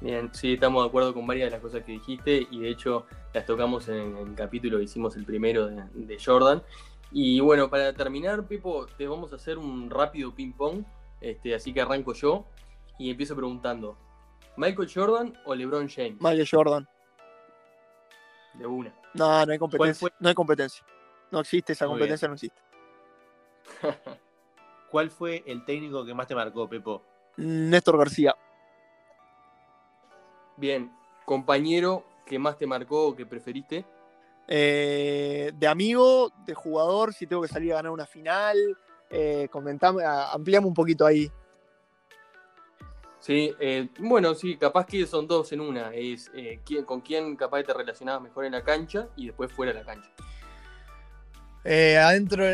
Bien, 0.00 0.30
sí, 0.32 0.54
estamos 0.54 0.84
de 0.84 0.88
acuerdo 0.88 1.12
con 1.12 1.26
varias 1.26 1.48
de 1.48 1.50
las 1.56 1.60
cosas 1.60 1.82
que 1.82 1.90
dijiste 1.90 2.46
y 2.48 2.60
de 2.60 2.70
hecho 2.70 3.06
las 3.34 3.44
tocamos 3.44 3.88
en 3.88 4.16
el 4.16 4.34
capítulo 4.36 4.78
que 4.78 4.84
hicimos 4.84 5.16
el 5.16 5.24
primero 5.24 5.66
de, 5.66 6.18
Jordan. 6.24 6.62
Y 7.10 7.40
bueno, 7.40 7.68
para 7.68 7.92
terminar, 7.92 8.46
Pepo, 8.46 8.86
te 8.96 9.08
vamos 9.08 9.32
a 9.32 9.36
hacer 9.36 9.58
un 9.58 9.90
rápido 9.90 10.32
ping-pong. 10.32 10.84
Este, 11.20 11.52
así 11.52 11.74
que 11.74 11.80
arranco 11.80 12.14
yo 12.14 12.46
y 12.96 13.10
empiezo 13.10 13.34
preguntando: 13.34 13.98
¿Michael 14.56 14.90
Jordan 14.92 15.38
o 15.44 15.54
LeBron 15.54 15.88
James? 15.88 16.16
Michael 16.20 16.48
Jordan. 16.50 16.88
De 18.54 18.66
una. 18.66 18.94
No, 19.14 19.44
no 19.44 19.52
hay 19.52 19.58
competencia. 19.58 20.08
No 20.18 20.28
hay 20.28 20.34
competencia. 20.34 20.84
No 21.30 21.40
existe 21.40 21.72
esa 21.72 21.86
Muy 21.86 21.94
competencia, 21.94 22.28
no 22.28 22.34
existe. 22.34 22.60
¿Cuál 24.90 25.10
fue 25.10 25.42
el 25.46 25.64
técnico 25.64 26.04
que 26.04 26.14
más 26.14 26.26
te 26.26 26.34
marcó, 26.34 26.68
Pepo? 26.68 27.02
Néstor 27.36 27.98
García. 27.98 28.34
Bien, 30.56 30.90
compañero 31.24 32.04
que 32.24 32.38
más 32.38 32.56
te 32.56 32.66
marcó 32.66 33.08
o 33.08 33.16
que 33.16 33.26
preferiste. 33.26 33.84
Eh, 34.48 35.52
de 35.54 35.66
amigo, 35.66 36.32
de 36.46 36.54
jugador, 36.54 37.12
si 37.12 37.26
tengo 37.26 37.42
que 37.42 37.48
salir 37.48 37.72
a 37.72 37.76
ganar 37.76 37.92
una 37.92 38.06
final. 38.06 38.56
Eh, 39.10 39.48
comentame, 39.50 40.02
a- 40.04 40.32
ampliame 40.32 40.66
un 40.66 40.74
poquito 40.74 41.04
ahí. 41.04 41.30
Sí, 43.20 43.52
eh, 43.58 43.88
bueno, 43.98 44.34
sí, 44.34 44.56
capaz 44.56 44.86
que 44.86 45.06
son 45.06 45.26
dos 45.26 45.52
en 45.52 45.60
una. 45.60 45.92
Es 45.92 46.30
eh, 46.34 46.60
con 46.84 47.00
quién 47.00 47.36
capaz 47.36 47.62
te 47.64 47.74
relacionabas 47.74 48.22
mejor 48.22 48.44
en 48.44 48.52
la 48.52 48.62
cancha 48.62 49.08
y 49.16 49.26
después 49.26 49.52
fuera 49.52 49.72
de 49.72 49.80
la 49.80 49.84
cancha. 49.84 50.10
Eh, 51.64 51.98
adentro, 51.98 52.44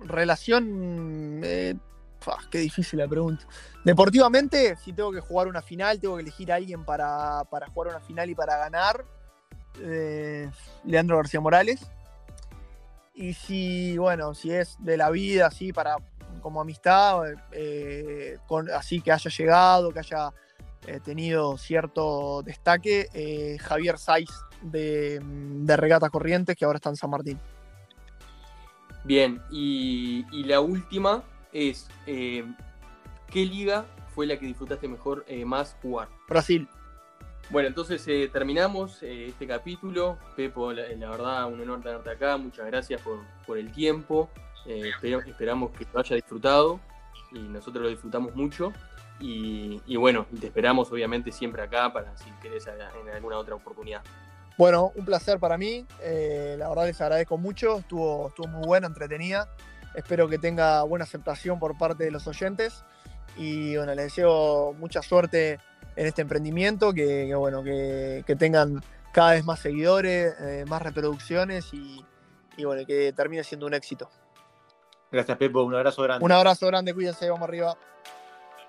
relación. 0.00 1.40
qué 1.40 2.58
difícil 2.58 2.98
la 2.98 3.06
pregunta. 3.06 3.46
Deportivamente, 3.84 4.76
si 4.76 4.92
tengo 4.92 5.12
que 5.12 5.20
jugar 5.20 5.46
una 5.46 5.62
final, 5.62 6.00
tengo 6.00 6.16
que 6.16 6.22
elegir 6.22 6.50
a 6.50 6.56
alguien 6.56 6.84
para, 6.84 7.44
para 7.50 7.68
jugar 7.68 7.90
una 7.90 8.00
final 8.00 8.28
y 8.30 8.34
para 8.34 8.56
ganar. 8.56 9.04
Leandro 10.84 11.16
García 11.18 11.40
Morales. 11.40 11.80
Y 13.14 13.34
si, 13.34 13.96
bueno, 13.96 14.34
si 14.34 14.50
es 14.50 14.76
de 14.80 14.96
la 14.96 15.10
vida, 15.10 15.46
así, 15.46 15.72
para 15.72 15.98
como 16.44 16.60
amistad, 16.60 17.22
eh, 17.52 18.36
con, 18.46 18.70
así 18.70 19.00
que 19.00 19.10
haya 19.10 19.30
llegado, 19.30 19.92
que 19.92 20.00
haya 20.00 20.30
eh, 20.86 21.00
tenido 21.02 21.56
cierto 21.56 22.42
destaque, 22.42 23.08
eh, 23.14 23.56
Javier 23.58 23.96
Saiz 23.96 24.28
de, 24.60 25.22
de 25.22 25.76
Regatas 25.78 26.10
Corrientes, 26.10 26.54
que 26.54 26.66
ahora 26.66 26.76
está 26.76 26.90
en 26.90 26.96
San 26.96 27.08
Martín. 27.08 27.40
Bien, 29.04 29.40
y, 29.50 30.26
y 30.32 30.44
la 30.44 30.60
última 30.60 31.22
es, 31.50 31.88
¿qué 32.04 32.44
liga 33.32 33.86
fue 34.14 34.26
la 34.26 34.38
que 34.38 34.44
disfrutaste 34.44 34.86
mejor 34.86 35.24
más 35.46 35.76
jugar? 35.80 36.08
Brasil. 36.28 36.68
Bueno, 37.50 37.68
entonces 37.68 38.06
eh, 38.08 38.30
terminamos 38.32 39.02
eh, 39.02 39.28
este 39.28 39.46
capítulo. 39.46 40.18
Pepo, 40.36 40.72
la, 40.72 40.88
la 40.88 41.10
verdad, 41.10 41.46
un 41.46 41.60
honor 41.60 41.82
tenerte 41.82 42.10
acá. 42.10 42.36
Muchas 42.36 42.66
gracias 42.66 43.00
por, 43.02 43.20
por 43.46 43.58
el 43.58 43.70
tiempo. 43.70 44.30
Eh, 44.66 44.90
esperamos 45.26 45.70
que 45.72 45.86
lo 45.92 46.00
haya 46.00 46.16
disfrutado 46.16 46.80
y 47.32 47.38
nosotros 47.38 47.82
lo 47.82 47.88
disfrutamos 47.88 48.34
mucho. 48.34 48.72
Y, 49.20 49.96
bueno, 49.96 50.26
te 50.38 50.48
esperamos 50.48 50.90
obviamente 50.90 51.30
siempre 51.32 51.62
acá 51.62 51.92
para 51.92 52.16
si 52.16 52.30
querés 52.42 52.66
en 52.66 53.08
alguna 53.08 53.38
otra 53.38 53.54
oportunidad. 53.54 54.02
Bueno, 54.58 54.92
un 54.94 55.04
placer 55.04 55.38
para 55.38 55.56
mí. 55.56 55.86
eh, 56.02 56.56
la 56.58 56.68
verdad 56.68 56.86
les 56.86 57.00
agradezco 57.00 57.38
mucho. 57.38 57.78
Estuvo, 57.78 58.28
estuvo 58.28 58.48
muy 58.48 58.66
buena, 58.66 58.86
entretenida. 58.86 59.48
Espero 59.94 60.28
que 60.28 60.38
tenga 60.38 60.82
buena 60.82 61.04
aceptación 61.04 61.58
por 61.58 61.78
parte 61.78 62.04
de 62.04 62.10
los 62.10 62.26
oyentes. 62.26 62.84
Y 63.36 63.76
bueno, 63.76 63.94
les 63.94 64.06
deseo 64.06 64.74
mucha 64.74 65.00
suerte 65.02 65.58
en 65.96 66.06
este 66.06 66.22
emprendimiento. 66.22 66.92
Que, 66.92 67.34
bueno, 67.34 67.62
que, 67.62 68.24
que 68.26 68.36
tengan 68.36 68.82
cada 69.12 69.32
vez 69.32 69.44
más 69.44 69.60
seguidores, 69.60 70.34
eh, 70.40 70.64
más 70.68 70.82
reproducciones 70.82 71.72
y, 71.72 72.04
y 72.56 72.64
bueno, 72.64 72.84
que 72.84 73.12
termine 73.12 73.42
siendo 73.44 73.66
un 73.66 73.74
éxito. 73.74 74.10
Gracias, 75.14 75.38
Pepo. 75.38 75.62
Un 75.62 75.74
abrazo 75.76 76.02
grande. 76.02 76.24
Un 76.24 76.32
abrazo 76.32 76.66
grande, 76.66 76.92
cuídense, 76.92 77.30
vamos 77.30 77.48
arriba. 77.48 77.76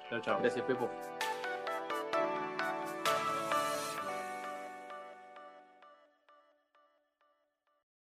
Chao, 0.09 0.21
chao. 0.21 0.39
Gracias, 0.39 0.63
Pepo. 0.65 0.87